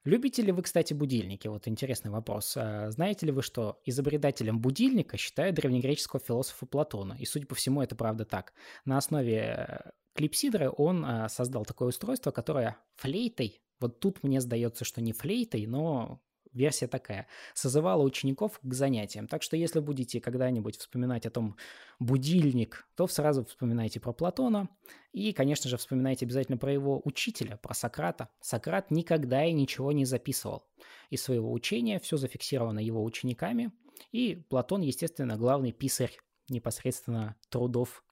Любите 0.03 0.41
ли 0.41 0.51
вы, 0.51 0.63
кстати, 0.63 0.93
будильники? 0.93 1.47
Вот 1.47 1.67
интересный 1.67 2.09
вопрос. 2.09 2.57
А 2.57 2.89
знаете 2.89 3.25
ли 3.27 3.31
вы, 3.31 3.43
что 3.43 3.79
изобретателем 3.85 4.59
будильника 4.59 5.17
считают 5.17 5.55
древнегреческого 5.55 6.19
философа 6.19 6.65
Платона? 6.65 7.15
И, 7.19 7.25
судя 7.25 7.45
по 7.45 7.55
всему, 7.55 7.81
это 7.81 7.95
правда 7.95 8.25
так. 8.25 8.53
На 8.85 8.97
основе 8.97 9.91
клипсидра 10.15 10.69
он 10.69 11.05
а, 11.05 11.29
создал 11.29 11.65
такое 11.65 11.89
устройство, 11.89 12.31
которое 12.31 12.77
флейтой, 12.95 13.61
вот 13.81 13.99
тут 13.99 14.23
мне 14.23 14.39
сдается, 14.41 14.85
что 14.85 15.01
не 15.01 15.11
флейтой, 15.11 15.65
но 15.65 16.21
версия 16.53 16.87
такая, 16.87 17.27
созывала 17.53 18.03
учеников 18.03 18.59
к 18.61 18.73
занятиям. 18.73 19.27
Так 19.27 19.43
что 19.43 19.55
если 19.55 19.79
будете 19.79 20.19
когда-нибудь 20.19 20.77
вспоминать 20.77 21.25
о 21.25 21.31
том 21.31 21.55
будильник, 21.99 22.87
то 22.95 23.07
сразу 23.07 23.45
вспоминайте 23.45 23.99
про 23.99 24.13
Платона 24.13 24.69
и, 25.11 25.33
конечно 25.33 25.69
же, 25.69 25.77
вспоминайте 25.77 26.25
обязательно 26.25 26.57
про 26.57 26.71
его 26.71 27.01
учителя, 27.03 27.57
про 27.57 27.73
Сократа. 27.73 28.29
Сократ 28.41 28.91
никогда 28.91 29.45
и 29.45 29.53
ничего 29.53 29.91
не 29.91 30.05
записывал 30.05 30.65
из 31.09 31.21
своего 31.23 31.51
учения, 31.51 31.99
все 31.99 32.17
зафиксировано 32.17 32.79
его 32.79 33.03
учениками, 33.03 33.71
и 34.11 34.35
Платон, 34.49 34.81
естественно, 34.81 35.37
главный 35.37 35.71
писарь 35.71 36.17
непосредственно 36.49 37.35
трудов 37.49 38.03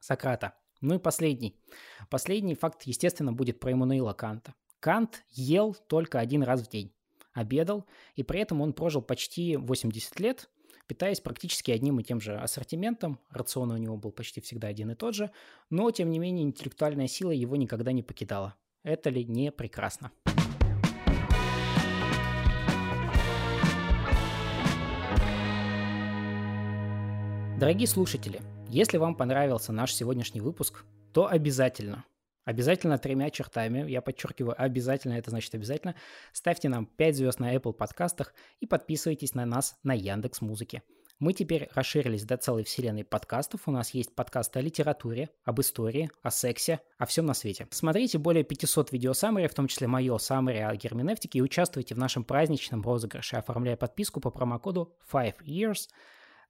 Сократа. 0.00 0.54
Ну 0.80 0.96
и 0.96 0.98
последний. 0.98 1.56
Последний 2.10 2.56
факт, 2.56 2.82
естественно, 2.82 3.32
будет 3.32 3.60
про 3.60 3.70
Эммануила 3.70 4.12
Канта. 4.14 4.54
Кант 4.80 5.24
ел 5.30 5.74
только 5.74 6.18
один 6.18 6.42
раз 6.42 6.62
в 6.62 6.68
день 6.68 6.92
обедал, 7.32 7.86
и 8.14 8.22
при 8.22 8.40
этом 8.40 8.60
он 8.60 8.72
прожил 8.72 9.02
почти 9.02 9.56
80 9.56 10.20
лет, 10.20 10.50
питаясь 10.86 11.20
практически 11.20 11.70
одним 11.70 12.00
и 12.00 12.04
тем 12.04 12.20
же 12.20 12.36
ассортиментом, 12.36 13.18
рацион 13.30 13.70
у 13.70 13.76
него 13.76 13.96
был 13.96 14.12
почти 14.12 14.40
всегда 14.40 14.68
один 14.68 14.90
и 14.90 14.94
тот 14.94 15.14
же, 15.14 15.30
но, 15.70 15.90
тем 15.90 16.10
не 16.10 16.18
менее, 16.18 16.44
интеллектуальная 16.44 17.08
сила 17.08 17.30
его 17.30 17.56
никогда 17.56 17.92
не 17.92 18.02
покидала. 18.02 18.56
Это 18.82 19.10
ли 19.10 19.24
не 19.24 19.52
прекрасно? 19.52 20.10
Дорогие 27.58 27.86
слушатели, 27.86 28.40
если 28.68 28.96
вам 28.96 29.14
понравился 29.14 29.72
наш 29.72 29.94
сегодняшний 29.94 30.40
выпуск, 30.40 30.84
то 31.12 31.28
обязательно 31.28 32.04
Обязательно 32.44 32.98
тремя 32.98 33.30
чертами, 33.30 33.88
я 33.88 34.02
подчеркиваю, 34.02 34.60
обязательно, 34.60 35.14
это 35.14 35.30
значит 35.30 35.54
обязательно. 35.54 35.94
Ставьте 36.32 36.68
нам 36.68 36.86
5 36.86 37.16
звезд 37.16 37.38
на 37.38 37.54
Apple 37.54 37.72
подкастах 37.72 38.34
и 38.60 38.66
подписывайтесь 38.66 39.34
на 39.34 39.46
нас 39.46 39.78
на 39.84 39.94
Яндекс 39.94 40.40
Музыке. 40.40 40.82
Мы 41.20 41.34
теперь 41.34 41.68
расширились 41.72 42.24
до 42.24 42.36
целой 42.36 42.64
вселенной 42.64 43.04
подкастов. 43.04 43.68
У 43.68 43.70
нас 43.70 43.94
есть 43.94 44.12
подкасты 44.12 44.58
о 44.58 44.62
литературе, 44.62 45.30
об 45.44 45.60
истории, 45.60 46.10
о 46.20 46.32
сексе, 46.32 46.80
о 46.98 47.06
всем 47.06 47.26
на 47.26 47.34
свете. 47.34 47.68
Смотрите 47.70 48.18
более 48.18 48.42
500 48.42 48.90
видео 48.90 49.12
саммари, 49.12 49.46
в 49.46 49.54
том 49.54 49.68
числе 49.68 49.86
мое 49.86 50.18
саммари 50.18 50.58
о 50.58 50.74
герменевтике, 50.74 51.38
и 51.38 51.42
участвуйте 51.42 51.94
в 51.94 51.98
нашем 51.98 52.24
праздничном 52.24 52.82
розыгрыше, 52.82 53.36
оформляя 53.36 53.76
подписку 53.76 54.20
по 54.20 54.30
промокоду 54.30 54.96
5 55.12 55.42
years– 55.42 55.88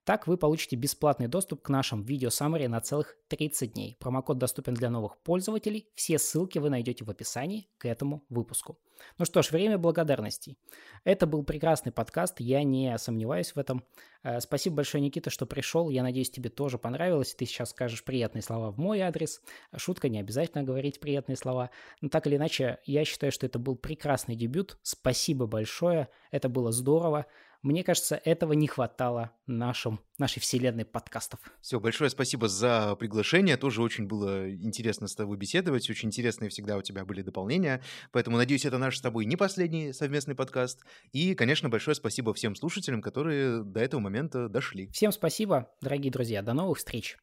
так 0.04 0.26
вы 0.26 0.36
получите 0.36 0.76
бесплатный 0.76 1.28
доступ 1.28 1.62
к 1.62 1.68
нашим 1.68 2.02
видео 2.02 2.30
саммари 2.30 2.66
на 2.66 2.80
целых 2.80 3.16
30 3.28 3.72
дней. 3.72 3.96
Промокод 4.00 4.38
доступен 4.38 4.74
для 4.74 4.90
новых 4.90 5.16
пользователей. 5.18 5.88
Все 5.94 6.18
ссылки 6.18 6.58
вы 6.58 6.70
найдете 6.70 7.04
в 7.04 7.10
описании 7.10 7.68
к 7.78 7.86
этому 7.86 8.24
выпуску. 8.28 8.78
Ну 9.18 9.24
что 9.24 9.42
ж, 9.42 9.50
время 9.50 9.78
благодарностей. 9.78 10.56
Это 11.04 11.26
был 11.26 11.44
прекрасный 11.44 11.92
подкаст, 11.92 12.40
я 12.40 12.62
не 12.62 12.96
сомневаюсь 12.98 13.52
в 13.54 13.58
этом. 13.58 13.84
Э, 14.22 14.40
спасибо 14.40 14.76
большое, 14.76 15.02
Никита, 15.02 15.30
что 15.30 15.46
пришел. 15.46 15.90
Я 15.90 16.02
надеюсь, 16.02 16.30
тебе 16.30 16.50
тоже 16.50 16.78
понравилось. 16.78 17.34
Ты 17.34 17.46
сейчас 17.46 17.70
скажешь 17.70 18.04
приятные 18.04 18.42
слова 18.42 18.70
в 18.70 18.78
мой 18.78 19.00
адрес. 19.00 19.40
Шутка, 19.76 20.08
не 20.08 20.20
обязательно 20.20 20.62
говорить 20.62 21.00
приятные 21.00 21.36
слова. 21.36 21.70
Но 22.00 22.08
так 22.08 22.26
или 22.26 22.36
иначе, 22.36 22.78
я 22.84 23.04
считаю, 23.04 23.32
что 23.32 23.46
это 23.46 23.58
был 23.58 23.76
прекрасный 23.76 24.36
дебют. 24.36 24.78
Спасибо 24.82 25.46
большое. 25.46 26.08
Это 26.30 26.48
было 26.48 26.72
здорово. 26.72 27.26
Мне 27.62 27.84
кажется, 27.84 28.20
этого 28.24 28.54
не 28.54 28.66
хватало 28.66 29.30
нашим, 29.46 30.00
нашей 30.18 30.40
вселенной 30.40 30.84
подкастов. 30.84 31.38
Все, 31.60 31.78
большое 31.78 32.10
спасибо 32.10 32.48
за 32.48 32.96
приглашение. 32.96 33.56
Тоже 33.56 33.82
очень 33.82 34.06
было 34.08 34.52
интересно 34.52 35.06
с 35.06 35.14
тобой 35.14 35.36
беседовать. 35.36 35.88
Очень 35.88 36.08
интересные 36.08 36.50
всегда 36.50 36.76
у 36.76 36.82
тебя 36.82 37.04
были 37.04 37.22
дополнения. 37.22 37.80
Поэтому, 38.10 38.36
надеюсь, 38.36 38.64
это 38.64 38.78
наш 38.78 38.98
с 38.98 39.00
тобой 39.00 39.26
не 39.26 39.36
последний 39.36 39.92
совместный 39.92 40.34
подкаст. 40.34 40.82
И, 41.12 41.36
конечно, 41.36 41.68
большое 41.68 41.94
спасибо 41.94 42.34
всем 42.34 42.56
слушателям, 42.56 43.00
которые 43.00 43.62
до 43.62 43.78
этого 43.78 44.00
момента 44.00 44.48
дошли. 44.48 44.88
Всем 44.88 45.12
спасибо, 45.12 45.70
дорогие 45.80 46.10
друзья. 46.10 46.42
До 46.42 46.54
новых 46.54 46.78
встреч. 46.78 47.16